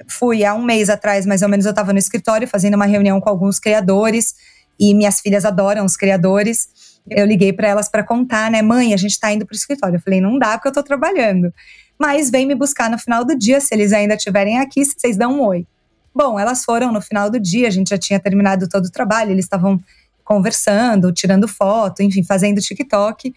Fui 0.09 0.45
há 0.45 0.55
um 0.55 0.63
mês 0.63 0.89
atrás, 0.89 1.27
mais 1.27 1.43
ou 1.43 1.49
menos, 1.49 1.67
eu 1.67 1.71
estava 1.71 1.93
no 1.93 1.99
escritório 1.99 2.49
fazendo 2.49 2.75
uma 2.75 2.87
reunião 2.87 3.21
com 3.21 3.29
alguns 3.29 3.59
criadores 3.59 4.35
e 4.79 4.95
minhas 4.95 5.21
filhas 5.21 5.45
adoram 5.45 5.85
os 5.85 5.97
criadores. 5.97 6.69
Eu 7.09 7.27
liguei 7.27 7.53
para 7.53 7.69
elas 7.69 7.89
para 7.89 8.03
contar, 8.03 8.51
né, 8.51 8.63
mãe, 8.63 8.95
a 8.95 8.97
gente 8.97 9.13
está 9.13 9.33
indo 9.33 9.45
para 9.45 9.55
o 9.55 9.57
escritório. 9.57 9.97
Eu 9.97 10.01
falei, 10.01 10.21
não 10.21 10.39
dá 10.39 10.53
porque 10.53 10.69
eu 10.69 10.71
estou 10.71 10.83
trabalhando. 10.83 11.53
Mas 11.99 12.31
vem 12.31 12.47
me 12.47 12.55
buscar 12.55 12.91
no 12.91 12.99
final 12.99 13.25
do 13.25 13.37
dia, 13.37 13.61
se 13.61 13.75
eles 13.75 13.93
ainda 13.93 14.15
estiverem 14.15 14.59
aqui, 14.59 14.85
vocês 14.85 15.17
dão 15.17 15.35
um 15.35 15.43
oi. 15.43 15.67
Bom, 16.15 16.39
elas 16.39 16.65
foram 16.65 16.93
no 16.93 17.01
final 17.01 17.31
do 17.31 17.41
dia, 17.41 17.69
a 17.69 17.71
gente 17.71 17.91
já 17.91 17.99
tinha 17.99 18.21
terminado 18.21 18.69
todo 18.69 18.87
o 18.87 18.91
trabalho, 18.91 19.31
eles 19.31 19.45
estavam 19.45 19.81
conversando, 20.25 21.13
tirando 21.13 21.49
foto, 21.49 22.03
enfim, 22.03 22.23
fazendo 22.23 22.61
TikTok. 22.61 23.35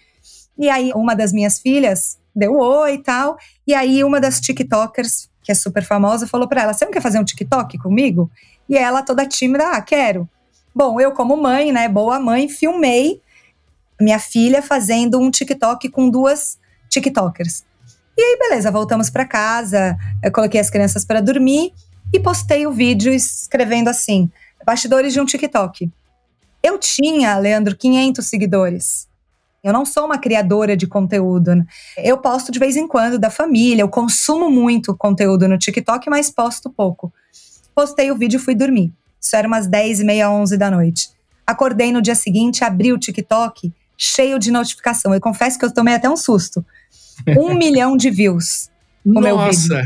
E 0.57 0.69
aí, 0.69 0.91
uma 0.93 1.15
das 1.15 1.31
minhas 1.31 1.59
filhas 1.59 2.17
deu 2.35 2.57
oi 2.57 2.95
e 2.95 2.97
tal. 2.97 3.37
E 3.65 3.73
aí 3.73 4.03
uma 4.03 4.19
das 4.19 4.39
TikTokers, 4.39 5.29
que 5.43 5.51
é 5.51 5.55
super 5.55 5.83
famosa, 5.83 6.27
falou 6.27 6.47
para 6.47 6.63
ela: 6.63 6.73
"Você 6.73 6.85
não 6.85 6.91
quer 6.91 7.01
fazer 7.01 7.19
um 7.19 7.23
TikTok 7.23 7.77
comigo?" 7.77 8.29
E 8.67 8.77
ela 8.77 9.01
toda 9.01 9.25
tímida: 9.25 9.71
"Ah, 9.71 9.81
quero". 9.81 10.27
Bom, 10.73 10.99
eu 10.99 11.11
como 11.13 11.37
mãe, 11.37 11.71
né, 11.71 11.87
boa 11.87 12.19
mãe, 12.19 12.49
filmei 12.49 13.21
minha 13.99 14.19
filha 14.19 14.61
fazendo 14.61 15.19
um 15.19 15.31
TikTok 15.31 15.89
com 15.89 16.09
duas 16.09 16.57
TikTokers. 16.89 17.63
E 18.17 18.21
aí, 18.21 18.37
beleza, 18.39 18.71
voltamos 18.71 19.09
para 19.09 19.25
casa, 19.25 19.97
coloquei 20.33 20.59
as 20.59 20.69
crianças 20.69 21.03
para 21.03 21.21
dormir 21.21 21.73
e 22.13 22.19
postei 22.19 22.65
o 22.65 22.71
vídeo 22.71 23.13
escrevendo 23.13 23.89
assim: 23.89 24.29
bastidores 24.65 25.13
de 25.13 25.19
um 25.19 25.25
TikTok. 25.25 25.89
Eu 26.63 26.79
tinha, 26.79 27.37
Leandro, 27.37 27.75
500 27.75 28.25
seguidores. 28.25 29.07
Eu 29.65 29.73
não 29.73 29.83
sou 29.83 30.05
uma 30.05 30.19
criadora 30.19 30.77
de 30.77 30.85
conteúdo. 30.85 31.55
Né? 31.55 31.65
Eu 31.97 32.19
posto 32.19 32.51
de 32.51 32.59
vez 32.59 32.77
em 32.77 32.87
quando 32.87 33.17
da 33.17 33.31
família, 33.31 33.81
eu 33.81 33.89
consumo 33.89 34.47
muito 34.47 34.95
conteúdo 34.95 35.47
no 35.47 35.57
TikTok, 35.57 36.07
mas 36.07 36.29
posto 36.29 36.69
pouco. 36.69 37.11
Postei 37.73 38.11
o 38.11 38.15
vídeo 38.15 38.37
e 38.37 38.39
fui 38.39 38.53
dormir. 38.53 38.93
Isso 39.19 39.35
era 39.35 39.47
umas 39.47 39.65
10 39.65 40.01
e 40.01 40.03
meia, 40.03 40.29
11 40.29 40.55
da 40.55 40.69
noite. 40.69 41.09
Acordei 41.47 41.91
no 41.91 41.99
dia 41.99 42.13
seguinte, 42.13 42.63
abri 42.63 42.93
o 42.93 42.99
TikTok, 42.99 43.73
cheio 43.97 44.37
de 44.37 44.51
notificação. 44.51 45.15
Eu 45.15 45.19
confesso 45.19 45.57
que 45.57 45.65
eu 45.65 45.73
tomei 45.73 45.95
até 45.95 46.07
um 46.07 46.15
susto. 46.15 46.63
Um 47.35 47.55
milhão 47.57 47.97
de 47.97 48.11
views. 48.11 48.69
O 49.03 49.19
meu 49.19 49.35
vídeo. 49.49 49.81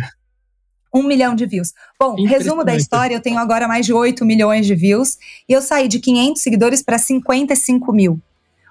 Um 0.94 1.04
milhão 1.04 1.34
de 1.36 1.46
views. 1.46 1.74
Bom, 1.98 2.16
resumo 2.26 2.66
da 2.66 2.76
história: 2.76 3.16
eu 3.16 3.22
tenho 3.22 3.38
agora 3.38 3.66
mais 3.66 3.86
de 3.86 3.94
8 3.94 4.26
milhões 4.26 4.66
de 4.66 4.76
views 4.76 5.18
e 5.48 5.54
eu 5.54 5.62
saí 5.62 5.88
de 5.88 6.00
500 6.00 6.42
seguidores 6.42 6.84
para 6.84 6.98
55 6.98 7.94
mil. 7.94 8.20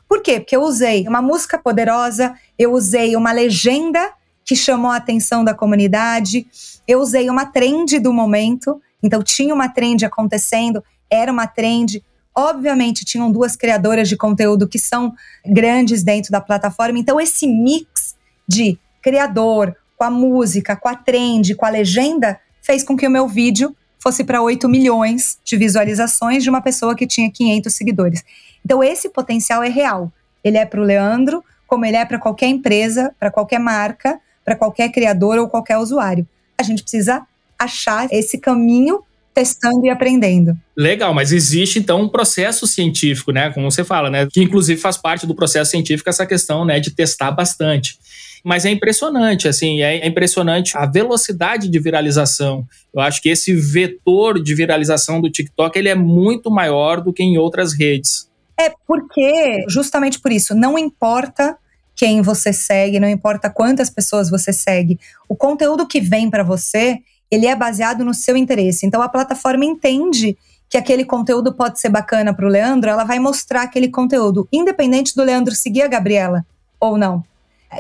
Por 0.09 0.23
quê? 0.23 0.41
Porque 0.41 0.57
eu 0.57 0.63
usei 0.63 1.07
uma 1.07 1.21
música 1.21 1.59
poderosa, 1.59 2.35
eu 2.59 2.73
usei 2.73 3.15
uma 3.15 3.31
legenda 3.31 4.13
que 4.45 4.57
chamou 4.57 4.91
a 4.91 4.97
atenção 4.97 5.45
da 5.45 5.53
comunidade, 5.53 6.47
eu 6.87 7.01
usei 7.01 7.29
uma 7.29 7.45
trend 7.45 7.99
do 7.99 8.13
momento, 8.13 8.81
então 9.03 9.23
tinha 9.23 9.55
uma 9.55 9.69
trend 9.69 10.07
acontecendo, 10.07 10.83
era 11.11 11.31
uma 11.31 11.47
trend. 11.47 12.03
Obviamente, 12.35 13.05
tinham 13.05 13.31
duas 13.31 13.55
criadoras 13.55 14.09
de 14.09 14.17
conteúdo 14.17 14.67
que 14.67 14.79
são 14.79 15.13
grandes 15.45 16.03
dentro 16.03 16.33
da 16.33 16.41
plataforma, 16.41 16.99
então 16.99 17.21
esse 17.21 17.47
mix 17.47 18.17
de 18.49 18.79
criador, 19.03 19.77
com 19.99 20.05
a 20.05 20.11
música, 20.11 20.75
com 20.75 20.89
a 20.89 20.95
trend, 20.95 21.55
com 21.55 21.67
a 21.67 21.71
legenda, 21.71 22.41
fez 22.63 22.83
com 22.83 22.97
que 22.97 23.07
o 23.07 23.11
meu 23.11 23.29
vídeo 23.29 23.77
fosse 24.09 24.25
para 24.25 24.41
8 24.41 24.67
milhões 24.71 25.39
de 25.45 25.55
visualizações 25.55 26.43
de 26.43 26.49
uma 26.49 26.63
pessoa 26.63 26.97
que 26.97 27.07
tinha 27.07 27.31
500 27.31 27.75
seguidores. 27.75 28.25
Então, 28.65 28.83
esse 28.83 29.11
potencial 29.11 29.63
é 29.63 29.69
real. 29.69 30.11
Ele 30.43 30.57
é 30.57 30.65
para 30.65 30.81
o 30.81 30.85
Leandro, 30.85 31.45
como 31.67 31.85
ele 31.85 31.97
é 31.97 32.07
para 32.07 32.19
qualquer 32.19 32.47
empresa, 32.47 33.15
para 33.21 33.31
qualquer 33.31 33.61
marca, 33.61 34.19
para 34.43 34.57
qualquer 34.57 34.89
criador 34.91 35.39
ou 35.39 35.47
qualquer 35.47 35.77
usuário. 35.77 36.27
A 36.57 36.63
gente 36.63 36.83
precisa 36.83 37.23
achar 37.59 38.09
esse 38.11 38.39
caminho 38.39 39.03
testando 39.35 39.85
e 39.85 39.91
aprendendo. 39.91 40.57
Legal, 40.75 41.13
mas 41.13 41.31
existe 41.31 41.79
então 41.79 42.01
um 42.01 42.09
processo 42.09 42.67
científico, 42.67 43.31
né? 43.31 43.51
Como 43.51 43.71
você 43.71 43.85
fala, 43.85 44.09
né? 44.09 44.27
Que 44.33 44.43
inclusive 44.43 44.81
faz 44.81 44.97
parte 44.97 45.27
do 45.27 45.35
processo 45.35 45.71
científico 45.71 46.09
essa 46.09 46.25
questão, 46.25 46.65
né, 46.65 46.81
de 46.81 46.93
testar 46.93 47.31
bastante. 47.31 47.99
Mas 48.45 48.65
é 48.65 48.71
impressionante, 48.71 49.49
assim, 49.49 49.83
é 49.83 50.07
impressionante 50.07 50.77
a 50.77 50.87
velocidade 50.87 51.69
de 51.69 51.79
viralização. 51.79 52.67
Eu 52.95 53.01
acho 53.01 53.21
que 53.21 53.29
esse 53.29 53.55
vetor 53.55 54.43
de 54.43 54.55
viralização 54.55 55.21
do 55.21 55.31
TikTok 55.31 55.79
ele 55.79 55.89
é 55.89 55.95
muito 55.95 56.51
maior 56.51 57.01
do 57.01 57.13
que 57.13 57.23
em 57.23 57.39
outras 57.39 57.73
redes. 57.73 58.29
É 58.59 58.73
porque, 58.87 59.65
justamente 59.69 60.19
por 60.21 60.33
isso, 60.33 60.55
não 60.55 60.79
importa 60.79 61.57
quem 61.95 62.23
você 62.23 62.53
segue, 62.53 63.01
não 63.01 63.09
importa 63.09 63.51
quantas 63.51 63.91
pessoas 63.91 64.31
você 64.31 64.53
segue, 64.53 64.99
o 65.29 65.35
conteúdo 65.35 65.87
que 65.87 66.01
vem 66.01 66.31
para 66.31 66.45
você, 66.45 66.99
ele 67.31 67.47
é 67.47 67.57
baseado 67.57 68.05
no 68.05 68.15
seu 68.15 68.37
interesse. 68.37 68.87
Então 68.87 69.03
a 69.03 69.09
plataforma 69.09 69.65
entende 69.65 70.37
que 70.69 70.77
aquele 70.77 71.05
conteúdo 71.05 71.53
pode 71.53 71.81
ser 71.81 71.89
bacana 71.89 72.33
para 72.35 72.47
o 72.47 72.49
Leandro, 72.49 72.91
ela 72.91 73.05
vai 73.05 73.19
mostrar 73.19 73.63
aquele 73.63 73.89
conteúdo, 73.89 74.47
independente 74.53 75.15
do 75.15 75.25
Leandro 75.25 75.55
seguir 75.55 75.83
a 75.83 75.89
Gabriela 75.89 76.45
ou 76.79 76.97
não. 76.97 77.25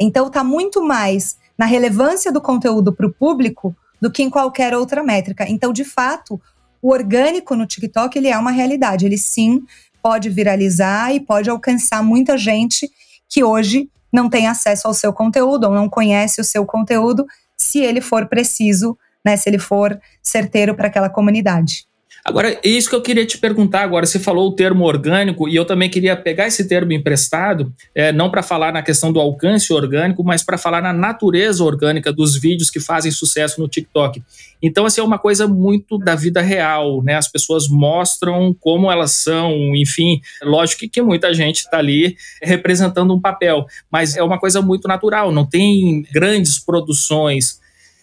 Então 0.00 0.26
está 0.26 0.44
muito 0.44 0.82
mais 0.82 1.36
na 1.56 1.66
relevância 1.66 2.32
do 2.32 2.40
conteúdo 2.40 2.92
para 2.92 3.06
o 3.06 3.12
público 3.12 3.74
do 4.00 4.10
que 4.10 4.22
em 4.22 4.30
qualquer 4.30 4.74
outra 4.74 5.02
métrica. 5.02 5.44
Então, 5.48 5.72
de 5.72 5.84
fato, 5.84 6.40
o 6.80 6.92
orgânico 6.92 7.56
no 7.56 7.66
TikTok 7.66 8.16
ele 8.16 8.28
é 8.28 8.38
uma 8.38 8.50
realidade. 8.50 9.06
Ele 9.06 9.18
sim 9.18 9.62
pode 10.02 10.28
viralizar 10.30 11.12
e 11.12 11.20
pode 11.20 11.50
alcançar 11.50 12.02
muita 12.02 12.38
gente 12.38 12.88
que 13.28 13.42
hoje 13.42 13.90
não 14.12 14.28
tem 14.28 14.46
acesso 14.46 14.86
ao 14.86 14.94
seu 14.94 15.12
conteúdo 15.12 15.64
ou 15.64 15.74
não 15.74 15.88
conhece 15.88 16.40
o 16.40 16.44
seu 16.44 16.64
conteúdo, 16.64 17.26
se 17.56 17.80
ele 17.80 18.00
for 18.00 18.26
preciso, 18.26 18.96
né, 19.24 19.36
se 19.36 19.50
ele 19.50 19.58
for 19.58 20.00
certeiro 20.22 20.74
para 20.74 20.88
aquela 20.88 21.10
comunidade. 21.10 21.86
Agora, 22.28 22.60
isso 22.62 22.90
que 22.90 22.94
eu 22.94 23.00
queria 23.00 23.24
te 23.24 23.38
perguntar 23.38 23.80
agora, 23.80 24.04
você 24.04 24.18
falou 24.18 24.48
o 24.48 24.52
termo 24.54 24.84
orgânico, 24.84 25.48
e 25.48 25.56
eu 25.56 25.64
também 25.64 25.88
queria 25.88 26.14
pegar 26.14 26.46
esse 26.46 26.68
termo 26.68 26.92
emprestado, 26.92 27.72
é, 27.94 28.12
não 28.12 28.30
para 28.30 28.42
falar 28.42 28.70
na 28.70 28.82
questão 28.82 29.10
do 29.10 29.18
alcance 29.18 29.72
orgânico, 29.72 30.22
mas 30.22 30.42
para 30.42 30.58
falar 30.58 30.82
na 30.82 30.92
natureza 30.92 31.64
orgânica 31.64 32.12
dos 32.12 32.38
vídeos 32.38 32.68
que 32.68 32.80
fazem 32.80 33.10
sucesso 33.10 33.58
no 33.58 33.66
TikTok. 33.66 34.22
Então, 34.62 34.84
assim, 34.84 35.00
é 35.00 35.04
uma 35.04 35.18
coisa 35.18 35.48
muito 35.48 35.96
da 35.96 36.14
vida 36.14 36.42
real, 36.42 37.02
né? 37.02 37.14
As 37.14 37.28
pessoas 37.28 37.66
mostram 37.66 38.54
como 38.60 38.92
elas 38.92 39.12
são, 39.12 39.74
enfim, 39.74 40.20
lógico 40.42 40.80
que, 40.80 40.88
que 40.90 41.00
muita 41.00 41.32
gente 41.32 41.60
está 41.60 41.78
ali 41.78 42.14
representando 42.42 43.14
um 43.14 43.20
papel, 43.20 43.64
mas 43.90 44.18
é 44.18 44.22
uma 44.22 44.38
coisa 44.38 44.60
muito 44.60 44.86
natural, 44.86 45.32
não 45.32 45.46
tem 45.46 46.02
grandes 46.12 46.58
produções 46.58 47.58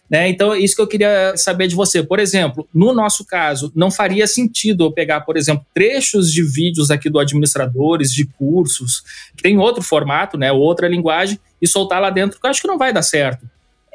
né? 0.09 0.29
Então, 0.29 0.55
isso 0.55 0.75
que 0.75 0.81
eu 0.81 0.87
queria 0.87 1.35
saber 1.35 1.67
de 1.67 1.75
você. 1.75 2.03
Por 2.03 2.19
exemplo, 2.19 2.67
no 2.73 2.93
nosso 2.93 3.25
caso, 3.25 3.71
não 3.75 3.89
faria 3.89 4.27
sentido 4.27 4.85
eu 4.85 4.91
pegar, 4.91 5.21
por 5.21 5.37
exemplo, 5.37 5.65
trechos 5.73 6.31
de 6.31 6.43
vídeos 6.43 6.91
aqui 6.91 7.09
do 7.09 7.19
administradores, 7.19 8.13
de 8.13 8.25
cursos, 8.25 9.03
que 9.35 9.43
tem 9.43 9.57
outro 9.57 9.83
formato, 9.83 10.37
né, 10.37 10.51
outra 10.51 10.87
linguagem, 10.87 11.39
e 11.61 11.67
soltar 11.67 12.01
lá 12.01 12.09
dentro, 12.09 12.39
que 12.39 12.45
eu 12.45 12.49
acho 12.49 12.61
que 12.61 12.67
não 12.67 12.77
vai 12.77 12.93
dar 12.93 13.01
certo. 13.01 13.49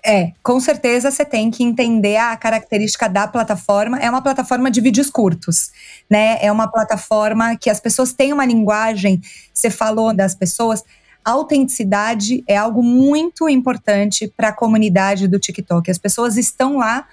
É, 0.05 0.33
com 0.43 0.59
certeza 0.59 1.11
você 1.11 1.25
tem 1.25 1.51
que 1.51 1.63
entender 1.63 2.17
a 2.17 2.35
característica 2.37 3.09
da 3.09 3.29
plataforma. 3.29 3.99
É 3.99 4.09
uma 4.09 4.23
plataforma 4.23 4.71
de 4.71 4.81
vídeos 4.81 5.11
curtos, 5.11 5.71
né? 6.09 6.39
É 6.41 6.51
uma 6.51 6.69
plataforma 6.69 7.55
que 7.57 7.69
as 7.69 7.81
pessoas 7.81 8.13
têm 8.13 8.33
uma 8.33 8.47
linguagem. 8.47 9.21
Você 9.53 9.71
falou 9.71 10.15
das 10.15 10.35
pessoas, 10.35 10.83
autenticidade 11.25 12.43
é 12.47 12.57
algo 12.57 12.83
muito 12.83 13.49
importante 13.49 14.33
para 14.37 14.49
a 14.49 14.53
comunidade 14.53 15.29
do 15.29 15.39
TikTok. 15.39 15.91
As 15.91 15.99
pessoas 15.99 16.37
estão 16.37 16.79
lá 16.79 17.07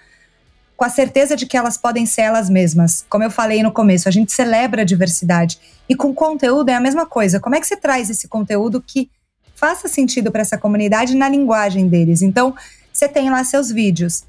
com 0.75 0.85
a 0.85 0.89
certeza 0.89 1.35
de 1.35 1.45
que 1.45 1.57
elas 1.57 1.77
podem 1.77 2.05
ser 2.05 2.21
elas 2.21 2.49
mesmas. 2.49 3.03
Como 3.09 3.23
eu 3.23 3.31
falei 3.31 3.63
no 3.63 3.71
começo, 3.71 4.07
a 4.07 4.11
gente 4.11 4.31
celebra 4.31 4.83
a 4.83 4.85
diversidade. 4.85 5.59
E 5.89 5.95
com 5.95 6.13
conteúdo 6.13 6.69
é 6.69 6.75
a 6.75 6.79
mesma 6.79 7.05
coisa. 7.05 7.39
Como 7.39 7.55
é 7.55 7.59
que 7.59 7.65
você 7.65 7.75
traz 7.75 8.09
esse 8.09 8.27
conteúdo 8.27 8.81
que 8.85 9.09
faça 9.55 9.87
sentido 9.87 10.31
para 10.31 10.41
essa 10.41 10.57
comunidade 10.57 11.15
na 11.15 11.27
linguagem 11.27 11.87
deles? 11.87 12.21
Então, 12.21 12.55
você 12.93 13.07
tem 13.07 13.29
lá 13.29 13.43
seus 13.43 13.71
vídeos. 13.71 14.23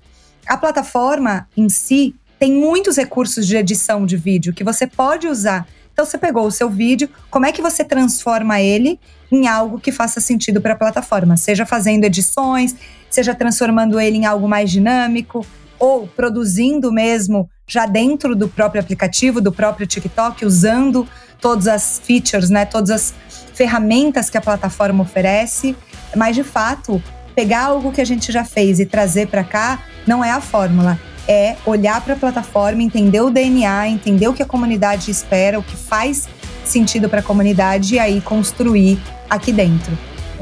A 0.46 0.56
plataforma 0.56 1.46
em 1.54 1.68
si 1.68 2.16
tem 2.38 2.52
muitos 2.52 2.96
recursos 2.96 3.46
de 3.46 3.56
edição 3.56 4.06
de 4.06 4.16
vídeo 4.16 4.54
que 4.54 4.64
você 4.64 4.86
pode 4.86 5.28
usar 5.28 5.66
então 5.98 6.06
você 6.06 6.16
pegou 6.16 6.46
o 6.46 6.50
seu 6.52 6.70
vídeo, 6.70 7.10
como 7.28 7.44
é 7.44 7.50
que 7.50 7.60
você 7.60 7.82
transforma 7.82 8.60
ele 8.60 9.00
em 9.32 9.48
algo 9.48 9.80
que 9.80 9.90
faça 9.90 10.20
sentido 10.20 10.60
para 10.60 10.74
a 10.74 10.76
plataforma? 10.76 11.36
Seja 11.36 11.66
fazendo 11.66 12.04
edições, 12.04 12.76
seja 13.10 13.34
transformando 13.34 13.98
ele 13.98 14.18
em 14.18 14.24
algo 14.24 14.46
mais 14.46 14.70
dinâmico, 14.70 15.44
ou 15.76 16.06
produzindo 16.06 16.92
mesmo 16.92 17.50
já 17.66 17.84
dentro 17.84 18.36
do 18.36 18.46
próprio 18.46 18.80
aplicativo, 18.80 19.40
do 19.40 19.50
próprio 19.50 19.88
TikTok, 19.88 20.46
usando 20.46 21.04
todas 21.40 21.66
as 21.66 22.00
features, 22.04 22.48
né, 22.48 22.64
todas 22.64 22.90
as 22.90 23.14
ferramentas 23.52 24.30
que 24.30 24.38
a 24.38 24.40
plataforma 24.40 25.02
oferece. 25.02 25.74
Mas 26.14 26.36
de 26.36 26.44
fato, 26.44 27.02
pegar 27.34 27.64
algo 27.64 27.90
que 27.90 28.00
a 28.00 28.06
gente 28.06 28.30
já 28.30 28.44
fez 28.44 28.78
e 28.78 28.86
trazer 28.86 29.26
para 29.26 29.42
cá 29.42 29.82
não 30.06 30.24
é 30.24 30.30
a 30.30 30.40
fórmula 30.40 30.96
é 31.28 31.56
olhar 31.66 32.00
para 32.00 32.14
a 32.14 32.16
plataforma, 32.16 32.82
entender 32.82 33.20
o 33.20 33.30
DNA, 33.30 33.88
entender 33.88 34.26
o 34.26 34.32
que 34.32 34.42
a 34.42 34.46
comunidade 34.46 35.10
espera, 35.10 35.58
o 35.58 35.62
que 35.62 35.76
faz 35.76 36.26
sentido 36.64 37.08
para 37.08 37.20
a 37.20 37.22
comunidade 37.22 37.96
e 37.96 37.98
aí 37.98 38.20
construir 38.20 38.98
aqui 39.28 39.52
dentro. 39.52 39.96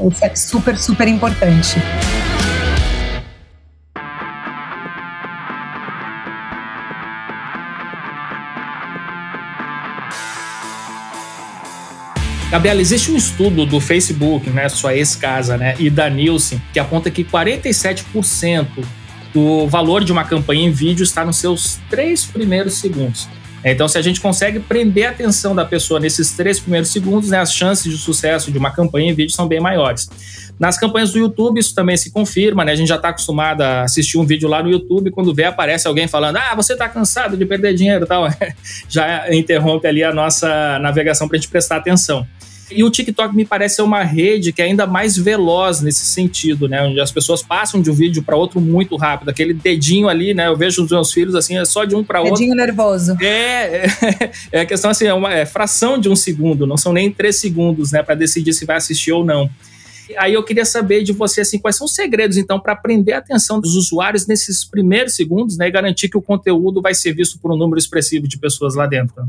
Isso 0.09 0.23
é 0.23 0.33
super, 0.35 0.77
super 0.77 1.07
importante. 1.07 1.75
Gabriela, 12.49 12.79
existe 12.79 13.11
um 13.11 13.17
estudo 13.17 13.65
do 13.65 13.81
Facebook, 13.81 14.49
né, 14.49 14.69
sua 14.69 14.95
ex-casa, 14.95 15.57
né, 15.57 15.75
e 15.77 15.89
da 15.89 16.09
Nielsen, 16.09 16.61
que 16.71 16.79
aponta 16.79 17.11
que 17.11 17.21
47% 17.25 18.85
o 19.37 19.67
valor 19.67 20.03
de 20.03 20.11
uma 20.11 20.23
campanha 20.23 20.65
em 20.67 20.71
vídeo 20.71 21.03
está 21.03 21.23
nos 21.23 21.37
seus 21.37 21.79
três 21.89 22.25
primeiros 22.25 22.75
segundos. 22.75 23.27
Então, 23.63 23.87
se 23.87 23.97
a 23.97 24.01
gente 24.01 24.21
consegue 24.21 24.59
prender 24.59 25.07
a 25.07 25.09
atenção 25.09 25.53
da 25.53 25.65
pessoa 25.65 25.99
nesses 25.99 26.31
três 26.31 26.59
primeiros 26.59 26.89
segundos, 26.89 27.29
né, 27.29 27.39
as 27.39 27.53
chances 27.53 27.91
de 27.91 27.97
sucesso 27.97 28.51
de 28.51 28.57
uma 28.57 28.71
campanha 28.71 29.11
em 29.11 29.13
vídeo 29.13 29.33
são 29.33 29.47
bem 29.47 29.59
maiores. 29.59 30.09
Nas 30.59 30.77
campanhas 30.77 31.11
do 31.11 31.19
YouTube, 31.19 31.59
isso 31.59 31.75
também 31.75 31.97
se 31.97 32.11
confirma, 32.11 32.65
né? 32.65 32.71
A 32.71 32.75
gente 32.75 32.87
já 32.87 32.95
está 32.95 33.09
acostumado 33.09 33.61
a 33.61 33.83
assistir 33.83 34.17
um 34.17 34.25
vídeo 34.25 34.49
lá 34.49 34.63
no 34.63 34.69
YouTube, 34.69 35.11
quando 35.11 35.33
vê, 35.33 35.43
aparece 35.43 35.87
alguém 35.87 36.07
falando: 36.07 36.37
Ah, 36.37 36.55
você 36.55 36.73
está 36.73 36.89
cansado 36.89 37.37
de 37.37 37.45
perder 37.45 37.75
dinheiro 37.75 38.05
e 38.05 38.07
tal. 38.07 38.27
já 38.89 39.31
interrompe 39.33 39.85
ali 39.87 40.03
a 40.03 40.11
nossa 40.11 40.79
navegação 40.79 41.27
para 41.27 41.37
a 41.37 41.39
gente 41.39 41.49
prestar 41.49 41.77
atenção. 41.77 42.25
E 42.69 42.83
o 42.83 42.89
TikTok 42.89 43.35
me 43.35 43.45
parece 43.45 43.77
ser 43.77 43.81
uma 43.81 44.03
rede 44.03 44.51
que 44.51 44.61
é 44.61 44.65
ainda 44.65 44.85
mais 44.85 45.15
veloz 45.15 45.81
nesse 45.81 46.05
sentido, 46.05 46.67
né? 46.67 46.83
Onde 46.83 46.99
as 46.99 47.11
pessoas 47.11 47.41
passam 47.41 47.81
de 47.81 47.89
um 47.89 47.93
vídeo 47.93 48.21
para 48.21 48.35
outro 48.35 48.59
muito 48.59 48.95
rápido. 48.97 49.29
Aquele 49.29 49.53
dedinho 49.53 50.09
ali, 50.09 50.33
né? 50.33 50.47
Eu 50.47 50.57
vejo 50.57 50.83
os 50.83 50.91
meus 50.91 51.11
filhos 51.11 51.33
assim, 51.33 51.57
é 51.57 51.63
só 51.63 51.85
de 51.85 51.95
um 51.95 52.03
para 52.03 52.19
outro. 52.19 52.35
Dedinho 52.35 52.55
nervoso. 52.55 53.15
É, 53.21 53.85
é, 53.85 54.31
é, 54.51 54.61
a 54.61 54.65
questão 54.65 54.91
assim, 54.91 55.05
é 55.05 55.13
uma 55.13 55.33
é 55.33 55.45
fração 55.45 55.97
de 55.97 56.09
um 56.09 56.15
segundo, 56.15 56.67
não 56.67 56.77
são 56.77 56.91
nem 56.91 57.09
três 57.09 57.37
segundos, 57.37 57.91
né? 57.91 58.03
Para 58.03 58.15
decidir 58.15 58.51
se 58.51 58.65
vai 58.65 58.75
assistir 58.75 59.13
ou 59.13 59.23
não. 59.23 59.49
Aí 60.17 60.33
eu 60.33 60.43
queria 60.43 60.65
saber 60.65 61.03
de 61.03 61.11
você 61.11 61.41
assim, 61.41 61.59
quais 61.59 61.75
são 61.75 61.85
os 61.85 61.93
segredos 61.93 62.37
então 62.37 62.59
para 62.59 62.75
prender 62.75 63.15
a 63.15 63.17
atenção 63.17 63.59
dos 63.59 63.75
usuários 63.75 64.25
nesses 64.25 64.63
primeiros 64.63 65.15
segundos, 65.15 65.57
né, 65.57 65.67
e 65.67 65.71
garantir 65.71 66.07
que 66.07 66.17
o 66.17 66.21
conteúdo 66.21 66.81
vai 66.81 66.93
ser 66.93 67.13
visto 67.13 67.37
por 67.39 67.51
um 67.51 67.57
número 67.57 67.77
expressivo 67.77 68.25
de 68.25 68.37
pessoas 68.37 68.75
lá 68.75 68.85
dentro. 68.85 69.27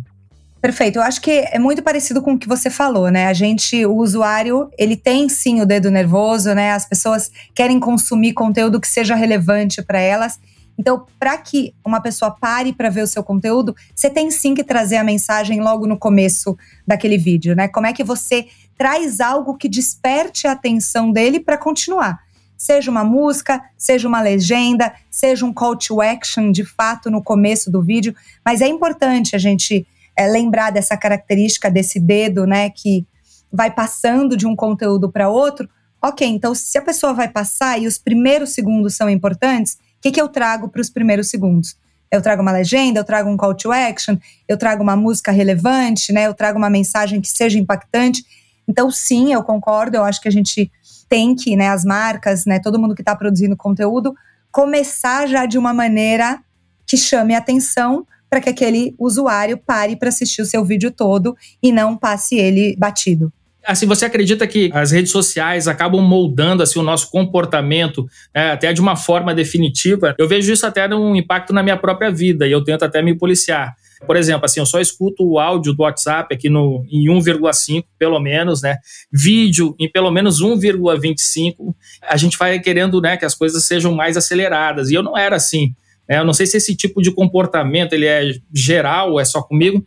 Perfeito. 0.61 0.97
Eu 0.99 1.03
acho 1.03 1.21
que 1.21 1.31
é 1.31 1.59
muito 1.59 1.83
parecido 1.83 2.21
com 2.21 2.33
o 2.33 2.39
que 2.39 2.49
você 2.49 2.69
falou, 2.69 3.11
né? 3.11 3.27
A 3.27 3.33
gente, 3.33 3.87
o 3.87 3.95
usuário, 3.95 4.69
ele 4.77 4.97
tem 4.97 5.29
sim 5.29 5.61
o 5.61 5.67
dedo 5.67 5.89
nervoso, 5.91 6.53
né? 6.53 6.73
As 6.73 6.85
pessoas 6.85 7.31
querem 7.55 7.79
consumir 7.79 8.33
conteúdo 8.33 8.81
que 8.81 8.89
seja 8.89 9.15
relevante 9.15 9.81
para 9.81 10.01
elas. 10.01 10.41
Então, 10.77 11.07
para 11.19 11.37
que 11.39 11.75
uma 11.85 12.01
pessoa 12.01 12.31
pare 12.31 12.73
para 12.73 12.91
ver 12.91 13.03
o 13.03 13.07
seu 13.07 13.23
conteúdo, 13.23 13.75
você 13.95 14.11
tem 14.11 14.31
sim 14.31 14.55
que 14.55 14.65
trazer 14.65 14.97
a 14.97 15.05
mensagem 15.05 15.61
logo 15.61 15.87
no 15.87 15.97
começo 15.97 16.57
daquele 16.87 17.19
vídeo, 17.19 17.55
né? 17.55 17.69
Como 17.69 17.87
é 17.87 17.93
que 17.93 18.03
você 18.03 18.47
traz 18.77 19.21
algo 19.21 19.57
que 19.57 19.69
desperte 19.69 20.47
a 20.47 20.53
atenção 20.53 21.13
dele 21.13 21.39
para 21.39 21.57
continuar? 21.57 22.21
Seja 22.57 22.91
uma 22.91 23.05
música, 23.05 23.63
seja 23.77 24.09
uma 24.09 24.21
legenda, 24.21 24.93
seja 25.09 25.47
um 25.47 25.53
call 25.53 25.77
to 25.77 26.01
action 26.01 26.51
de 26.51 26.65
fato 26.65 27.11
no 27.11 27.23
começo 27.23 27.71
do 27.71 27.81
vídeo, 27.81 28.15
mas 28.45 28.61
é 28.61 28.67
importante 28.67 29.37
a 29.37 29.39
gente 29.39 29.87
é, 30.19 30.27
lembrar 30.27 30.71
dessa 30.71 30.97
característica 30.97 31.71
desse 31.71 32.01
dedo, 32.01 32.45
né, 32.45 32.69
que 32.71 33.07
vai 33.53 33.71
passando 33.71 34.37
de 34.37 34.49
um 34.49 34.57
conteúdo 34.57 35.11
para 35.11 35.29
outro. 35.29 35.69
Ok, 36.03 36.27
então 36.27 36.55
se 36.55 36.77
a 36.77 36.83
pessoa 36.83 37.15
vai 37.15 37.29
passar 37.29 37.81
e 37.81 37.87
os 37.87 37.99
primeiros 37.99 38.51
segundos 38.51 38.97
são 38.97 39.09
importantes, 39.09 39.75
o 39.75 40.01
que, 40.03 40.11
que 40.11 40.21
eu 40.21 40.29
trago 40.29 40.69
para 40.69 40.81
os 40.81 40.91
primeiros 40.91 41.31
segundos? 41.31 41.77
Eu 42.11 42.21
trago 42.21 42.43
uma 42.43 42.51
legenda, 42.51 42.99
eu 42.99 43.05
trago 43.05 43.31
um 43.31 43.37
call 43.37 43.55
to 43.55 43.71
action, 43.71 44.17
eu 44.49 44.57
trago 44.57 44.83
uma 44.83 44.97
música 44.97 45.31
relevante, 45.31 46.13
né? 46.13 46.27
Eu 46.27 46.35
trago 46.35 46.57
uma 46.59 46.71
mensagem 46.71 47.21
que 47.21 47.29
seja 47.29 47.59
impactante. 47.59 48.25
Então, 48.67 48.91
sim, 48.91 49.33
eu 49.33 49.43
concordo. 49.43 49.97
Eu 49.97 50.05
acho 50.05 50.21
que 50.21 50.29
a 50.29 50.33
gente 50.33 50.71
tem 51.09 51.35
que, 51.35 51.55
né, 51.55 51.69
as 51.69 51.85
marcas, 51.85 52.47
né, 52.47 52.59
todo 52.59 52.79
mundo 52.79 52.95
que 52.95 53.03
está 53.03 53.15
produzindo 53.15 53.57
conteúdo, 53.57 54.15
começar 54.51 55.27
já 55.27 55.47
de 55.47 55.59
uma 55.59 55.75
maneira 55.75 56.41
que 56.87 56.97
chame 56.97 57.35
atenção 57.35 58.07
para 58.29 58.41
que 58.41 58.49
aquele 58.49 58.95
usuário 58.99 59.59
pare 59.59 59.97
para 59.97 60.09
assistir 60.09 60.43
o 60.43 60.47
seu 60.47 60.65
vídeo 60.65 60.91
todo 60.91 61.37
e 61.63 61.73
não 61.73 61.97
passe 61.97 62.37
ele 62.37 62.77
batido. 62.79 63.33
Assim, 63.67 63.87
você 63.87 64.07
acredita 64.07 64.47
que 64.47 64.71
as 64.73 64.93
redes 64.93 65.13
sociais 65.13 65.69
acabam 65.69 66.01
moldando 66.01 66.63
assim, 66.63 66.79
o 66.79 66.83
nosso 66.83 67.11
comportamento 67.11 68.09
é, 68.33 68.53
até 68.53 68.73
de 68.73 68.81
uma 68.81 68.97
forma 68.97 69.35
definitiva? 69.35 70.15
Eu 70.17 70.27
vejo 70.27 70.51
isso 70.51 70.67
até 70.67 70.89
um 70.95 71.15
impacto 71.15 71.53
na 71.53 71.63
minha 71.63 71.77
própria 71.77 72.11
vida 72.11 72.47
e 72.47 72.53
eu 72.53 72.65
tento 72.65 72.85
até 72.85 73.03
me 73.03 73.15
policiar. 73.15 73.75
Por 74.07 74.17
exemplo, 74.17 74.45
assim, 74.45 74.61
eu 74.61 74.67
só 74.67 74.81
escuto 74.81 75.23
o 75.23 75.39
áudio 75.39 75.75
do 75.75 75.83
WhatsApp 75.83 76.35
aqui 76.35 76.49
no, 76.49 76.85
em 76.89 77.09
1,5, 77.09 77.85
pelo 77.99 78.19
menos, 78.21 78.63
né? 78.63 78.79
Vídeo 79.13 79.75
em 79.79 79.91
pelo 79.91 80.11
menos 80.11 80.41
1,25. 80.41 81.75
A 82.03 82.17
gente 82.17 82.39
vai 82.39 82.59
querendo 82.61 83.01
né, 83.01 83.17
que 83.17 83.25
as 83.25 83.35
coisas 83.35 83.65
sejam 83.65 83.93
mais 83.95 84.17
aceleradas. 84.17 84.89
E 84.89 84.95
eu 84.95 85.03
não 85.03 85.17
era 85.17 85.37
assim. 85.37 85.75
Né? 86.09 86.19
Eu 86.19 86.25
não 86.25 86.33
sei 86.33 86.47
se 86.47 86.57
esse 86.57 86.75
tipo 86.75 87.03
de 87.03 87.13
comportamento 87.13 87.93
ele 87.93 88.07
é 88.07 88.33
geral 88.55 89.19
é 89.21 89.25
só 89.25 89.43
comigo, 89.43 89.85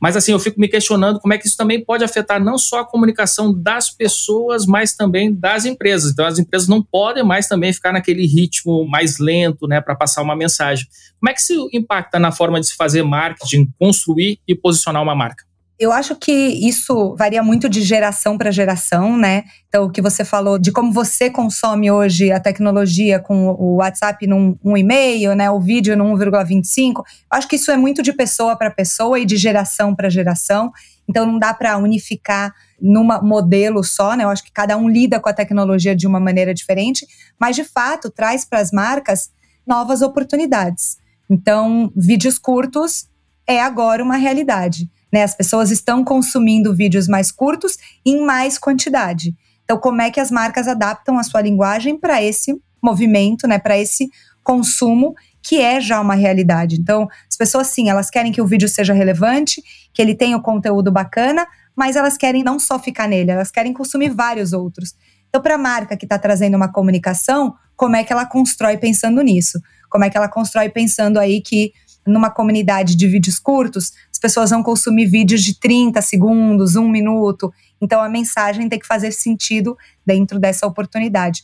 mas 0.00 0.16
assim, 0.16 0.32
eu 0.32 0.38
fico 0.38 0.60
me 0.60 0.68
questionando 0.68 1.18
como 1.18 1.32
é 1.32 1.38
que 1.38 1.46
isso 1.46 1.56
também 1.56 1.82
pode 1.82 2.04
afetar 2.04 2.42
não 2.42 2.58
só 2.58 2.80
a 2.80 2.84
comunicação 2.84 3.54
das 3.54 3.88
pessoas, 3.88 4.66
mas 4.66 4.94
também 4.94 5.32
das 5.34 5.64
empresas. 5.64 6.12
Então, 6.12 6.26
as 6.26 6.38
empresas 6.38 6.68
não 6.68 6.82
podem 6.82 7.24
mais 7.24 7.48
também 7.48 7.72
ficar 7.72 7.92
naquele 7.92 8.26
ritmo 8.26 8.86
mais 8.86 9.18
lento, 9.18 9.66
né, 9.66 9.80
para 9.80 9.94
passar 9.94 10.20
uma 10.20 10.36
mensagem. 10.36 10.86
Como 11.18 11.30
é 11.30 11.32
que 11.32 11.40
isso 11.40 11.70
impacta 11.72 12.18
na 12.18 12.30
forma 12.30 12.60
de 12.60 12.66
se 12.66 12.74
fazer 12.74 13.02
marketing, 13.02 13.66
construir 13.78 14.38
e 14.46 14.54
posicionar 14.54 15.02
uma 15.02 15.14
marca? 15.14 15.44
Eu 15.76 15.90
acho 15.90 16.14
que 16.14 16.32
isso 16.32 17.16
varia 17.16 17.42
muito 17.42 17.68
de 17.68 17.82
geração 17.82 18.38
para 18.38 18.52
geração, 18.52 19.18
né? 19.18 19.42
Então, 19.68 19.84
o 19.84 19.90
que 19.90 20.00
você 20.00 20.24
falou 20.24 20.56
de 20.56 20.70
como 20.70 20.92
você 20.92 21.28
consome 21.28 21.90
hoje 21.90 22.30
a 22.30 22.38
tecnologia 22.38 23.18
com 23.18 23.48
o 23.48 23.76
WhatsApp 23.76 24.24
num 24.24 24.56
um 24.64 24.76
e-mail, 24.76 25.34
né? 25.34 25.50
O 25.50 25.60
vídeo 25.60 25.96
no 25.96 26.04
1,25. 26.04 27.02
Acho 27.28 27.48
que 27.48 27.56
isso 27.56 27.72
é 27.72 27.76
muito 27.76 28.02
de 28.02 28.12
pessoa 28.12 28.56
para 28.56 28.70
pessoa 28.70 29.18
e 29.18 29.26
de 29.26 29.36
geração 29.36 29.96
para 29.96 30.08
geração. 30.08 30.70
Então, 31.08 31.26
não 31.26 31.40
dá 31.40 31.52
para 31.52 31.76
unificar 31.76 32.54
num 32.80 33.04
modelo 33.22 33.82
só, 33.82 34.14
né? 34.14 34.22
Eu 34.22 34.30
acho 34.30 34.44
que 34.44 34.52
cada 34.52 34.76
um 34.76 34.88
lida 34.88 35.18
com 35.18 35.28
a 35.28 35.34
tecnologia 35.34 35.96
de 35.96 36.06
uma 36.06 36.20
maneira 36.20 36.54
diferente, 36.54 37.04
mas 37.38 37.56
de 37.56 37.64
fato 37.64 38.10
traz 38.10 38.44
para 38.44 38.60
as 38.60 38.70
marcas 38.70 39.30
novas 39.66 40.02
oportunidades. 40.02 40.98
Então, 41.28 41.92
vídeos 41.96 42.38
curtos 42.38 43.08
é 43.46 43.60
agora 43.60 44.02
uma 44.02 44.16
realidade. 44.16 44.88
Né? 45.14 45.22
As 45.22 45.32
pessoas 45.32 45.70
estão 45.70 46.02
consumindo 46.02 46.74
vídeos 46.74 47.06
mais 47.06 47.30
curtos 47.30 47.78
em 48.04 48.20
mais 48.20 48.58
quantidade. 48.58 49.32
Então, 49.62 49.78
como 49.78 50.02
é 50.02 50.10
que 50.10 50.18
as 50.18 50.28
marcas 50.28 50.66
adaptam 50.66 51.16
a 51.16 51.22
sua 51.22 51.40
linguagem 51.40 51.96
para 51.96 52.20
esse 52.20 52.60
movimento, 52.82 53.46
né, 53.46 53.56
para 53.56 53.78
esse 53.78 54.10
consumo 54.42 55.14
que 55.40 55.60
é 55.60 55.80
já 55.80 56.00
uma 56.00 56.16
realidade. 56.16 56.80
Então, 56.80 57.06
as 57.30 57.36
pessoas 57.36 57.68
sim, 57.68 57.88
elas 57.88 58.10
querem 58.10 58.32
que 58.32 58.42
o 58.42 58.46
vídeo 58.46 58.68
seja 58.68 58.92
relevante, 58.92 59.62
que 59.92 60.02
ele 60.02 60.16
tenha 60.16 60.36
o 60.36 60.42
conteúdo 60.42 60.90
bacana, 60.90 61.46
mas 61.76 61.94
elas 61.94 62.16
querem 62.16 62.42
não 62.42 62.58
só 62.58 62.76
ficar 62.76 63.06
nele, 63.06 63.30
elas 63.30 63.52
querem 63.52 63.72
consumir 63.72 64.08
vários 64.08 64.52
outros. 64.52 64.94
Então, 65.28 65.40
para 65.40 65.54
a 65.54 65.58
marca 65.58 65.96
que 65.96 66.06
está 66.06 66.18
trazendo 66.18 66.56
uma 66.56 66.72
comunicação, 66.72 67.54
como 67.76 67.94
é 67.94 68.02
que 68.02 68.12
ela 68.12 68.26
constrói 68.26 68.78
pensando 68.78 69.22
nisso? 69.22 69.60
Como 69.88 70.04
é 70.04 70.10
que 70.10 70.16
ela 70.16 70.28
constrói 70.28 70.68
pensando 70.70 71.20
aí 71.20 71.40
que 71.40 71.72
numa 72.06 72.30
comunidade 72.30 72.96
de 72.96 73.06
vídeos 73.06 73.38
curtos, 73.38 73.92
pessoas 74.24 74.48
vão 74.48 74.62
consumir 74.62 75.04
vídeos 75.04 75.42
de 75.42 75.60
30 75.60 76.00
segundos, 76.00 76.76
um 76.76 76.88
minuto. 76.88 77.52
Então 77.78 78.00
a 78.00 78.08
mensagem 78.08 78.70
tem 78.70 78.78
que 78.78 78.86
fazer 78.86 79.12
sentido 79.12 79.76
dentro 80.04 80.40
dessa 80.40 80.66
oportunidade. 80.66 81.42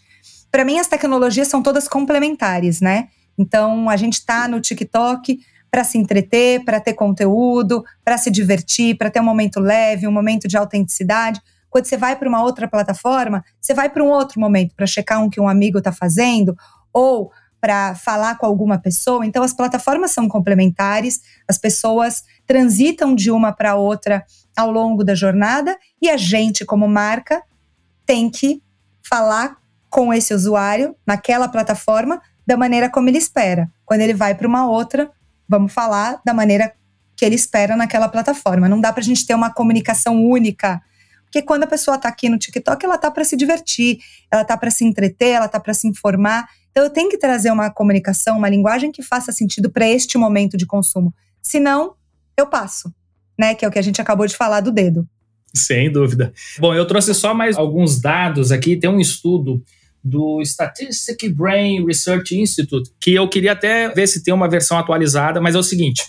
Para 0.51 0.65
mim, 0.65 0.79
as 0.79 0.87
tecnologias 0.87 1.47
são 1.47 1.63
todas 1.63 1.87
complementares, 1.87 2.81
né? 2.81 3.09
Então 3.37 3.91
a 3.91 3.99
gente 3.99 4.15
está 4.15 4.49
no 4.49 4.63
TikTok 4.63 5.41
para 5.71 5.85
se 5.85 5.99
entreter, 5.99 6.65
para 6.65 6.81
ter 6.81 6.95
conteúdo, 6.95 7.85
para 8.03 8.17
se 8.17 8.31
divertir, 8.31 8.97
para 8.97 9.11
ter 9.11 9.21
um 9.21 9.25
momento 9.25 9.61
leve, 9.61 10.09
um 10.09 10.13
momento 10.13 10.49
de 10.49 10.57
autenticidade. 10.57 11.39
Quando 11.69 11.85
você 11.85 11.99
vai 11.99 12.17
para 12.17 12.31
uma 12.31 12.43
outra 12.43 12.67
plataforma, 12.67 13.45
você 13.61 13.75
vai 13.75 13.91
para 13.91 14.03
um 14.03 14.09
outro 14.09 14.41
momento 14.41 14.75
para 14.75 14.87
checar 14.87 15.23
um 15.23 15.29
que 15.29 15.39
um 15.39 15.47
amigo 15.47 15.77
está 15.77 15.93
fazendo, 15.93 16.57
ou 16.95 17.31
para 17.61 17.95
falar 17.95 18.37
com 18.37 18.47
alguma 18.47 18.79
pessoa. 18.79 19.27
Então, 19.27 19.43
as 19.43 19.53
plataformas 19.53 20.13
são 20.13 20.29
complementares, 20.29 21.21
as 21.47 21.59
pessoas 21.59 22.25
transitam 22.47 23.15
de 23.15 23.31
uma 23.31 23.53
para 23.53 23.77
outra 23.77 24.25
ao 24.57 24.71
longo 24.71 25.05
da 25.05 25.15
jornada 25.15 25.77
e 26.01 26.09
a 26.09 26.17
gente, 26.17 26.65
como 26.65 26.89
marca, 26.89 27.43
tem 28.07 28.31
que 28.31 28.63
falar 29.03 29.59
com 29.89 30.13
esse 30.13 30.33
usuário 30.33 30.97
naquela 31.07 31.49
plataforma 31.49 32.21
da 32.47 32.57
maneira 32.57 32.89
como 32.89 33.09
ele 33.09 33.19
espera. 33.19 33.71
Quando 33.85 34.01
ele 34.01 34.15
vai 34.15 34.35
para 34.35 34.49
uma 34.49 34.67
outra, 34.67 35.11
vamos 35.49 35.73
falar 35.73 36.21
da 36.25 36.33
maneira 36.33 36.73
que 37.17 37.25
ele 37.25 37.35
espera 37.35 37.77
naquela 37.77 38.09
plataforma. 38.09 38.69
Não 38.69 38.81
dá 38.81 38.93
para 38.93 39.03
a 39.03 39.05
gente 39.05 39.27
ter 39.27 39.35
uma 39.35 39.53
comunicação 39.53 40.25
única. 40.25 40.81
Porque 41.25 41.43
quando 41.43 41.65
a 41.65 41.67
pessoa 41.67 41.97
está 41.97 42.09
aqui 42.09 42.29
no 42.29 42.39
TikTok, 42.39 42.85
ela 42.85 42.97
está 42.97 43.11
para 43.11 43.25
se 43.25 43.37
divertir, 43.37 43.99
ela 44.31 44.43
está 44.43 44.57
para 44.57 44.71
se 44.71 44.85
entreter, 44.85 45.35
ela 45.35 45.47
está 45.47 45.61
para 45.61 45.75
se 45.75 45.87
informar. 45.87 46.49
Então 46.71 46.85
eu 46.85 46.91
tenho 46.91 47.11
que 47.11 47.19
trazer 47.19 47.51
uma 47.51 47.71
comunicação, 47.71 48.39
uma 48.39 48.49
linguagem 48.49 48.93
que 48.93 49.03
faça 49.03 49.33
sentido 49.33 49.71
para 49.71 49.89
este 49.89 50.17
momento 50.17 50.57
de 50.57 50.67
consumo. 50.67 51.15
Senão, 51.43 51.95
eu 52.37 52.47
passo, 52.47 52.93
né? 53.39 53.55
Que 53.55 53.65
é 53.65 53.69
o 53.69 53.71
que 53.71 53.79
a 53.79 53.83
gente 53.83 54.01
acabou 54.01 54.27
de 54.27 54.37
falar 54.37 54.61
do 54.61 54.71
dedo. 54.71 55.07
Sem 55.55 55.91
dúvida. 55.91 56.33
Bom, 56.59 56.75
eu 56.75 56.87
trouxe 56.87 57.13
só 57.13 57.35
mais 57.35 57.57
alguns 57.57 58.01
dados 58.01 58.53
aqui. 58.53 58.77
Tem 58.77 58.89
um 58.89 59.01
estudo 59.01 59.63
do 60.03 60.41
Statistic 60.43 61.29
Brain 61.35 61.85
Research 61.85 62.39
Institute, 62.39 62.91
que 63.01 63.15
eu 63.15 63.29
queria 63.29 63.53
até 63.53 63.89
ver 63.89 64.07
se 64.07 64.23
tem 64.23 64.33
uma 64.33 64.49
versão 64.49 64.79
atualizada, 64.79 65.41
mas 65.41 65.55
é 65.55 65.59
o 65.59 65.63
seguinte: 65.63 66.05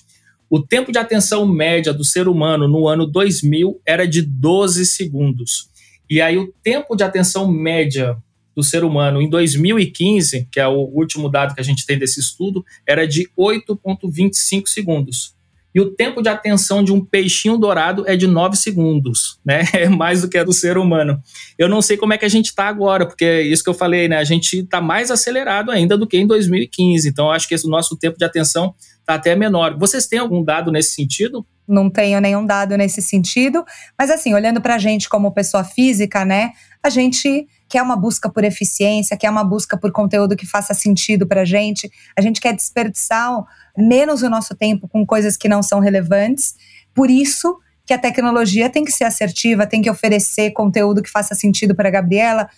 o 0.49 0.61
tempo 0.61 0.91
de 0.91 0.97
atenção 0.97 1.45
média 1.45 1.93
do 1.93 2.03
ser 2.03 2.27
humano 2.27 2.67
no 2.67 2.87
ano 2.87 3.05
2000 3.05 3.81
era 3.85 4.07
de 4.07 4.21
12 4.21 4.85
segundos. 4.85 5.69
E 6.09 6.21
aí 6.21 6.37
o 6.37 6.53
tempo 6.61 6.95
de 6.95 7.03
atenção 7.03 7.51
média 7.51 8.17
do 8.55 8.63
ser 8.63 8.83
humano 8.83 9.21
em 9.21 9.29
2015, 9.29 10.47
que 10.51 10.59
é 10.59 10.67
o 10.67 10.79
último 10.79 11.29
dado 11.29 11.53
que 11.55 11.61
a 11.61 11.63
gente 11.63 11.85
tem 11.85 11.97
desse 11.97 12.19
estudo, 12.19 12.63
era 12.87 13.07
de 13.07 13.29
8,25 13.37 14.67
segundos. 14.67 15.35
e 15.73 15.79
o 15.79 15.91
tempo 15.91 16.21
de 16.21 16.27
atenção 16.27 16.83
de 16.83 16.91
um 16.91 16.99
peixinho 17.03 17.57
dourado 17.57 18.03
é 18.05 18.17
de 18.17 18.27
9 18.27 18.57
segundos, 18.57 19.39
né? 19.45 19.63
É 19.73 19.87
mais 19.87 20.21
do 20.21 20.27
que 20.29 20.37
a 20.37 20.43
do 20.43 20.51
ser 20.51 20.77
humano. 20.77 21.21
Eu 21.57 21.69
não 21.69 21.81
sei 21.81 21.95
como 21.95 22.11
é 22.13 22.17
que 22.17 22.25
a 22.25 22.29
gente 22.29 22.47
está 22.47 22.67
agora, 22.67 23.05
porque 23.05 23.23
é 23.23 23.41
isso 23.41 23.63
que 23.63 23.69
eu 23.69 23.73
falei, 23.73 24.09
né? 24.09 24.17
A 24.17 24.23
gente 24.25 24.59
está 24.59 24.81
mais 24.81 25.09
acelerado 25.09 25.71
ainda 25.71 25.97
do 25.97 26.05
que 26.05 26.17
em 26.17 26.27
2015. 26.27 27.07
Então, 27.07 27.27
eu 27.27 27.31
acho 27.31 27.47
que 27.47 27.55
esse 27.55 27.69
nosso 27.69 27.95
tempo 27.95 28.17
de 28.17 28.25
atenção 28.25 28.75
está 28.99 29.15
até 29.15 29.33
menor. 29.33 29.77
Vocês 29.77 30.07
têm 30.07 30.19
algum 30.19 30.43
dado 30.43 30.71
nesse 30.73 30.93
sentido? 30.93 31.45
Não 31.65 31.89
tenho 31.89 32.19
nenhum 32.19 32.45
dado 32.45 32.75
nesse 32.75 33.01
sentido, 33.01 33.63
mas 33.97 34.11
assim, 34.11 34.33
olhando 34.33 34.59
para 34.59 34.75
a 34.75 34.77
gente 34.77 35.07
como 35.07 35.31
pessoa 35.31 35.63
física, 35.63 36.25
né? 36.25 36.51
A 36.83 36.89
gente 36.89 37.47
quer 37.71 37.81
uma 37.81 37.95
busca 37.95 38.29
por 38.29 38.43
eficiência, 38.43 39.15
quer 39.15 39.29
uma 39.29 39.45
busca 39.45 39.77
por 39.77 39.93
conteúdo 39.93 40.35
que 40.35 40.45
faça 40.45 40.73
sentido 40.73 41.25
para 41.25 41.43
a 41.43 41.45
gente. 41.45 41.89
A 42.17 42.21
gente 42.21 42.41
quer 42.41 42.53
desperdiçar 42.53 43.31
menos 43.77 44.21
o 44.21 44.29
nosso 44.29 44.53
tempo 44.53 44.89
com 44.89 45.05
coisas 45.05 45.37
que 45.37 45.47
não 45.47 45.63
são 45.63 45.79
relevantes. 45.79 46.53
Por 46.93 47.09
isso 47.09 47.57
que 47.85 47.93
a 47.93 47.97
tecnologia 47.97 48.69
tem 48.69 48.83
que 48.83 48.91
ser 48.91 49.05
assertiva, 49.05 49.65
tem 49.65 49.81
que 49.81 49.89
oferecer 49.89 50.51
conteúdo 50.51 51.01
que 51.01 51.09
faça 51.09 51.33
sentido 51.33 51.73
para 51.73 51.87
a 51.87 51.91
Gabriela, 51.91 52.49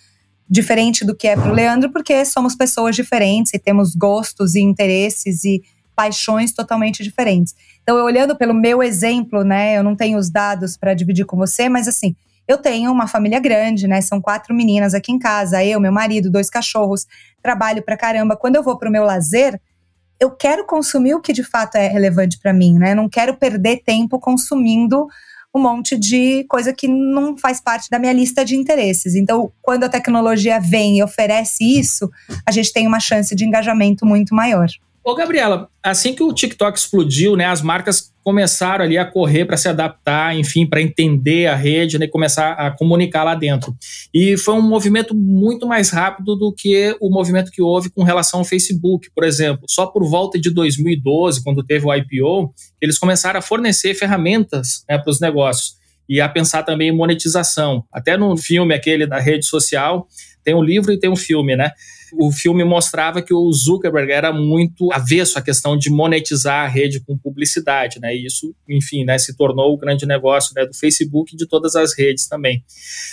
diferente 0.50 1.04
do 1.04 1.14
que 1.14 1.28
é 1.28 1.36
para 1.36 1.50
o 1.50 1.54
Leandro, 1.54 1.92
porque 1.92 2.24
somos 2.24 2.56
pessoas 2.56 2.96
diferentes 2.96 3.54
e 3.54 3.58
temos 3.58 3.94
gostos 3.94 4.56
e 4.56 4.60
interesses 4.60 5.44
e 5.44 5.62
paixões 5.94 6.52
totalmente 6.52 7.04
diferentes. 7.04 7.54
Então, 7.84 7.96
eu 7.96 8.04
olhando 8.04 8.36
pelo 8.36 8.52
meu 8.52 8.82
exemplo, 8.82 9.44
né, 9.44 9.78
eu 9.78 9.84
não 9.84 9.94
tenho 9.94 10.18
os 10.18 10.28
dados 10.28 10.76
para 10.76 10.92
dividir 10.92 11.24
com 11.24 11.36
você, 11.36 11.68
mas 11.68 11.86
assim, 11.86 12.16
eu 12.46 12.58
tenho 12.58 12.92
uma 12.92 13.06
família 13.06 13.40
grande, 13.40 13.86
né? 13.86 14.00
São 14.00 14.20
quatro 14.20 14.54
meninas 14.54 14.94
aqui 14.94 15.12
em 15.12 15.18
casa, 15.18 15.64
eu, 15.64 15.80
meu 15.80 15.92
marido, 15.92 16.30
dois 16.30 16.50
cachorros, 16.50 17.06
trabalho 17.42 17.82
pra 17.82 17.96
caramba. 17.96 18.36
Quando 18.36 18.56
eu 18.56 18.62
vou 18.62 18.78
pro 18.78 18.90
meu 18.90 19.04
lazer, 19.04 19.60
eu 20.20 20.30
quero 20.30 20.64
consumir 20.66 21.14
o 21.14 21.20
que 21.20 21.32
de 21.32 21.42
fato 21.42 21.76
é 21.76 21.88
relevante 21.88 22.38
para 22.38 22.52
mim, 22.52 22.78
né? 22.78 22.94
Não 22.94 23.08
quero 23.08 23.34
perder 23.34 23.82
tempo 23.84 24.18
consumindo 24.18 25.06
um 25.54 25.60
monte 25.60 25.96
de 25.96 26.44
coisa 26.48 26.72
que 26.72 26.88
não 26.88 27.38
faz 27.38 27.60
parte 27.60 27.88
da 27.88 27.98
minha 27.98 28.12
lista 28.12 28.44
de 28.44 28.56
interesses. 28.56 29.14
Então, 29.14 29.52
quando 29.62 29.84
a 29.84 29.88
tecnologia 29.88 30.58
vem 30.58 30.98
e 30.98 31.02
oferece 31.02 31.62
isso, 31.62 32.10
a 32.44 32.50
gente 32.50 32.72
tem 32.72 32.86
uma 32.86 32.98
chance 32.98 33.34
de 33.36 33.44
engajamento 33.44 34.04
muito 34.04 34.34
maior. 34.34 34.66
Ô, 35.04 35.14
Gabriela, 35.14 35.68
assim 35.82 36.14
que 36.14 36.22
o 36.22 36.32
TikTok 36.32 36.78
explodiu, 36.78 37.36
né, 37.36 37.44
as 37.44 37.60
marcas 37.60 38.10
começaram 38.22 38.86
ali 38.86 38.96
a 38.96 39.04
correr 39.04 39.44
para 39.44 39.58
se 39.58 39.68
adaptar, 39.68 40.34
enfim, 40.34 40.66
para 40.66 40.80
entender 40.80 41.46
a 41.46 41.54
rede 41.54 41.98
né, 41.98 42.06
e 42.06 42.08
começar 42.08 42.52
a 42.52 42.70
comunicar 42.70 43.22
lá 43.22 43.34
dentro. 43.34 43.76
E 44.14 44.38
foi 44.38 44.54
um 44.54 44.62
movimento 44.62 45.14
muito 45.14 45.66
mais 45.66 45.90
rápido 45.90 46.34
do 46.34 46.50
que 46.50 46.96
o 47.02 47.10
movimento 47.10 47.50
que 47.50 47.60
houve 47.60 47.90
com 47.90 48.02
relação 48.02 48.40
ao 48.40 48.46
Facebook, 48.46 49.10
por 49.14 49.24
exemplo. 49.24 49.66
Só 49.68 49.84
por 49.84 50.08
volta 50.08 50.40
de 50.40 50.48
2012, 50.48 51.44
quando 51.44 51.62
teve 51.62 51.84
o 51.84 51.94
IPO, 51.94 52.54
eles 52.80 52.98
começaram 52.98 53.38
a 53.38 53.42
fornecer 53.42 53.92
ferramentas 53.94 54.86
né, 54.88 54.96
para 54.96 55.10
os 55.10 55.20
negócios 55.20 55.74
e 56.08 56.18
a 56.18 56.30
pensar 56.30 56.62
também 56.62 56.88
em 56.88 56.96
monetização. 56.96 57.84
Até 57.92 58.16
no 58.16 58.34
filme 58.38 58.74
aquele 58.74 59.06
da 59.06 59.18
rede 59.18 59.44
social, 59.44 60.08
tem 60.42 60.54
um 60.54 60.62
livro 60.62 60.92
e 60.92 60.98
tem 60.98 61.10
um 61.10 61.16
filme, 61.16 61.56
né? 61.56 61.72
O 62.18 62.32
filme 62.32 62.64
mostrava 62.64 63.22
que 63.22 63.32
o 63.32 63.52
Zuckerberg 63.52 64.10
era 64.10 64.32
muito 64.32 64.92
avesso 64.92 65.38
à 65.38 65.42
questão 65.42 65.76
de 65.76 65.90
monetizar 65.90 66.64
a 66.64 66.68
rede 66.68 67.00
com 67.00 67.16
publicidade, 67.16 68.00
né? 68.00 68.14
E 68.14 68.26
isso, 68.26 68.54
enfim, 68.68 69.04
né, 69.04 69.18
se 69.18 69.36
tornou 69.36 69.72
o 69.72 69.76
grande 69.76 70.06
negócio 70.06 70.52
né, 70.54 70.66
do 70.66 70.74
Facebook 70.74 71.34
e 71.34 71.36
de 71.36 71.46
todas 71.46 71.74
as 71.74 71.96
redes 71.96 72.26
também. 72.26 72.62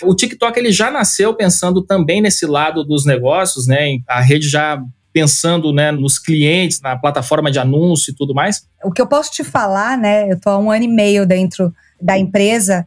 O 0.02 0.14
TikTok 0.14 0.58
ele 0.58 0.72
já 0.72 0.90
nasceu 0.90 1.34
pensando 1.34 1.82
também 1.82 2.20
nesse 2.20 2.46
lado 2.46 2.84
dos 2.84 3.04
negócios, 3.04 3.66
né? 3.66 3.98
A 4.08 4.20
rede 4.20 4.48
já 4.48 4.82
pensando 5.12 5.72
né, 5.72 5.92
nos 5.92 6.18
clientes, 6.18 6.80
na 6.80 6.96
plataforma 6.96 7.50
de 7.50 7.58
anúncio 7.58 8.10
e 8.10 8.14
tudo 8.14 8.34
mais? 8.34 8.66
O 8.82 8.90
que 8.90 9.02
eu 9.02 9.06
posso 9.06 9.30
te 9.30 9.44
falar, 9.44 9.98
né? 9.98 10.30
Eu 10.30 10.36
estou 10.36 10.52
há 10.52 10.58
um 10.58 10.70
ano 10.70 10.84
e 10.84 10.88
meio 10.88 11.26
dentro 11.26 11.72
da 12.00 12.18
empresa 12.18 12.86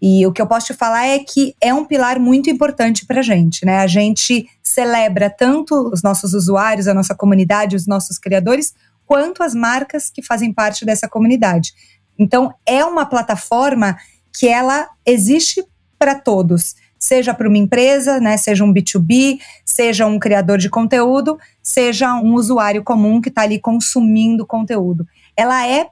e 0.00 0.26
o 0.26 0.32
que 0.32 0.42
eu 0.42 0.46
posso 0.46 0.66
te 0.66 0.74
falar 0.74 1.06
é 1.06 1.18
que 1.18 1.54
é 1.60 1.72
um 1.72 1.84
pilar 1.84 2.18
muito 2.20 2.50
importante 2.50 3.06
para 3.06 3.20
a 3.20 3.22
gente, 3.22 3.64
né? 3.64 3.78
A 3.78 3.86
gente 3.86 4.48
celebra 4.62 5.30
tanto 5.30 5.90
os 5.92 6.02
nossos 6.02 6.34
usuários, 6.34 6.86
a 6.86 6.94
nossa 6.94 7.14
comunidade, 7.14 7.76
os 7.76 7.86
nossos 7.86 8.18
criadores, 8.18 8.74
quanto 9.06 9.42
as 9.42 9.54
marcas 9.54 10.10
que 10.10 10.22
fazem 10.22 10.52
parte 10.52 10.84
dessa 10.84 11.08
comunidade. 11.08 11.72
Então, 12.18 12.52
é 12.66 12.84
uma 12.84 13.06
plataforma 13.06 13.96
que 14.38 14.46
ela 14.46 14.86
existe 15.04 15.64
para 15.98 16.14
todos, 16.14 16.74
seja 16.98 17.32
para 17.32 17.48
uma 17.48 17.56
empresa, 17.56 18.20
né, 18.20 18.36
seja 18.36 18.64
um 18.64 18.72
B2B, 18.72 19.38
seja 19.64 20.06
um 20.06 20.18
criador 20.18 20.58
de 20.58 20.68
conteúdo, 20.68 21.38
seja 21.62 22.14
um 22.16 22.34
usuário 22.34 22.82
comum 22.82 23.20
que 23.20 23.30
está 23.30 23.42
ali 23.42 23.58
consumindo 23.58 24.46
conteúdo. 24.46 25.06
Ela 25.34 25.66
é 25.66 25.88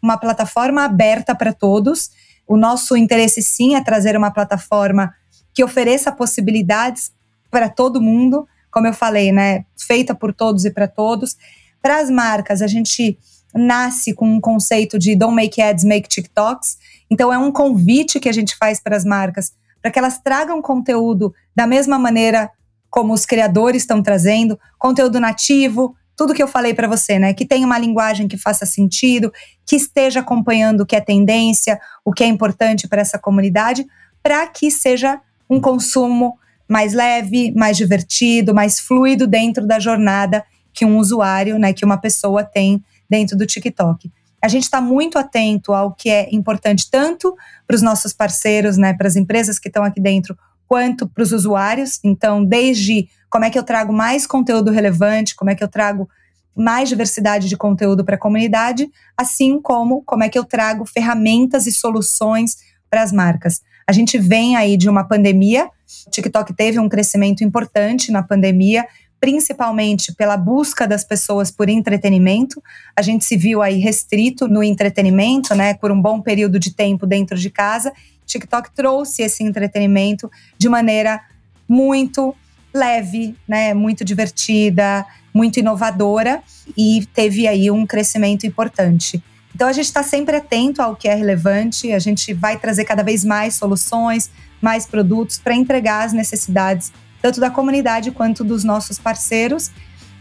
uma 0.00 0.16
plataforma 0.16 0.84
aberta 0.84 1.34
para 1.34 1.52
todos 1.52 2.10
o 2.50 2.56
nosso 2.56 2.96
interesse 2.96 3.40
sim 3.40 3.76
é 3.76 3.80
trazer 3.80 4.16
uma 4.16 4.32
plataforma 4.32 5.14
que 5.54 5.62
ofereça 5.62 6.10
possibilidades 6.10 7.12
para 7.48 7.68
todo 7.68 8.02
mundo, 8.02 8.44
como 8.72 8.88
eu 8.88 8.92
falei, 8.92 9.30
né, 9.30 9.64
feita 9.78 10.16
por 10.16 10.34
todos 10.34 10.64
e 10.64 10.70
para 10.72 10.88
todos. 10.88 11.36
Para 11.80 12.00
as 12.00 12.10
marcas, 12.10 12.60
a 12.60 12.66
gente 12.66 13.16
nasce 13.54 14.12
com 14.12 14.28
um 14.28 14.40
conceito 14.40 14.98
de 14.98 15.14
don't 15.14 15.32
make 15.32 15.62
ads, 15.62 15.84
make 15.84 16.08
TikToks. 16.08 16.76
Então 17.08 17.32
é 17.32 17.38
um 17.38 17.52
convite 17.52 18.18
que 18.18 18.28
a 18.28 18.32
gente 18.32 18.56
faz 18.56 18.80
para 18.80 18.96
as 18.96 19.04
marcas 19.04 19.52
para 19.80 19.92
que 19.92 19.98
elas 20.00 20.18
tragam 20.18 20.60
conteúdo 20.60 21.32
da 21.54 21.68
mesma 21.68 22.00
maneira 22.00 22.50
como 22.90 23.12
os 23.12 23.24
criadores 23.24 23.82
estão 23.82 24.02
trazendo, 24.02 24.58
conteúdo 24.76 25.20
nativo, 25.20 25.94
tudo 26.20 26.34
que 26.34 26.42
eu 26.42 26.48
falei 26.48 26.74
para 26.74 26.86
você, 26.86 27.18
né? 27.18 27.32
Que 27.32 27.46
tenha 27.46 27.64
uma 27.64 27.78
linguagem 27.78 28.28
que 28.28 28.36
faça 28.36 28.66
sentido, 28.66 29.32
que 29.64 29.74
esteja 29.74 30.20
acompanhando 30.20 30.82
o 30.82 30.86
que 30.86 30.94
é 30.94 31.00
tendência, 31.00 31.80
o 32.04 32.12
que 32.12 32.22
é 32.22 32.26
importante 32.26 32.86
para 32.86 33.00
essa 33.00 33.18
comunidade, 33.18 33.86
para 34.22 34.46
que 34.46 34.70
seja 34.70 35.18
um 35.48 35.58
consumo 35.58 36.36
mais 36.68 36.92
leve, 36.92 37.54
mais 37.56 37.78
divertido, 37.78 38.54
mais 38.54 38.78
fluido 38.78 39.26
dentro 39.26 39.66
da 39.66 39.78
jornada 39.78 40.44
que 40.74 40.84
um 40.84 40.98
usuário, 40.98 41.58
né, 41.58 41.72
que 41.72 41.86
uma 41.86 41.96
pessoa 41.96 42.44
tem 42.44 42.84
dentro 43.08 43.34
do 43.34 43.46
TikTok. 43.46 44.12
A 44.42 44.48
gente 44.48 44.64
está 44.64 44.78
muito 44.78 45.18
atento 45.18 45.72
ao 45.72 45.94
que 45.94 46.10
é 46.10 46.28
importante 46.34 46.90
tanto 46.90 47.34
para 47.66 47.76
os 47.76 47.80
nossos 47.80 48.12
parceiros, 48.12 48.76
né, 48.76 48.92
para 48.92 49.08
as 49.08 49.16
empresas 49.16 49.58
que 49.58 49.68
estão 49.68 49.84
aqui 49.84 50.02
dentro, 50.02 50.36
quanto 50.68 51.08
para 51.08 51.22
os 51.22 51.32
usuários. 51.32 51.98
Então, 52.04 52.44
desde 52.44 53.08
como 53.30 53.44
é 53.44 53.50
que 53.50 53.58
eu 53.58 53.62
trago 53.62 53.92
mais 53.92 54.26
conteúdo 54.26 54.70
relevante, 54.70 55.34
como 55.34 55.50
é 55.50 55.54
que 55.54 55.62
eu 55.62 55.68
trago 55.68 56.08
mais 56.54 56.88
diversidade 56.88 57.48
de 57.48 57.56
conteúdo 57.56 58.04
para 58.04 58.16
a 58.16 58.18
comunidade, 58.18 58.90
assim 59.16 59.60
como 59.60 60.02
como 60.02 60.24
é 60.24 60.28
que 60.28 60.38
eu 60.38 60.44
trago 60.44 60.84
ferramentas 60.84 61.66
e 61.66 61.72
soluções 61.72 62.58
para 62.90 63.02
as 63.02 63.12
marcas. 63.12 63.62
A 63.86 63.92
gente 63.92 64.18
vem 64.18 64.56
aí 64.56 64.76
de 64.76 64.88
uma 64.88 65.04
pandemia, 65.04 65.66
o 66.06 66.10
TikTok 66.10 66.52
teve 66.52 66.78
um 66.78 66.88
crescimento 66.88 67.42
importante 67.44 68.12
na 68.12 68.22
pandemia, 68.22 68.86
principalmente 69.20 70.14
pela 70.14 70.36
busca 70.36 70.88
das 70.88 71.04
pessoas 71.04 71.50
por 71.50 71.68
entretenimento. 71.68 72.62
A 72.96 73.02
gente 73.02 73.24
se 73.24 73.36
viu 73.36 73.62
aí 73.62 73.78
restrito 73.78 74.48
no 74.48 74.62
entretenimento, 74.62 75.54
né, 75.54 75.74
por 75.74 75.92
um 75.92 76.00
bom 76.00 76.20
período 76.20 76.58
de 76.58 76.74
tempo 76.74 77.06
dentro 77.06 77.36
de 77.36 77.50
casa, 77.50 77.92
TikTok 78.30 78.70
trouxe 78.74 79.22
esse 79.22 79.42
entretenimento 79.42 80.30
de 80.56 80.68
maneira 80.68 81.20
muito 81.68 82.34
leve, 82.72 83.34
né, 83.46 83.74
muito 83.74 84.04
divertida, 84.04 85.04
muito 85.32 85.58
inovadora 85.58 86.42
e 86.76 87.06
teve 87.14 87.46
aí 87.46 87.70
um 87.70 87.86
crescimento 87.86 88.46
importante. 88.46 89.22
Então 89.54 89.68
a 89.68 89.72
gente 89.72 89.86
está 89.86 90.02
sempre 90.02 90.36
atento 90.36 90.80
ao 90.80 90.94
que 90.94 91.08
é 91.08 91.14
relevante, 91.14 91.92
a 91.92 91.98
gente 91.98 92.32
vai 92.32 92.58
trazer 92.58 92.84
cada 92.84 93.02
vez 93.02 93.24
mais 93.24 93.54
soluções, 93.54 94.30
mais 94.60 94.86
produtos 94.86 95.38
para 95.38 95.54
entregar 95.54 96.04
as 96.04 96.12
necessidades 96.12 96.92
tanto 97.20 97.40
da 97.40 97.50
comunidade 97.50 98.10
quanto 98.10 98.42
dos 98.42 98.64
nossos 98.64 98.98
parceiros. 98.98 99.70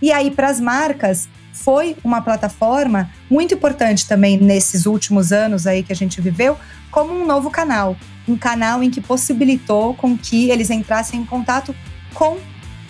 E 0.01 0.11
aí 0.11 0.31
para 0.31 0.49
as 0.49 0.59
marcas 0.59 1.29
foi 1.53 1.95
uma 2.03 2.21
plataforma 2.21 3.09
muito 3.29 3.53
importante 3.53 4.07
também 4.07 4.37
nesses 4.37 4.85
últimos 4.85 5.31
anos 5.31 5.67
aí 5.67 5.83
que 5.83 5.91
a 5.91 5.95
gente 5.95 6.21
viveu, 6.21 6.57
como 6.89 7.13
um 7.13 7.25
novo 7.25 7.49
canal, 7.49 7.95
um 8.27 8.37
canal 8.37 8.81
em 8.81 8.89
que 8.89 9.01
possibilitou 9.01 9.93
com 9.93 10.17
que 10.17 10.49
eles 10.49 10.69
entrassem 10.69 11.19
em 11.19 11.25
contato 11.25 11.75
com 12.19 12.37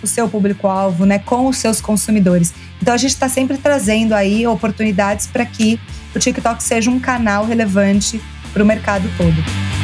o 0.01 0.07
seu 0.07 0.27
público-alvo, 0.27 1.05
né, 1.05 1.19
com 1.19 1.47
os 1.47 1.57
seus 1.57 1.79
consumidores. 1.79 2.51
Então 2.81 2.93
a 2.93 2.97
gente 2.97 3.11
está 3.11 3.29
sempre 3.29 3.57
trazendo 3.57 4.15
aí 4.15 4.47
oportunidades 4.47 5.27
para 5.27 5.45
que 5.45 5.79
o 6.15 6.19
TikTok 6.19 6.63
seja 6.63 6.89
um 6.89 6.99
canal 6.99 7.45
relevante 7.45 8.19
para 8.51 8.63
o 8.63 8.65
mercado 8.65 9.07
todo. 9.17 9.78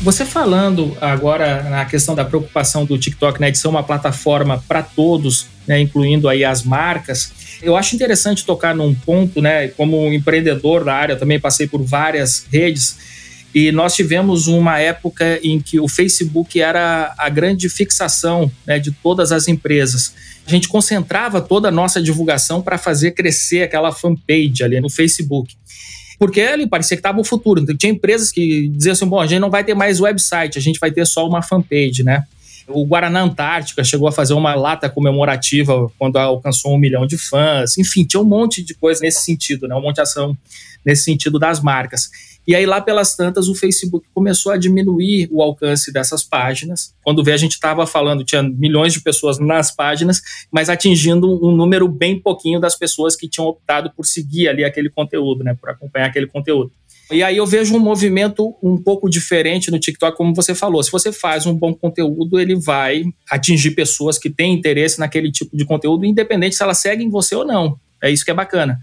Você 0.00 0.24
falando 0.24 0.96
agora 1.00 1.64
na 1.64 1.84
questão 1.84 2.14
da 2.14 2.24
preocupação 2.24 2.84
do 2.84 2.96
TikTok, 2.96 3.40
né, 3.40 3.50
de 3.50 3.58
ser 3.58 3.66
uma 3.66 3.82
plataforma 3.82 4.62
para 4.68 4.80
todos, 4.80 5.48
né, 5.66 5.80
incluindo 5.80 6.28
aí 6.28 6.44
as 6.44 6.62
marcas, 6.62 7.32
eu 7.60 7.76
acho 7.76 7.96
interessante 7.96 8.44
tocar 8.44 8.76
num 8.76 8.94
ponto, 8.94 9.42
né, 9.42 9.66
como 9.68 10.12
empreendedor 10.12 10.84
da 10.84 10.94
área, 10.94 11.16
também 11.16 11.40
passei 11.40 11.66
por 11.66 11.82
várias 11.82 12.46
redes, 12.50 12.96
E 13.54 13.72
nós 13.72 13.94
tivemos 13.94 14.46
uma 14.46 14.78
época 14.78 15.40
em 15.42 15.58
que 15.58 15.80
o 15.80 15.88
Facebook 15.88 16.60
era 16.60 17.14
a 17.16 17.30
grande 17.30 17.66
fixação 17.70 18.52
né, 18.66 18.78
de 18.78 18.92
todas 18.92 19.32
as 19.32 19.48
empresas. 19.48 20.12
A 20.46 20.50
gente 20.50 20.68
concentrava 20.68 21.40
toda 21.40 21.68
a 21.68 21.72
nossa 21.72 22.00
divulgação 22.00 22.60
para 22.60 22.76
fazer 22.76 23.12
crescer 23.12 23.62
aquela 23.62 23.90
fanpage 23.90 24.62
ali 24.62 24.78
no 24.80 24.90
Facebook 24.90 25.56
porque 26.18 26.40
ali 26.40 26.66
parecia 26.66 26.96
que 26.96 27.00
estava 27.00 27.20
o 27.20 27.24
futuro. 27.24 27.60
Então, 27.60 27.76
tinha 27.76 27.92
empresas 27.92 28.32
que 28.32 28.68
diziam 28.68 28.92
assim: 28.92 29.06
bom, 29.06 29.20
a 29.20 29.26
gente 29.26 29.40
não 29.40 29.50
vai 29.50 29.62
ter 29.62 29.74
mais 29.74 30.00
website, 30.00 30.58
a 30.58 30.60
gente 30.60 30.80
vai 30.80 30.90
ter 30.90 31.06
só 31.06 31.26
uma 31.26 31.42
fanpage, 31.42 32.02
né? 32.02 32.24
O 32.68 32.84
Guaraná 32.84 33.22
Antártica 33.22 33.82
chegou 33.82 34.08
a 34.08 34.12
fazer 34.12 34.34
uma 34.34 34.54
lata 34.54 34.90
comemorativa 34.90 35.90
quando 35.98 36.16
alcançou 36.16 36.74
um 36.74 36.78
milhão 36.78 37.06
de 37.06 37.16
fãs. 37.16 37.78
Enfim, 37.78 38.04
tinha 38.04 38.20
um 38.20 38.26
monte 38.26 38.62
de 38.62 38.74
coisa 38.74 39.00
nesse 39.00 39.22
sentido, 39.22 39.66
né? 39.66 39.74
um 39.74 39.80
monte 39.80 39.96
de 39.96 40.02
ação 40.02 40.36
nesse 40.84 41.04
sentido 41.04 41.38
das 41.38 41.62
marcas. 41.62 42.10
E 42.48 42.54
aí, 42.54 42.64
lá 42.64 42.80
pelas 42.80 43.14
tantas, 43.14 43.46
o 43.46 43.54
Facebook 43.54 44.08
começou 44.14 44.50
a 44.50 44.56
diminuir 44.56 45.28
o 45.30 45.42
alcance 45.42 45.92
dessas 45.92 46.24
páginas. 46.24 46.94
Quando 47.04 47.22
vê, 47.22 47.32
a 47.32 47.36
gente 47.36 47.52
estava 47.52 47.86
falando, 47.86 48.24
tinha 48.24 48.42
milhões 48.42 48.94
de 48.94 49.02
pessoas 49.02 49.38
nas 49.38 49.70
páginas, 49.70 50.22
mas 50.50 50.70
atingindo 50.70 51.46
um 51.46 51.54
número 51.54 51.86
bem 51.86 52.18
pouquinho 52.18 52.58
das 52.58 52.74
pessoas 52.74 53.14
que 53.14 53.28
tinham 53.28 53.46
optado 53.46 53.92
por 53.94 54.06
seguir 54.06 54.48
ali 54.48 54.64
aquele 54.64 54.88
conteúdo, 54.88 55.44
né, 55.44 55.54
por 55.60 55.68
acompanhar 55.68 56.06
aquele 56.06 56.26
conteúdo. 56.26 56.72
E 57.12 57.22
aí 57.22 57.36
eu 57.36 57.44
vejo 57.44 57.76
um 57.76 57.78
movimento 57.78 58.54
um 58.62 58.82
pouco 58.82 59.10
diferente 59.10 59.70
no 59.70 59.78
TikTok, 59.78 60.16
como 60.16 60.34
você 60.34 60.54
falou. 60.54 60.82
Se 60.82 60.90
você 60.90 61.12
faz 61.12 61.44
um 61.44 61.52
bom 61.52 61.74
conteúdo, 61.74 62.40
ele 62.40 62.54
vai 62.54 63.04
atingir 63.30 63.72
pessoas 63.72 64.18
que 64.18 64.30
têm 64.30 64.54
interesse 64.54 64.98
naquele 64.98 65.30
tipo 65.30 65.54
de 65.54 65.66
conteúdo, 65.66 66.06
independente 66.06 66.56
se 66.56 66.62
elas 66.62 66.78
seguem 66.78 67.10
você 67.10 67.34
ou 67.34 67.44
não. 67.44 67.78
É 68.02 68.10
isso 68.10 68.24
que 68.24 68.30
é 68.30 68.34
bacana 68.34 68.78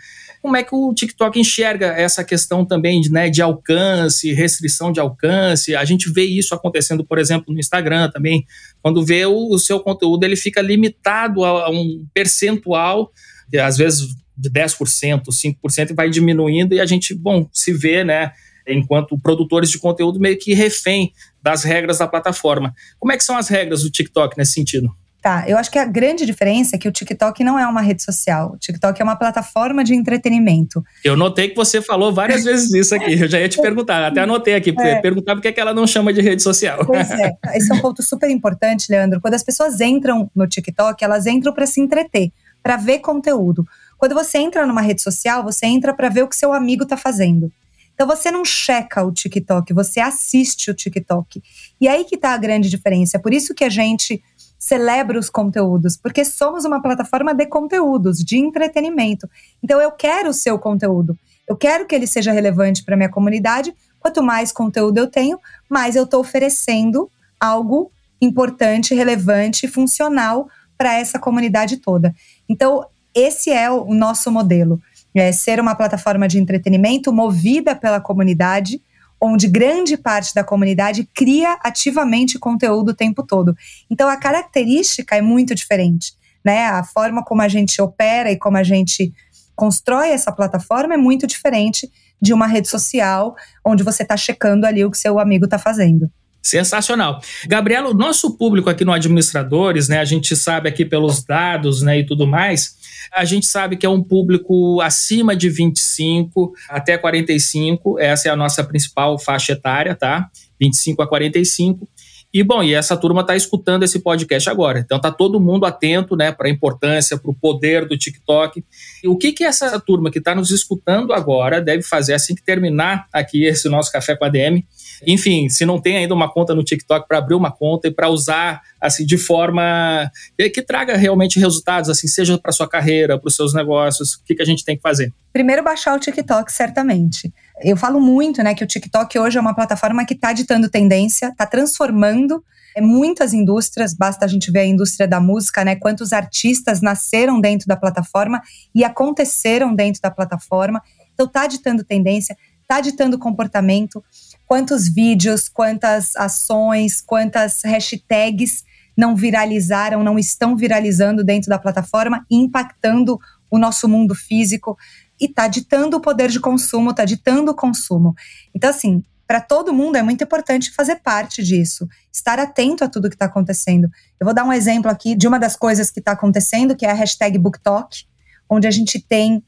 como 0.45 0.57
é 0.57 0.63
que 0.63 0.75
o 0.75 0.93
TikTok 0.93 1.39
enxerga 1.39 1.87
essa 1.87 2.23
questão 2.23 2.63
também 2.63 3.01
né, 3.09 3.31
de 3.31 3.41
alcance, 3.41 4.31
restrição 4.31 4.91
de 4.91 4.99
alcance. 4.99 5.75
A 5.75 5.83
gente 5.83 6.07
vê 6.11 6.23
isso 6.23 6.53
acontecendo, 6.53 7.03
por 7.03 7.17
exemplo, 7.17 7.51
no 7.51 7.59
Instagram 7.59 8.11
também, 8.11 8.45
quando 8.79 9.03
vê 9.03 9.25
o, 9.25 9.49
o 9.49 9.57
seu 9.57 9.79
conteúdo, 9.79 10.23
ele 10.23 10.35
fica 10.35 10.61
limitado 10.61 11.43
a, 11.43 11.65
a 11.65 11.71
um 11.71 12.05
percentual, 12.13 13.11
às 13.59 13.75
vezes 13.75 14.07
de 14.37 14.51
10%, 14.51 15.23
5%, 15.29 15.89
e 15.89 15.93
vai 15.95 16.11
diminuindo, 16.11 16.75
e 16.75 16.79
a 16.79 16.85
gente, 16.85 17.15
bom, 17.15 17.49
se 17.51 17.73
vê, 17.73 18.03
né, 18.03 18.31
enquanto 18.67 19.17
produtores 19.17 19.71
de 19.71 19.79
conteúdo, 19.79 20.19
meio 20.19 20.37
que 20.37 20.53
refém 20.53 21.11
das 21.41 21.63
regras 21.63 21.97
da 21.97 22.07
plataforma. 22.07 22.71
Como 22.99 23.11
é 23.11 23.17
que 23.17 23.23
são 23.23 23.35
as 23.35 23.47
regras 23.47 23.81
do 23.81 23.89
TikTok 23.89 24.37
nesse 24.37 24.53
sentido? 24.53 24.95
Tá, 25.25 25.43
eu 25.47 25.57
acho 25.57 25.71
que 25.71 25.79
a 25.79 25.85
grande 25.85 26.23
diferença 26.23 26.75
é 26.75 26.77
que 26.77 26.87
o 26.87 26.91
TikTok 26.91 27.43
não 27.43 27.57
é 27.57 27.65
uma 27.65 27.81
rede 27.81 28.03
social. 28.03 28.51
O 28.53 28.57
TikTok 28.59 29.01
é 29.01 29.03
uma 29.03 29.15
plataforma 29.15 29.83
de 29.83 29.95
entretenimento. 29.95 30.83
Eu 31.03 31.17
notei 31.17 31.49
que 31.49 31.55
você 31.55 31.81
falou 31.81 32.13
várias 32.13 32.43
vezes 32.45 32.71
isso 32.71 32.93
aqui. 32.93 33.19
Eu 33.19 33.27
já 33.27 33.39
ia 33.39 33.49
te 33.49 33.59
perguntar, 33.59 34.05
até 34.05 34.21
anotei 34.21 34.53
aqui, 34.53 34.71
é. 34.77 35.01
perguntar 35.01 35.33
por 35.33 35.41
que 35.41 35.59
ela 35.59 35.73
não 35.73 35.87
chama 35.87 36.13
de 36.13 36.21
rede 36.21 36.43
social. 36.43 36.85
Pois 36.85 37.09
é, 37.09 37.33
esse 37.57 37.71
é 37.71 37.73
um 37.73 37.81
ponto 37.81 38.03
super 38.03 38.29
importante, 38.29 38.85
Leandro. 38.91 39.19
Quando 39.19 39.33
as 39.33 39.41
pessoas 39.41 39.81
entram 39.81 40.29
no 40.35 40.45
TikTok, 40.45 41.03
elas 41.03 41.25
entram 41.25 41.51
para 41.51 41.65
se 41.65 41.81
entreter, 41.81 42.31
para 42.61 42.77
ver 42.77 42.99
conteúdo. 42.99 43.65
Quando 43.97 44.13
você 44.13 44.37
entra 44.37 44.63
numa 44.67 44.81
rede 44.81 45.01
social, 45.01 45.43
você 45.43 45.65
entra 45.65 45.91
para 45.91 46.07
ver 46.07 46.21
o 46.21 46.27
que 46.27 46.35
seu 46.35 46.53
amigo 46.53 46.83
está 46.83 46.97
fazendo. 46.97 47.51
Então 47.95 48.05
você 48.05 48.29
não 48.29 48.45
checa 48.45 49.03
o 49.03 49.11
TikTok, 49.11 49.73
você 49.73 50.01
assiste 50.01 50.69
o 50.69 50.73
TikTok. 50.73 51.41
E 51.81 51.87
aí 51.87 52.03
que 52.03 52.15
está 52.15 52.31
a 52.33 52.37
grande 52.37 52.69
diferença. 52.69 53.17
É 53.17 53.19
por 53.19 53.33
isso 53.33 53.55
que 53.55 53.63
a 53.63 53.69
gente 53.69 54.21
celebra 54.65 55.19
os 55.19 55.29
conteúdos, 55.29 55.95
porque 55.95 56.25
somos 56.25 56.65
uma 56.65 56.81
plataforma 56.81 57.35
de 57.35 57.45
conteúdos, 57.45 58.17
de 58.17 58.39
entretenimento. 58.39 59.29
Então 59.61 59.79
eu 59.79 59.91
quero 59.91 60.29
o 60.29 60.33
seu 60.33 60.57
conteúdo. 60.57 61.15
Eu 61.47 61.55
quero 61.55 61.85
que 61.85 61.93
ele 61.93 62.07
seja 62.07 62.31
relevante 62.31 62.83
para 62.83 62.97
minha 62.97 63.07
comunidade. 63.07 63.75
Quanto 63.99 64.23
mais 64.23 64.51
conteúdo 64.51 64.97
eu 64.97 65.05
tenho, 65.05 65.39
mais 65.69 65.95
eu 65.95 66.05
estou 66.05 66.19
oferecendo 66.19 67.07
algo 67.39 67.91
importante, 68.19 68.95
relevante, 68.95 69.67
funcional 69.67 70.49
para 70.75 70.95
essa 70.95 71.19
comunidade 71.19 71.77
toda. 71.77 72.15
Então, 72.49 72.83
esse 73.13 73.51
é 73.51 73.69
o 73.69 73.93
nosso 73.93 74.31
modelo. 74.31 74.81
É 75.13 75.31
ser 75.31 75.59
uma 75.59 75.75
plataforma 75.75 76.27
de 76.27 76.39
entretenimento 76.39 77.13
movida 77.13 77.75
pela 77.75 78.01
comunidade, 78.01 78.81
onde 79.21 79.47
grande 79.47 79.97
parte 79.97 80.33
da 80.33 80.43
comunidade 80.43 81.07
cria 81.13 81.57
ativamente 81.63 82.37
conteúdo 82.37 82.89
o 82.89 82.95
tempo 82.95 83.23
todo. 83.23 83.55
Então 83.89 84.07
a 84.09 84.17
característica 84.17 85.15
é 85.15 85.21
muito 85.21 85.55
diferente, 85.55 86.13
né? 86.43 86.65
A 86.65 86.83
forma 86.83 87.23
como 87.23 87.41
a 87.41 87.47
gente 87.47 87.81
opera 87.81 88.31
e 88.31 88.37
como 88.37 88.57
a 88.57 88.63
gente 88.63 89.13
constrói 89.55 90.09
essa 90.09 90.31
plataforma 90.31 90.93
é 90.93 90.97
muito 90.97 91.25
diferente 91.25 91.89
de 92.21 92.33
uma 92.33 92.47
rede 92.47 92.67
social 92.67 93.35
onde 93.65 93.83
você 93.83 94.03
está 94.03 94.17
checando 94.17 94.65
ali 94.65 94.83
o 94.83 94.91
que 94.91 94.97
seu 94.97 95.19
amigo 95.19 95.45
está 95.45 95.57
fazendo. 95.57 96.09
Sensacional. 96.41 97.19
Gabriela, 97.47 97.89
o 97.89 97.93
nosso 97.93 98.37
público 98.37 98.69
aqui 98.69 98.85
no 98.85 98.91
Administradores, 98.91 99.87
né, 99.89 99.97
a 99.97 100.05
gente 100.05 100.35
sabe 100.35 100.69
aqui 100.69 100.85
pelos 100.85 101.23
dados 101.23 101.81
né, 101.81 101.99
e 101.99 102.05
tudo 102.05 102.27
mais, 102.27 102.75
a 103.13 103.25
gente 103.25 103.45
sabe 103.45 103.77
que 103.77 103.85
é 103.85 103.89
um 103.89 104.01
público 104.01 104.79
acima 104.81 105.35
de 105.35 105.49
25 105.49 106.53
até 106.69 106.97
45, 106.97 107.99
essa 107.99 108.29
é 108.29 108.31
a 108.31 108.35
nossa 108.35 108.63
principal 108.63 109.17
faixa 109.19 109.53
etária, 109.53 109.95
tá? 109.95 110.29
25 110.59 111.01
a 111.01 111.07
45. 111.07 111.87
E 112.35 112.43
bom, 112.43 112.61
e 112.61 112.73
essa 112.73 112.97
turma 112.97 113.21
está 113.21 113.33
escutando 113.33 113.83
esse 113.83 113.99
podcast 113.99 114.49
agora. 114.49 114.79
Então 114.79 114.99
tá 114.99 115.09
todo 115.09 115.39
mundo 115.39 115.65
atento, 115.65 116.17
né, 116.17 116.33
para 116.33 116.49
a 116.49 116.51
importância, 116.51 117.17
para 117.17 117.31
o 117.31 117.33
poder 117.33 117.87
do 117.87 117.97
TikTok. 117.97 118.61
E 119.01 119.07
o 119.07 119.15
que 119.15 119.31
que 119.31 119.45
essa 119.45 119.79
turma 119.79 120.11
que 120.11 120.19
está 120.19 120.35
nos 120.35 120.51
escutando 120.51 121.13
agora 121.13 121.61
deve 121.61 121.81
fazer 121.81 122.13
assim 122.13 122.35
que 122.35 122.43
terminar 122.43 123.07
aqui 123.13 123.45
esse 123.45 123.69
nosso 123.69 123.89
café 123.89 124.17
com 124.17 124.25
a 124.25 124.29
DM? 124.29 124.65
Enfim, 125.05 125.49
se 125.49 125.65
não 125.65 125.79
tem 125.79 125.97
ainda 125.97 126.13
uma 126.13 126.31
conta 126.31 126.53
no 126.53 126.63
TikTok 126.63 127.07
para 127.07 127.17
abrir 127.17 127.35
uma 127.35 127.51
conta 127.51 127.87
e 127.87 127.91
para 127.91 128.09
usar 128.09 128.61
assim 128.79 129.05
de 129.05 129.17
forma 129.17 130.11
que 130.37 130.61
traga 130.61 130.95
realmente 130.95 131.39
resultados, 131.39 131.89
assim, 131.89 132.07
seja 132.07 132.37
para 132.37 132.51
sua 132.51 132.67
carreira, 132.67 133.19
para 133.19 133.27
os 133.27 133.35
seus 133.35 133.53
negócios, 133.53 134.15
o 134.15 134.23
que 134.23 134.35
que 134.35 134.41
a 134.41 134.45
gente 134.45 134.63
tem 134.63 134.75
que 134.75 134.81
fazer? 134.81 135.11
Primeiro 135.33 135.63
baixar 135.63 135.95
o 135.95 135.99
TikTok, 135.99 136.51
certamente. 136.51 137.33
Eu 137.63 137.75
falo 137.77 137.99
muito, 137.99 138.43
né, 138.43 138.53
que 138.53 138.63
o 138.63 138.67
TikTok 138.67 139.17
hoje 139.17 139.37
é 139.37 139.41
uma 139.41 139.55
plataforma 139.55 140.05
que 140.05 140.13
está 140.13 140.33
ditando 140.33 140.69
tendência, 140.69 141.27
está 141.27 141.45
transformando 141.45 142.43
é, 142.75 142.81
muitas 142.81 143.33
indústrias, 143.33 143.93
basta 143.93 144.25
a 144.25 144.27
gente 144.27 144.51
ver 144.51 144.59
a 144.59 144.65
indústria 144.65 145.07
da 145.07 145.19
música, 145.21 145.63
né? 145.63 145.77
Quantos 145.77 146.11
artistas 146.11 146.81
nasceram 146.81 147.39
dentro 147.39 147.67
da 147.67 147.77
plataforma 147.77 148.41
e 148.73 148.83
aconteceram 148.83 149.73
dentro 149.73 150.01
da 150.01 150.11
plataforma. 150.11 150.81
Então 151.13 151.25
tá 151.25 151.47
ditando 151.47 151.85
tendência, 151.85 152.35
tá 152.67 152.81
ditando 152.81 153.17
comportamento, 153.17 154.03
quantos 154.45 154.87
vídeos, 154.87 155.49
quantas 155.49 156.15
ações, 156.15 157.01
quantas 157.01 157.61
hashtags 157.63 158.63
não 158.95 159.15
viralizaram, 159.15 160.03
não 160.03 160.17
estão 160.17 160.55
viralizando 160.55 161.23
dentro 161.23 161.49
da 161.49 161.59
plataforma, 161.59 162.25
impactando 162.29 163.19
o 163.49 163.57
nosso 163.57 163.87
mundo 163.87 164.15
físico 164.15 164.77
e 165.19 165.25
está 165.25 165.47
ditando 165.47 165.97
o 165.97 166.01
poder 166.01 166.29
de 166.29 166.39
consumo, 166.39 166.91
está 166.91 167.05
ditando 167.05 167.51
o 167.51 167.55
consumo. 167.55 168.13
Então, 168.53 168.69
assim, 168.69 169.03
para 169.27 169.41
todo 169.41 169.73
mundo 169.73 169.95
é 169.95 170.03
muito 170.03 170.23
importante 170.23 170.71
fazer 170.71 170.97
parte 170.97 171.43
disso, 171.43 171.87
estar 172.11 172.39
atento 172.39 172.83
a 172.83 172.87
tudo 172.87 173.09
que 173.09 173.15
está 173.15 173.25
acontecendo. 173.25 173.89
Eu 174.19 174.25
vou 174.25 174.33
dar 174.33 174.43
um 174.43 174.53
exemplo 174.53 174.89
aqui 174.89 175.15
de 175.15 175.27
uma 175.27 175.39
das 175.39 175.55
coisas 175.55 175.89
que 175.89 175.99
está 175.99 176.11
acontecendo, 176.11 176.75
que 176.75 176.85
é 176.85 176.91
a 176.91 176.93
hashtag 176.93 177.37
BookTalk, 177.37 178.05
onde 178.49 178.67
a 178.67 178.71
gente 178.71 178.99
tem 178.99 179.43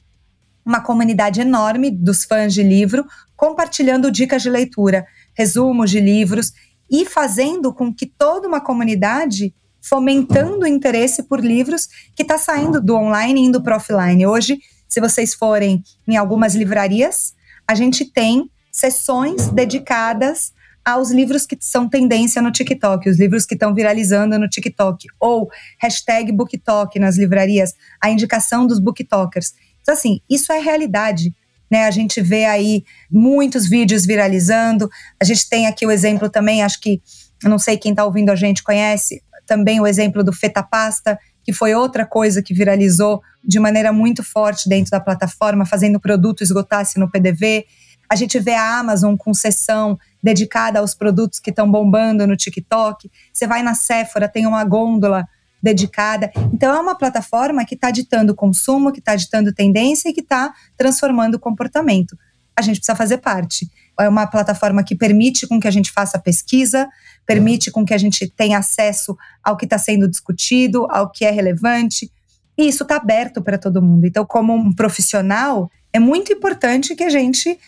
uma 0.68 0.82
comunidade 0.82 1.39
enorme 1.39 1.89
dos 1.89 2.26
fãs 2.26 2.53
de 2.53 2.61
livro 2.61 3.05
compartilhando 3.38 4.11
dicas 4.11 4.41
de 4.41 4.49
leitura, 4.49 5.05
resumos 5.34 5.89
de 5.89 6.01
livros 6.01 6.51
e 6.91 7.05
fazendo 7.05 7.74
com 7.74 7.93
que 7.93 8.05
toda 8.05 8.47
uma 8.47 8.59
comunidade 8.59 9.55
fomentando 9.82 10.65
o 10.65 10.68
interesse 10.68 11.24
por 11.24 11.39
livros 11.39 11.88
que 12.13 12.24
está 12.24 12.38
saindo 12.38 12.82
do 12.82 12.95
online 12.95 13.39
e 13.39 13.45
indo 13.45 13.63
para 13.63 13.78
offline. 13.78 14.28
Hoje, 14.28 14.59
se 14.89 14.99
vocês 14.99 15.34
forem 15.34 15.82
em 16.05 16.18
algumas 16.18 16.53
livrarias, 16.53 17.34
a 17.65 17.74
gente 17.74 18.03
tem 18.03 18.49
sessões 18.70 19.47
dedicadas 19.47 20.51
aos 20.84 21.11
livros 21.11 21.45
que 21.45 21.57
são 21.59 21.88
tendência 21.88 22.41
no 22.41 22.51
TikTok, 22.51 23.09
os 23.09 23.20
livros 23.20 23.45
que 23.45 23.55
estão 23.55 23.74
viralizando 23.74 24.39
no 24.39 24.47
TikTok, 24.47 25.07
ou 25.20 25.49
hashtag 25.82 26.32
BookTok 26.32 26.97
nas 26.97 27.18
livrarias, 27.18 27.74
a 28.01 28.09
indicação 28.09 28.65
dos 28.65 28.80
BookTokers. 28.80 29.53
Então, 29.88 29.96
assim, 29.96 30.20
isso 30.30 30.52
é 30.52 30.60
realidade. 30.60 31.34
Né, 31.72 31.86
a 31.86 31.92
gente 31.92 32.22
vê 32.22 32.46
aí 32.46 32.84
muitos 33.10 33.70
vídeos 33.70 34.06
viralizando. 34.06 34.90
A 35.22 35.24
gente 35.24 35.50
tem 35.50 35.66
aqui 35.66 35.86
o 35.86 35.92
exemplo 35.92 36.30
também, 36.30 36.62
acho 36.62 36.80
que, 36.82 37.02
não 37.44 37.58
sei 37.58 37.78
quem 37.78 37.92
está 37.92 38.04
ouvindo 38.04 38.30
a 38.30 38.36
gente 38.36 38.64
conhece, 38.64 39.22
também 39.46 39.80
o 39.80 39.88
exemplo 39.88 40.24
do 40.24 40.34
Feta 40.34 40.62
Pasta, 40.62 41.18
que 41.44 41.54
foi 41.54 41.74
outra 41.74 42.06
coisa 42.06 42.42
que 42.42 42.54
viralizou 42.54 43.22
de 43.42 43.60
maneira 43.60 43.94
muito 43.94 44.24
forte 44.24 44.68
dentro 44.68 44.92
da 44.92 45.00
plataforma, 45.00 45.66
fazendo 45.66 45.96
o 45.96 46.02
produto 46.02 46.42
esgotar-se 46.42 47.00
no 47.00 47.10
PDV. 47.10 47.66
A 48.10 48.16
gente 48.16 48.40
vê 48.40 48.54
a 48.54 48.80
Amazon 48.80 49.16
com 49.16 49.34
sessão 49.34 49.98
dedicada 50.22 50.80
aos 50.80 50.94
produtos 50.94 51.40
que 51.40 51.50
estão 51.50 51.70
bombando 51.70 52.28
no 52.28 52.36
TikTok. 52.36 53.10
Você 53.32 53.48
vai 53.48 53.64
na 53.64 53.74
Sephora, 53.74 54.28
tem 54.28 54.46
uma 54.46 54.64
gôndola 54.66 55.26
dedicada. 55.62 56.32
Então, 56.53 56.76
é 56.76 56.80
uma 56.80 56.95
plataforma 56.95 57.66
que 57.66 57.76
está 57.76 57.91
ditando 57.91 58.36
consumo, 58.36 58.91
que 58.91 58.99
está 58.99 59.16
ditando 59.16 59.53
tendência 59.53 60.10
e 60.10 60.14
que 60.14 60.22
está 60.22 60.53
transformando 60.76 61.36
o 61.36 61.39
comportamento. 61.39 62.18
A 62.55 62.62
gente 62.62 62.78
precisa 62.78 62.95
fazer 62.95 63.18
parte. 63.18 63.70
é 63.99 64.08
uma 64.08 64.28
plataforma 64.28 64.84
que 64.84 64.95
permite 64.95 65.47
com 65.47 65.60
que 65.60 65.68
a 65.68 65.72
gente 65.72 65.91
faça 65.91 66.20
pesquisa, 66.20 66.88
permite 67.26 67.72
com 67.72 67.86
que 67.86 67.93
a 67.93 67.97
gente 67.97 68.28
tenha 68.30 68.58
acesso 68.58 69.16
ao 69.43 69.58
que 69.58 69.66
está 69.66 69.78
sendo 69.78 70.08
discutido, 70.08 70.88
ao 70.89 71.12
que 71.12 71.26
é 71.26 71.32
relevante. 71.32 72.12
E 72.58 72.68
isso 72.68 72.84
está 72.84 72.95
aberto 72.95 73.41
para 73.41 73.58
todo 73.58 73.82
mundo. 73.82 74.05
Então, 74.05 74.26
como 74.26 74.53
um 74.53 74.74
profissional, 74.74 75.70
é 75.93 75.99
muito 75.99 76.34
importante 76.34 76.95
que 76.95 77.03
a 77.03 77.10
gente 77.10 77.60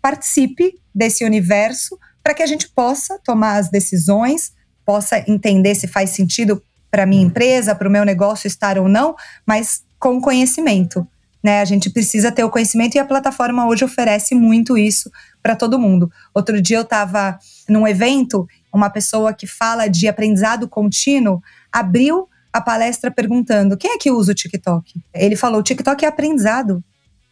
participe 0.00 0.74
desse 0.94 1.24
universo 1.24 1.98
para 2.22 2.34
que 2.34 2.42
a 2.42 2.46
gente 2.46 2.68
possa 2.68 3.18
tomar 3.24 3.56
as 3.56 3.68
decisões, 3.68 4.52
possa 4.84 5.18
entender 5.28 5.74
se 5.74 5.88
faz 5.88 6.10
sentido 6.10 6.62
para 6.96 7.04
minha 7.04 7.22
empresa, 7.22 7.74
para 7.74 7.86
o 7.86 7.92
meu 7.92 8.06
negócio 8.06 8.46
estar 8.46 8.78
ou 8.78 8.88
não, 8.88 9.14
mas 9.44 9.84
com 9.98 10.18
conhecimento. 10.18 11.06
Né? 11.44 11.60
A 11.60 11.64
gente 11.66 11.90
precisa 11.90 12.32
ter 12.32 12.42
o 12.42 12.48
conhecimento 12.48 12.94
e 12.94 12.98
a 12.98 13.04
plataforma 13.04 13.68
hoje 13.68 13.84
oferece 13.84 14.34
muito 14.34 14.78
isso 14.78 15.10
para 15.42 15.54
todo 15.54 15.78
mundo. 15.78 16.10
Outro 16.32 16.58
dia 16.58 16.78
eu 16.78 16.82
estava 16.84 17.38
num 17.68 17.86
evento, 17.86 18.48
uma 18.72 18.88
pessoa 18.88 19.34
que 19.34 19.46
fala 19.46 19.88
de 19.88 20.08
aprendizado 20.08 20.66
contínuo 20.66 21.42
abriu 21.70 22.30
a 22.50 22.62
palestra 22.62 23.10
perguntando: 23.10 23.76
quem 23.76 23.90
é 23.90 23.98
que 23.98 24.10
usa 24.10 24.32
o 24.32 24.34
TikTok? 24.34 24.98
Ele 25.12 25.36
falou: 25.36 25.60
o 25.60 25.62
TikTok 25.62 26.02
é 26.02 26.08
aprendizado. 26.08 26.82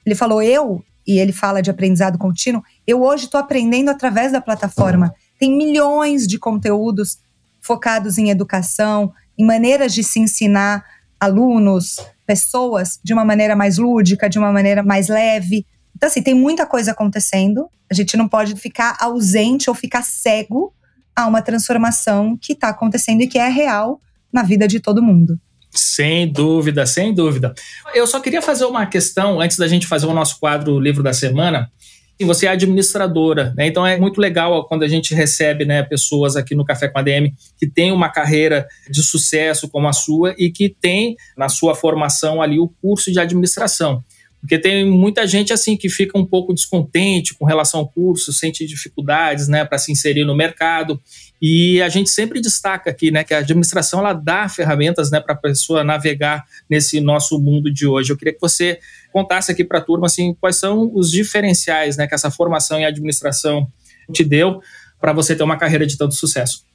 Ele 0.04 0.14
falou: 0.14 0.42
eu, 0.42 0.84
e 1.06 1.18
ele 1.18 1.32
fala 1.32 1.62
de 1.62 1.70
aprendizado 1.70 2.18
contínuo, 2.18 2.62
eu 2.86 3.02
hoje 3.02 3.24
estou 3.24 3.40
aprendendo 3.40 3.88
através 3.88 4.30
da 4.30 4.42
plataforma. 4.42 5.14
Tem 5.38 5.56
milhões 5.56 6.26
de 6.26 6.38
conteúdos 6.38 7.18
focados 7.64 8.18
em 8.18 8.28
educação, 8.28 9.10
em 9.38 9.44
maneiras 9.44 9.94
de 9.94 10.02
se 10.02 10.20
ensinar 10.20 10.84
alunos, 11.18 11.96
pessoas, 12.26 12.98
de 13.02 13.12
uma 13.12 13.24
maneira 13.24 13.56
mais 13.56 13.78
lúdica, 13.78 14.28
de 14.28 14.38
uma 14.38 14.52
maneira 14.52 14.82
mais 14.82 15.08
leve. 15.08 15.66
Então, 15.96 16.08
assim, 16.08 16.22
tem 16.22 16.34
muita 16.34 16.66
coisa 16.66 16.92
acontecendo. 16.92 17.68
A 17.90 17.94
gente 17.94 18.16
não 18.16 18.28
pode 18.28 18.54
ficar 18.56 18.96
ausente 19.00 19.68
ou 19.68 19.74
ficar 19.74 20.02
cego 20.02 20.72
a 21.14 21.26
uma 21.26 21.40
transformação 21.40 22.36
que 22.40 22.52
está 22.52 22.68
acontecendo 22.68 23.22
e 23.22 23.26
que 23.26 23.38
é 23.38 23.48
real 23.48 24.00
na 24.32 24.42
vida 24.42 24.66
de 24.66 24.80
todo 24.80 25.02
mundo. 25.02 25.38
Sem 25.70 26.30
dúvida, 26.30 26.86
sem 26.86 27.12
dúvida. 27.12 27.52
Eu 27.94 28.06
só 28.06 28.20
queria 28.20 28.40
fazer 28.40 28.64
uma 28.64 28.86
questão 28.86 29.40
antes 29.40 29.56
da 29.56 29.66
gente 29.66 29.86
fazer 29.86 30.06
o 30.06 30.14
nosso 30.14 30.38
quadro 30.38 30.78
Livro 30.78 31.02
da 31.02 31.12
Semana. 31.12 31.70
E 32.18 32.24
você 32.24 32.46
é 32.46 32.50
administradora, 32.50 33.52
né? 33.56 33.66
Então 33.66 33.84
é 33.84 33.98
muito 33.98 34.20
legal 34.20 34.64
quando 34.66 34.84
a 34.84 34.88
gente 34.88 35.14
recebe 35.14 35.64
né, 35.64 35.82
pessoas 35.82 36.36
aqui 36.36 36.54
no 36.54 36.64
Café 36.64 36.88
com 36.88 36.98
a 36.98 37.02
DM 37.02 37.34
que 37.58 37.66
têm 37.66 37.90
uma 37.90 38.08
carreira 38.08 38.68
de 38.88 39.02
sucesso 39.02 39.68
como 39.68 39.88
a 39.88 39.92
sua 39.92 40.34
e 40.38 40.50
que 40.50 40.68
tem 40.68 41.16
na 41.36 41.48
sua 41.48 41.74
formação 41.74 42.40
ali 42.40 42.60
o 42.60 42.68
curso 42.80 43.10
de 43.10 43.18
administração. 43.18 44.02
Porque 44.44 44.58
tem 44.58 44.84
muita 44.84 45.26
gente 45.26 45.54
assim 45.54 45.74
que 45.74 45.88
fica 45.88 46.18
um 46.18 46.26
pouco 46.26 46.52
descontente 46.52 47.32
com 47.32 47.46
relação 47.46 47.80
ao 47.80 47.88
curso, 47.88 48.30
sente 48.30 48.66
dificuldades, 48.66 49.48
né, 49.48 49.64
para 49.64 49.78
se 49.78 49.90
inserir 49.90 50.22
no 50.26 50.36
mercado. 50.36 51.00
E 51.40 51.80
a 51.80 51.88
gente 51.88 52.10
sempre 52.10 52.42
destaca 52.42 52.90
aqui, 52.90 53.10
né, 53.10 53.24
que 53.24 53.32
a 53.32 53.38
administração 53.38 54.00
ela 54.00 54.12
dá 54.12 54.46
ferramentas, 54.46 55.10
né, 55.10 55.18
para 55.18 55.32
a 55.32 55.38
pessoa 55.38 55.82
navegar 55.82 56.44
nesse 56.68 57.00
nosso 57.00 57.40
mundo 57.40 57.72
de 57.72 57.86
hoje. 57.86 58.12
Eu 58.12 58.18
queria 58.18 58.34
que 58.34 58.40
você 58.40 58.78
contasse 59.10 59.50
aqui 59.50 59.64
para 59.64 59.78
a 59.78 59.82
turma 59.82 60.04
assim, 60.04 60.34
quais 60.38 60.56
são 60.56 60.90
os 60.94 61.10
diferenciais, 61.10 61.96
né, 61.96 62.06
que 62.06 62.14
essa 62.14 62.30
formação 62.30 62.78
em 62.78 62.84
administração 62.84 63.66
te 64.12 64.22
deu 64.22 64.60
para 65.00 65.14
você 65.14 65.34
ter 65.34 65.42
uma 65.42 65.56
carreira 65.56 65.86
de 65.86 65.96
tanto 65.96 66.14
sucesso 66.14 66.66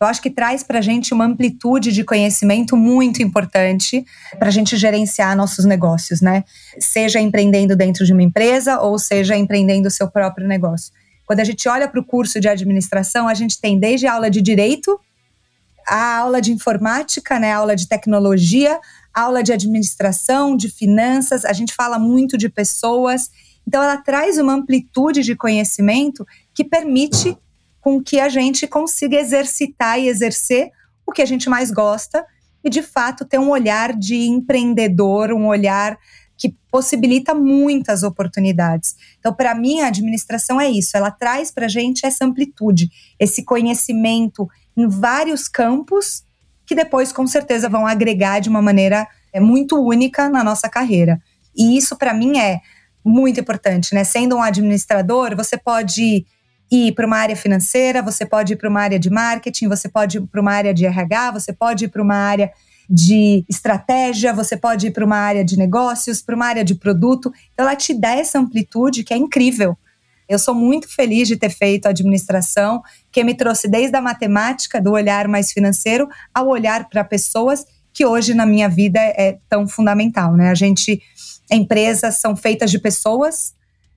eu 0.00 0.06
acho 0.06 0.20
que 0.20 0.30
traz 0.30 0.62
para 0.62 0.80
a 0.80 0.82
gente 0.82 1.14
uma 1.14 1.24
amplitude 1.24 1.92
de 1.92 2.04
conhecimento 2.04 2.76
muito 2.76 3.22
importante 3.22 4.04
para 4.38 4.48
a 4.48 4.50
gente 4.50 4.76
gerenciar 4.76 5.36
nossos 5.36 5.64
negócios, 5.64 6.20
né? 6.20 6.44
Seja 6.78 7.20
empreendendo 7.20 7.76
dentro 7.76 8.04
de 8.04 8.12
uma 8.12 8.22
empresa 8.22 8.80
ou 8.80 8.98
seja 8.98 9.36
empreendendo 9.36 9.88
o 9.88 9.90
seu 9.90 10.10
próprio 10.10 10.46
negócio. 10.46 10.92
Quando 11.26 11.40
a 11.40 11.44
gente 11.44 11.68
olha 11.68 11.88
para 11.88 12.00
o 12.00 12.04
curso 12.04 12.38
de 12.40 12.48
administração, 12.48 13.28
a 13.28 13.34
gente 13.34 13.60
tem 13.60 13.78
desde 13.78 14.06
a 14.06 14.14
aula 14.14 14.28
de 14.28 14.42
direito, 14.42 14.98
a 15.86 16.18
aula 16.18 16.40
de 16.40 16.52
informática, 16.52 17.38
né, 17.38 17.52
a 17.52 17.58
aula 17.58 17.76
de 17.76 17.88
tecnologia, 17.88 18.78
a 19.12 19.22
aula 19.22 19.42
de 19.42 19.52
administração, 19.52 20.56
de 20.56 20.68
finanças, 20.68 21.44
a 21.44 21.52
gente 21.52 21.72
fala 21.72 21.98
muito 21.98 22.36
de 22.36 22.48
pessoas. 22.48 23.30
Então, 23.66 23.82
ela 23.82 23.96
traz 23.96 24.38
uma 24.38 24.54
amplitude 24.54 25.22
de 25.22 25.34
conhecimento 25.34 26.26
que 26.52 26.64
permite 26.64 27.36
com 27.84 28.02
que 28.02 28.18
a 28.18 28.30
gente 28.30 28.66
consiga 28.66 29.18
exercitar 29.18 30.00
e 30.00 30.08
exercer 30.08 30.70
o 31.06 31.12
que 31.12 31.20
a 31.20 31.26
gente 31.26 31.50
mais 31.50 31.70
gosta 31.70 32.24
e, 32.64 32.70
de 32.70 32.80
fato, 32.80 33.26
ter 33.26 33.38
um 33.38 33.50
olhar 33.50 33.92
de 33.92 34.16
empreendedor, 34.26 35.30
um 35.32 35.46
olhar 35.46 35.98
que 36.34 36.56
possibilita 36.70 37.34
muitas 37.34 38.02
oportunidades. 38.02 38.96
Então, 39.18 39.34
para 39.34 39.54
mim, 39.54 39.82
a 39.82 39.88
administração 39.88 40.58
é 40.58 40.66
isso, 40.66 40.96
ela 40.96 41.10
traz 41.10 41.50
para 41.50 41.66
a 41.66 41.68
gente 41.68 42.06
essa 42.06 42.24
amplitude, 42.24 42.88
esse 43.20 43.44
conhecimento 43.44 44.48
em 44.74 44.88
vários 44.88 45.46
campos 45.46 46.24
que 46.64 46.74
depois, 46.74 47.12
com 47.12 47.26
certeza, 47.26 47.68
vão 47.68 47.86
agregar 47.86 48.40
de 48.40 48.48
uma 48.48 48.62
maneira 48.62 49.06
é, 49.30 49.38
muito 49.40 49.76
única 49.78 50.30
na 50.30 50.42
nossa 50.42 50.70
carreira. 50.70 51.20
E 51.54 51.76
isso, 51.76 51.96
para 51.96 52.14
mim, 52.14 52.38
é 52.38 52.60
muito 53.04 53.38
importante, 53.38 53.94
né? 53.94 54.04
Sendo 54.04 54.36
um 54.36 54.42
administrador, 54.42 55.36
você 55.36 55.58
pode 55.58 56.24
ir 56.70 56.92
para 56.92 57.06
uma 57.06 57.16
área 57.16 57.36
financeira, 57.36 58.02
você 58.02 58.24
pode 58.26 58.54
ir 58.54 58.56
para 58.56 58.68
uma 58.68 58.80
área 58.80 58.98
de 58.98 59.10
marketing, 59.10 59.68
você 59.68 59.88
pode 59.88 60.18
ir 60.18 60.22
para 60.22 60.40
uma 60.40 60.52
área 60.52 60.74
de 60.74 60.86
RH, 60.86 61.30
você 61.32 61.52
pode 61.52 61.84
ir 61.84 61.88
para 61.88 62.02
uma 62.02 62.16
área 62.16 62.50
de 62.88 63.44
estratégia, 63.48 64.32
você 64.32 64.56
pode 64.56 64.88
ir 64.88 64.90
para 64.90 65.04
uma 65.04 65.16
área 65.16 65.44
de 65.44 65.56
negócios, 65.56 66.20
para 66.20 66.34
uma 66.34 66.46
área 66.46 66.64
de 66.64 66.74
produto. 66.74 67.32
Então, 67.52 67.66
ela 67.66 67.76
te 67.76 67.94
dá 67.94 68.10
essa 68.10 68.38
amplitude 68.38 69.04
que 69.04 69.14
é 69.14 69.16
incrível. 69.16 69.76
Eu 70.28 70.38
sou 70.38 70.54
muito 70.54 70.88
feliz 70.88 71.28
de 71.28 71.36
ter 71.36 71.50
feito 71.50 71.86
a 71.86 71.90
administração, 71.90 72.82
que 73.12 73.22
me 73.22 73.34
trouxe 73.34 73.68
desde 73.68 73.96
a 73.96 74.00
matemática, 74.00 74.80
do 74.80 74.92
olhar 74.92 75.28
mais 75.28 75.52
financeiro, 75.52 76.08
ao 76.32 76.48
olhar 76.48 76.88
para 76.88 77.04
pessoas, 77.04 77.64
que 77.92 78.04
hoje 78.04 78.34
na 78.34 78.46
minha 78.46 78.68
vida 78.68 78.98
é 79.00 79.38
tão 79.48 79.68
fundamental. 79.68 80.34
Né? 80.34 80.50
A 80.50 80.54
gente, 80.54 81.00
empresas 81.50 82.16
são 82.16 82.34
feitas 82.34 82.70
de 82.70 82.78
pessoas, 82.78 83.54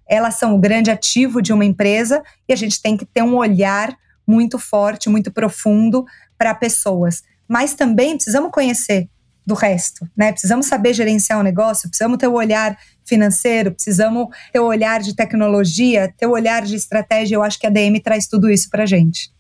elas 0.10 0.36
são 0.36 0.56
o 0.56 0.60
grande 0.60 0.92
ativo 0.92 1.42
de 1.42 1.52
uma 1.54 1.66
empresa 1.66 2.24
e 2.48 2.54
a 2.54 2.56
gente 2.56 2.82
tem 2.82 2.96
que 2.96 3.06
ter 3.06 3.22
um 3.22 3.36
olhar 3.36 3.96
muito 4.26 4.60
forte, 4.60 5.10
muito 5.10 5.32
profundo 5.32 6.06
para 6.38 6.54
pessoas. 6.54 7.24
Mas 7.48 7.74
também 7.74 8.16
precisamos 8.16 8.52
conhecer 8.52 9.10
do 9.46 9.54
resto, 9.54 10.06
né? 10.16 10.34
Precisamos 10.34 10.66
saber 10.66 10.94
gerenciar 10.94 11.38
o 11.38 11.42
um 11.42 11.44
negócio, 11.44 11.88
precisamos 11.88 12.18
ter 12.18 12.28
o 12.28 12.32
um 12.32 12.36
olhar 12.36 12.78
financeiro, 13.06 13.72
precisamos 13.72 14.28
ter 14.52 14.60
o 14.60 14.66
um 14.66 14.68
olhar 14.68 15.00
de 15.00 15.16
tecnologia, 15.16 16.14
ter 16.18 16.26
o 16.26 16.32
olhar 16.32 16.64
de 16.64 16.76
estratégia. 16.76 17.36
Eu 17.36 17.44
acho 17.44 17.58
que 17.58 17.66
a 17.66 17.70
DM 17.70 17.98
traz 18.02 18.28
tudo 18.28 18.50
isso 18.50 18.70
para 18.70 18.86
gente. 18.86 19.32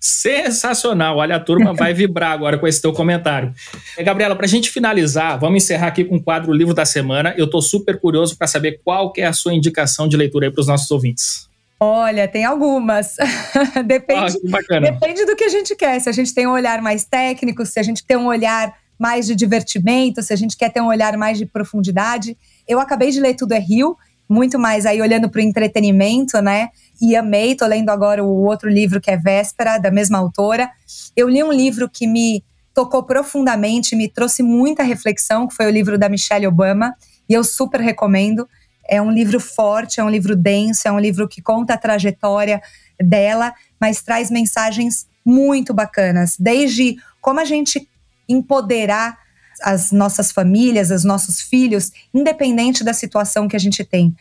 Sensacional. 0.00 1.16
Olha, 1.16 1.36
a 1.36 1.40
turma 1.40 1.74
vai 1.74 1.92
vibrar 1.92 2.32
agora 2.32 2.56
com 2.56 2.66
esse 2.66 2.80
teu 2.80 2.92
comentário. 2.92 3.52
Gabriela, 3.98 4.36
para 4.36 4.46
a 4.46 4.48
gente 4.48 4.70
finalizar, 4.70 5.38
vamos 5.38 5.64
encerrar 5.64 5.88
aqui 5.88 6.04
com 6.04 6.16
o 6.16 6.22
quadro 6.22 6.52
Livro 6.52 6.72
da 6.72 6.84
Semana. 6.84 7.34
Eu 7.36 7.46
estou 7.46 7.60
super 7.60 7.98
curioso 8.00 8.36
para 8.36 8.46
saber 8.46 8.80
qual 8.84 9.12
que 9.12 9.20
é 9.20 9.26
a 9.26 9.32
sua 9.32 9.54
indicação 9.54 10.08
de 10.08 10.16
leitura 10.16 10.50
para 10.52 10.60
os 10.60 10.66
nossos 10.66 10.90
ouvintes. 10.90 11.48
Olha, 11.80 12.26
tem 12.26 12.44
algumas. 12.44 13.16
depende, 13.86 14.36
ah, 14.70 14.80
depende 14.80 15.24
do 15.24 15.36
que 15.36 15.44
a 15.44 15.48
gente 15.48 15.76
quer. 15.76 16.00
Se 16.00 16.08
a 16.08 16.12
gente 16.12 16.34
tem 16.34 16.46
um 16.46 16.52
olhar 16.52 16.82
mais 16.82 17.04
técnico, 17.04 17.64
se 17.64 17.78
a 17.78 17.82
gente 17.82 18.04
tem 18.04 18.16
um 18.16 18.26
olhar 18.26 18.72
mais 18.98 19.26
de 19.26 19.34
divertimento, 19.36 20.22
se 20.22 20.32
a 20.32 20.36
gente 20.36 20.56
quer 20.56 20.72
ter 20.72 20.80
um 20.80 20.88
olhar 20.88 21.16
mais 21.16 21.38
de 21.38 21.46
profundidade. 21.46 22.36
Eu 22.66 22.80
acabei 22.80 23.10
de 23.10 23.20
ler 23.20 23.34
Tudo 23.34 23.52
é 23.52 23.60
Rio, 23.60 23.96
muito 24.28 24.58
mais 24.58 24.84
aí 24.84 25.00
olhando 25.00 25.30
para 25.30 25.38
o 25.38 25.42
entretenimento, 25.42 26.40
né? 26.42 26.68
E 27.00 27.14
amei, 27.14 27.54
tô 27.54 27.66
lendo 27.66 27.90
agora 27.90 28.24
o 28.24 28.44
outro 28.44 28.68
livro 28.68 29.00
que 29.00 29.10
é 29.10 29.16
Véspera, 29.16 29.78
da 29.78 29.90
mesma 29.90 30.18
autora. 30.18 30.70
Eu 31.16 31.28
li 31.28 31.42
um 31.42 31.52
livro 31.52 31.88
que 31.88 32.06
me 32.06 32.44
tocou 32.74 33.02
profundamente, 33.02 33.96
me 33.96 34.08
trouxe 34.08 34.42
muita 34.42 34.82
reflexão, 34.82 35.46
que 35.46 35.54
foi 35.54 35.66
o 35.66 35.70
livro 35.70 35.98
da 35.98 36.08
Michelle 36.08 36.46
Obama, 36.46 36.94
e 37.28 37.34
eu 37.34 37.44
super 37.44 37.80
recomendo. 37.80 38.48
É 38.88 39.00
um 39.02 39.10
livro 39.10 39.38
forte, 39.38 40.00
é 40.00 40.04
um 40.04 40.08
livro 40.08 40.34
denso, 40.34 40.86
é 40.86 40.92
um 40.92 40.98
livro 40.98 41.28
que 41.28 41.42
conta 41.42 41.74
a 41.74 41.78
trajetória 41.78 42.60
dela, 43.00 43.52
mas 43.80 44.02
traz 44.02 44.30
mensagens 44.30 45.06
muito 45.24 45.74
bacanas, 45.74 46.36
desde 46.38 46.96
como 47.20 47.38
a 47.40 47.44
gente 47.44 47.88
empoderar 48.28 49.18
as 49.62 49.90
nossas 49.92 50.30
famílias, 50.30 50.90
os 50.90 51.04
nossos 51.04 51.40
filhos, 51.40 51.90
independente 52.14 52.84
da 52.84 52.92
situação 52.92 53.48
que 53.48 53.56
a 53.56 53.60
gente 53.60 53.84
tem. 53.84 54.14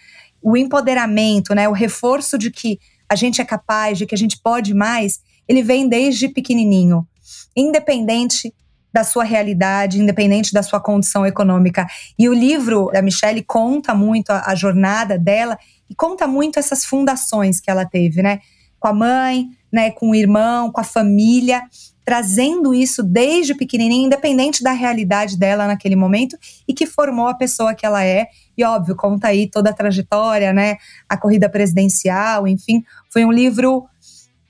O 0.50 0.56
empoderamento, 0.56 1.54
né, 1.54 1.68
o 1.68 1.74
reforço 1.74 2.38
de 2.38 2.50
que 2.50 2.80
a 3.10 3.16
gente 3.16 3.41
é 3.41 3.43
capaz, 3.43 3.98
de 3.98 4.06
que 4.06 4.16
a 4.16 4.18
gente 4.18 4.39
pode 4.41 4.74
mais, 4.74 5.20
ele 5.45 5.62
vem 5.62 5.89
desde 5.89 6.30
pequenininho, 6.30 7.06
independente 7.54 8.54
da 8.93 9.04
sua 9.04 9.26
realidade, 9.26 10.00
independente 10.00 10.54
da 10.54 10.64
sua 10.64 10.80
condição 10.80 11.26
econômica. 11.26 11.86
E 12.18 12.30
o 12.30 12.34
livro 12.34 12.89
da 12.93 13.02
Michelle 13.02 13.43
conta 13.43 13.93
muito 13.93 14.30
a, 14.30 14.43
a 14.48 14.56
jornada 14.56 15.20
dela 15.20 15.60
e 15.89 15.93
conta 15.93 16.26
muito 16.26 16.58
essas 16.58 16.86
fundações 16.86 17.60
que 17.60 17.70
ela 17.70 17.86
teve, 17.86 18.22
né? 18.22 18.39
Com 18.80 18.88
a 18.88 18.93
mãe, 18.93 19.48
né, 19.70 19.91
com 19.91 20.12
o 20.12 20.16
irmão, 20.16 20.72
com 20.72 20.80
a 20.80 20.84
família. 20.86 21.62
Trazendo 22.08 22.74
isso 22.74 23.03
desde 23.03 23.53
pequenininha, 23.53 24.05
independente 24.05 24.64
da 24.64 24.72
realidade 24.72 25.38
dela 25.38 25.68
naquele 25.68 25.97
momento, 25.97 26.38
e 26.66 26.74
que 26.74 26.86
formou 26.86 27.28
a 27.28 27.34
pessoa 27.34 27.76
que 27.76 27.86
ela 27.86 28.01
é. 28.01 28.28
E 28.58 28.64
óbvio, 28.64 28.95
conta 28.95 29.28
aí 29.28 29.45
toda 29.45 29.72
a 29.72 29.74
trajetória, 29.74 30.53
né? 30.53 30.78
A 31.10 31.18
corrida 31.18 31.49
presidencial, 31.49 32.47
enfim. 32.47 32.82
Foi 33.10 33.26
um 33.26 33.32
livro 33.32 33.88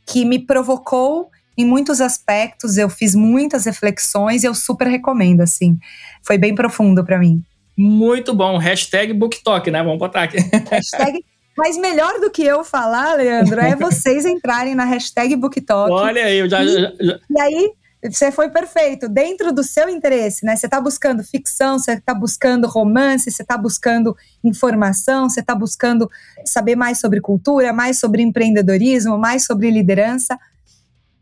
que 0.05 0.23
me 0.23 0.37
provocou 0.37 1.31
em 1.57 1.65
muitos 1.65 1.99
aspectos, 1.99 2.77
eu 2.77 2.89
fiz 2.89 3.15
muitas 3.15 3.65
reflexões 3.65 4.43
e 4.43 4.45
eu 4.45 4.53
super 4.53 4.85
recomendo, 4.85 5.41
assim. 5.41 5.79
Foi 6.21 6.37
bem 6.37 6.53
profundo 6.53 7.03
para 7.03 7.17
mim. 7.17 7.43
Muito 7.75 8.35
bom. 8.35 8.59
Hashtag 8.59 9.13
BookTok, 9.13 9.71
né? 9.71 9.81
Vamos 9.81 9.97
botar 9.97 10.25
aqui. 10.25 10.37
Hashtag 10.69 11.25
mas 11.57 11.75
melhor 11.77 12.19
do 12.19 12.29
que 12.29 12.43
eu 12.43 12.63
falar, 12.63 13.15
Leandro, 13.15 13.59
é 13.59 13.75
vocês 13.75 14.25
entrarem 14.25 14.75
na 14.75 14.85
hashtag 14.85 15.35
BookTok. 15.35 15.91
Olha 15.91 16.25
aí, 16.25 16.37
eu 16.37 16.49
já, 16.49 16.63
e, 16.63 16.67
já, 16.71 16.93
já... 16.99 17.19
e 17.29 17.41
aí 17.41 17.71
você 18.03 18.31
foi 18.31 18.49
perfeito, 18.49 19.09
dentro 19.09 19.51
do 19.51 19.63
seu 19.63 19.89
interesse, 19.89 20.45
né? 20.45 20.55
Você 20.55 20.67
está 20.67 20.79
buscando 20.79 21.23
ficção, 21.23 21.79
você 21.79 21.93
está 21.93 22.13
buscando 22.13 22.67
romance, 22.67 23.31
você 23.31 23.41
está 23.41 23.57
buscando 23.57 24.15
informação, 24.43 25.27
você 25.27 25.39
está 25.39 25.55
buscando 25.55 26.09
saber 26.45 26.75
mais 26.75 26.99
sobre 26.99 27.19
cultura, 27.19 27.73
mais 27.73 27.99
sobre 27.99 28.21
empreendedorismo, 28.21 29.17
mais 29.17 29.45
sobre 29.45 29.71
liderança. 29.71 30.37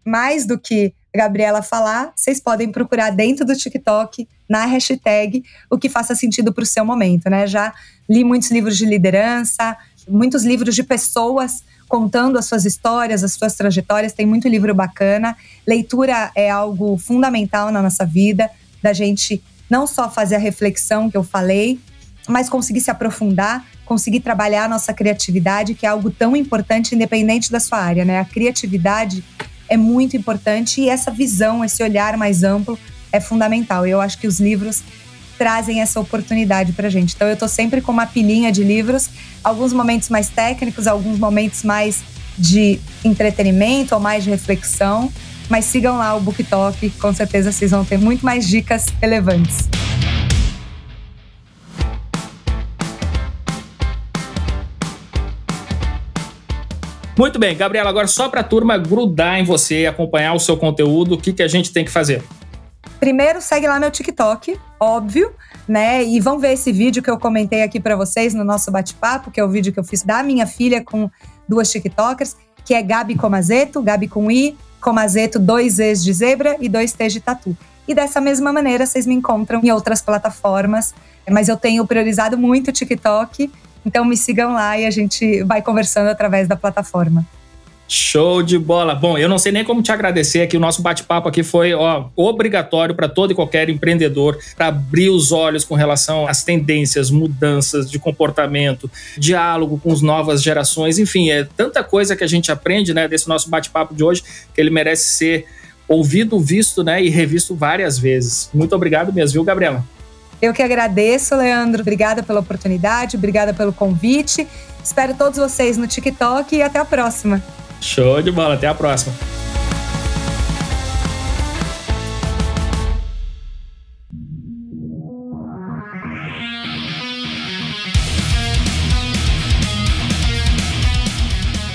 Mais 0.06 0.46
do 0.46 0.60
que 0.60 0.94
a 1.16 1.18
Gabriela 1.18 1.64
falar, 1.64 2.12
vocês 2.16 2.40
podem 2.42 2.72
procurar 2.72 3.10
dentro 3.10 3.46
do 3.46 3.56
TikTok, 3.56 4.28
na 4.48 4.66
hashtag, 4.66 5.44
o 5.72 5.78
que 5.78 5.90
faça 5.90 6.14
sentido 6.14 6.54
para 6.54 6.64
o 6.64 6.68
seu 6.68 6.86
momento, 6.86 7.30
né? 7.30 7.48
Já 7.48 7.74
li 8.08 8.24
muitos 8.24 8.52
livros 8.52 8.78
de 8.78 8.86
liderança, 8.86 9.76
muitos 10.08 10.44
livros 10.44 10.76
de 10.76 10.84
pessoas 10.84 11.64
contando 11.88 12.38
as 12.38 12.46
suas 12.46 12.66
histórias, 12.66 13.24
as 13.24 13.34
suas 13.34 13.56
trajetórias. 13.56 14.14
Tem 14.14 14.26
muito 14.26 14.48
livro 14.48 14.74
bacana. 14.74 15.36
Leitura 15.66 16.32
é 16.36 16.50
algo 16.50 16.98
fundamental 16.98 17.72
na 17.72 17.82
nossa 17.82 18.06
vida, 18.06 18.50
da 18.82 18.94
gente 18.94 19.44
não 19.70 19.88
só 19.88 20.10
fazer 20.10 20.36
a 20.36 20.40
reflexão 20.40 21.10
que 21.10 21.18
eu 21.18 21.24
falei, 21.24 21.80
mas 22.28 22.50
conseguir 22.50 22.82
se 22.82 22.92
aprofundar, 22.92 23.66
conseguir 23.86 24.20
trabalhar 24.20 24.66
a 24.66 24.68
nossa 24.68 24.94
criatividade, 24.94 25.74
que 25.76 25.86
é 25.86 25.90
algo 25.90 26.10
tão 26.10 26.36
importante, 26.36 26.96
independente 26.96 27.52
da 27.52 27.60
sua 27.60 27.80
área, 27.80 28.06
né? 28.06 28.20
A 28.20 28.26
criatividade 28.26 29.24
é 29.70 29.78
muito 29.78 30.16
importante 30.16 30.82
e 30.82 30.90
essa 30.90 31.12
visão, 31.12 31.64
esse 31.64 31.82
olhar 31.84 32.18
mais 32.18 32.44
amplo 32.44 32.78
é 33.12 33.20
fundamental. 33.20 33.86
Eu 33.86 34.02
acho 34.02 34.18
que 34.20 34.28
os 34.28 34.40
livros 34.40 34.84
trazem 35.38 35.82
essa 35.82 36.00
oportunidade 36.00 36.74
para 36.74 36.90
gente. 36.90 37.14
Então 37.16 37.28
eu 37.28 37.38
tô 37.38 37.48
sempre 37.48 37.82
com 37.82 37.92
uma 37.92 38.06
pilinha 38.06 38.52
de 38.52 38.64
livros, 38.64 39.10
alguns 39.44 39.74
momentos 39.74 40.10
mais 40.10 40.30
técnicos, 40.30 40.88
alguns 40.88 41.18
momentos 41.18 41.64
mais 41.64 42.04
de 42.38 42.80
entretenimento 43.04 43.94
ou 43.96 44.02
mais 44.02 44.24
de 44.24 44.30
reflexão. 44.30 45.12
Mas 45.50 45.66
sigam 45.66 45.98
lá 45.98 46.16
o 46.16 46.20
Book 46.20 46.44
Talk, 46.44 46.90
com 46.92 47.14
certeza 47.14 47.52
vocês 47.52 47.72
vão 47.72 47.86
ter 47.86 47.98
muito 47.98 48.26
mais 48.26 48.48
dicas 48.48 48.88
relevantes. 49.02 49.70
Muito 57.18 57.40
bem, 57.40 57.56
Gabriela, 57.56 57.90
agora 57.90 58.08
só 58.08 58.28
para 58.28 58.42
a 58.42 58.44
turma 58.44 58.78
grudar 58.78 59.40
em 59.40 59.44
você 59.46 59.84
e 59.84 59.88
acompanhar 59.88 60.34
o 60.34 60.40
seu 60.40 60.58
conteúdo, 60.58 61.16
o 61.16 61.18
que, 61.18 61.32
que 61.32 61.42
a 61.42 61.48
gente 61.48 61.72
tem 61.72 61.86
que 61.86 61.92
fazer? 61.92 62.22
Primeiro, 63.00 63.42
segue 63.42 63.68
lá 63.68 63.80
meu 63.80 63.92
TikTok, 63.92 64.60
óbvio, 64.80 65.32
né? 65.68 66.04
E 66.04 66.20
vão 66.20 66.40
ver 66.40 66.54
esse 66.54 66.72
vídeo 66.72 67.04
que 67.04 67.10
eu 67.10 67.20
comentei 67.20 67.62
aqui 67.62 67.80
para 67.80 67.96
vocês 67.96 68.34
no 68.34 68.44
nosso 68.44 68.72
bate-papo, 68.72 69.30
que 69.30 69.40
é 69.40 69.44
o 69.44 69.50
vídeo 69.50 69.72
que 69.72 69.80
eu 69.80 69.84
fiz 69.84 70.02
da 70.04 70.24
minha 70.24 70.48
filha 70.48 70.84
com 70.84 71.10
duas 71.48 71.70
TikTokers, 71.72 72.36
que 72.64 72.74
é 72.74 72.82
Gabi 72.82 73.16
Comazeto, 73.16 73.82
Gabi 73.82 74.08
com 74.08 74.32
I, 74.32 74.58
Comazeto, 74.82 75.38
dois 75.38 75.78
E's 75.80 76.04
de 76.04 76.14
zebra 76.14 76.58
e 76.60 76.70
dois 76.70 76.94
T's 76.94 77.14
de 77.14 77.20
tatu. 77.20 77.56
E 77.88 77.94
dessa 77.94 78.20
mesma 78.20 78.52
maneira, 78.52 78.86
vocês 78.86 79.06
me 79.06 79.14
encontram 79.14 79.62
em 79.64 79.72
outras 79.72 80.02
plataformas, 80.02 80.94
mas 81.30 81.48
eu 81.48 81.58
tenho 81.58 81.86
priorizado 81.86 82.38
muito 82.38 82.70
o 82.70 82.72
TikTok, 82.72 83.52
então 83.86 84.04
me 84.04 84.18
sigam 84.18 84.54
lá 84.54 84.80
e 84.80 84.86
a 84.86 84.92
gente 84.92 85.44
vai 85.44 85.62
conversando 85.62 86.08
através 86.08 86.48
da 86.48 86.56
plataforma. 86.56 87.26
Show 87.88 88.42
de 88.42 88.58
bola. 88.58 88.96
Bom, 88.96 89.16
eu 89.16 89.30
não 89.30 89.38
sei 89.38 89.52
nem 89.52 89.64
como 89.64 89.82
te 89.82 89.92
agradecer 89.92 90.42
aqui. 90.42 90.58
O 90.58 90.60
nosso 90.60 90.82
bate-papo 90.82 91.30
aqui 91.30 91.44
foi 91.44 91.74
ó, 91.74 92.06
obrigatório 92.16 92.96
para 92.96 93.08
todo 93.08 93.32
e 93.32 93.36
qualquer 93.36 93.70
empreendedor 93.70 94.40
para 94.56 94.68
abrir 94.68 95.10
os 95.10 95.32
olhos 95.32 95.64
com 95.64 95.76
relação 95.76 96.28
às 96.28 96.44
tendências, 96.44 97.12
mudanças 97.12 97.90
de 97.90 98.00
comportamento, 98.00 98.90
diálogo 99.18 99.78
com 99.78 99.92
as 99.92 100.02
novas 100.02 100.42
gerações. 100.42 100.98
Enfim, 100.98 101.30
é 101.30 101.44
tanta 101.44 101.84
coisa 101.84 102.16
que 102.16 102.24
a 102.24 102.28
gente 102.28 102.52
aprende 102.52 102.92
né, 102.92 103.08
desse 103.08 103.28
nosso 103.28 103.50
bate-papo 103.52 103.94
de 103.94 104.04
hoje 104.04 104.24
que 104.54 104.60
ele 104.60 104.72
merece 104.72 105.16
ser 105.16 105.46
ouvido, 105.88 106.40
visto 106.40 106.84
né, 106.84 107.04
e 107.04 107.10
revisto 107.10 107.56
várias 107.56 108.00
vezes. 108.00 108.50
Muito 108.52 108.76
obrigado 108.76 109.14
mesmo, 109.14 109.34
viu, 109.34 109.44
Gabriela? 109.44 109.84
Eu 110.42 110.54
que 110.54 110.64
agradeço, 110.64 111.36
Leandro. 111.36 111.82
Obrigada 111.82 112.24
pela 112.24 112.40
oportunidade, 112.40 113.16
obrigada 113.16 113.54
pelo 113.54 113.72
convite. 113.72 114.48
Espero 114.84 115.14
todos 115.14 115.38
vocês 115.38 115.78
no 115.78 115.88
TikTok 115.88 116.56
e 116.56 116.62
até 116.64 116.80
a 116.80 116.86
próxima. 116.86 117.42
Show 117.86 118.20
de 118.20 118.32
bola, 118.32 118.56
até 118.56 118.68
a 118.68 118.74
próxima. 118.74 119.14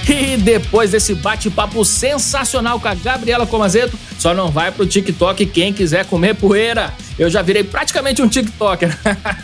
E 0.08 0.36
depois 0.36 0.90
desse 0.90 1.14
bate-papo 1.14 1.84
sensacional 1.84 2.80
com 2.80 2.88
a 2.88 2.94
Gabriela 2.94 3.46
Comazeto, 3.46 3.96
só 4.18 4.34
não 4.34 4.50
vai 4.50 4.72
pro 4.72 4.84
TikTok 4.84 5.46
quem 5.46 5.72
quiser 5.72 6.04
comer 6.06 6.34
poeira. 6.34 6.92
Eu 7.16 7.30
já 7.30 7.40
virei 7.40 7.62
praticamente 7.62 8.20
um 8.20 8.28
TikToker. 8.28 8.96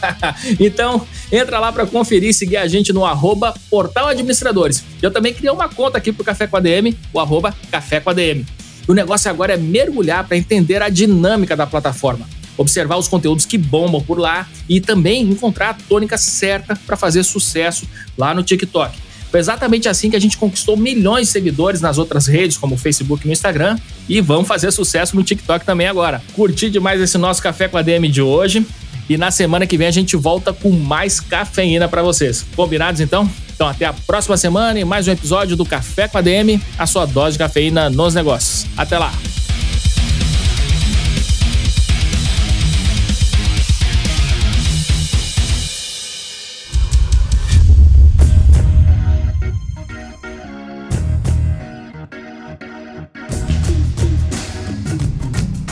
então, 0.58 1.06
entra 1.30 1.58
lá 1.58 1.72
para 1.72 1.86
conferir 1.86 2.30
e 2.30 2.34
seguir 2.34 2.56
a 2.56 2.66
gente 2.66 2.92
no 2.92 3.04
arroba 3.04 3.54
Portal 3.70 4.08
Administradores. 4.08 4.82
Eu 5.02 5.10
também 5.10 5.32
criei 5.34 5.50
uma 5.50 5.68
conta 5.68 5.98
aqui 5.98 6.12
pro 6.12 6.24
Café 6.24 6.46
com 6.46 6.56
a 6.56 6.60
DM, 6.60 6.96
o 7.12 7.20
arroba 7.20 7.54
Café 7.70 8.00
com 8.00 8.10
a 8.10 8.12
DM. 8.12 8.44
O 8.88 8.94
negócio 8.94 9.30
agora 9.30 9.54
é 9.54 9.56
mergulhar 9.56 10.26
para 10.26 10.36
entender 10.36 10.82
a 10.82 10.88
dinâmica 10.88 11.56
da 11.56 11.66
plataforma 11.66 12.26
observar 12.56 12.96
os 12.96 13.08
conteúdos 13.08 13.44
que 13.44 13.58
bombam 13.58 14.00
por 14.00 14.18
lá 14.18 14.48
e 14.68 14.80
também 14.80 15.22
encontrar 15.22 15.70
a 15.70 15.74
tônica 15.74 16.16
certa 16.16 16.74
para 16.86 16.96
fazer 16.96 17.22
sucesso 17.22 17.86
lá 18.16 18.34
no 18.34 18.42
TikTok. 18.42 18.96
Foi 19.30 19.40
exatamente 19.40 19.88
assim 19.88 20.08
que 20.08 20.16
a 20.16 20.20
gente 20.20 20.38
conquistou 20.38 20.76
milhões 20.76 21.26
de 21.26 21.32
seguidores 21.32 21.80
nas 21.80 21.98
outras 21.98 22.26
redes, 22.26 22.56
como 22.56 22.76
o 22.76 22.78
Facebook 22.78 23.26
e 23.26 23.30
o 23.30 23.32
Instagram, 23.32 23.76
e 24.08 24.20
vamos 24.20 24.46
fazer 24.46 24.70
sucesso 24.70 25.16
no 25.16 25.22
TikTok 25.22 25.66
também 25.66 25.88
agora. 25.88 26.22
Curti 26.32 26.70
demais 26.70 27.00
esse 27.00 27.18
nosso 27.18 27.42
Café 27.42 27.68
com 27.68 27.76
a 27.76 27.82
DM 27.82 28.08
de 28.08 28.22
hoje. 28.22 28.64
E 29.08 29.16
na 29.16 29.30
semana 29.30 29.66
que 29.66 29.78
vem 29.78 29.86
a 29.86 29.92
gente 29.92 30.16
volta 30.16 30.52
com 30.52 30.70
mais 30.70 31.20
cafeína 31.20 31.88
para 31.88 32.02
vocês. 32.02 32.44
Combinados 32.54 33.00
então? 33.00 33.28
Então 33.54 33.68
até 33.68 33.86
a 33.86 33.92
próxima 33.92 34.36
semana 34.36 34.78
e 34.78 34.84
mais 34.84 35.08
um 35.08 35.12
episódio 35.12 35.56
do 35.56 35.64
Café 35.64 36.08
com 36.08 36.18
a 36.18 36.20
DM, 36.20 36.60
a 36.78 36.86
sua 36.86 37.06
dose 37.06 37.32
de 37.32 37.38
cafeína 37.38 37.88
nos 37.88 38.14
negócios. 38.14 38.66
Até 38.76 38.98
lá! 38.98 39.12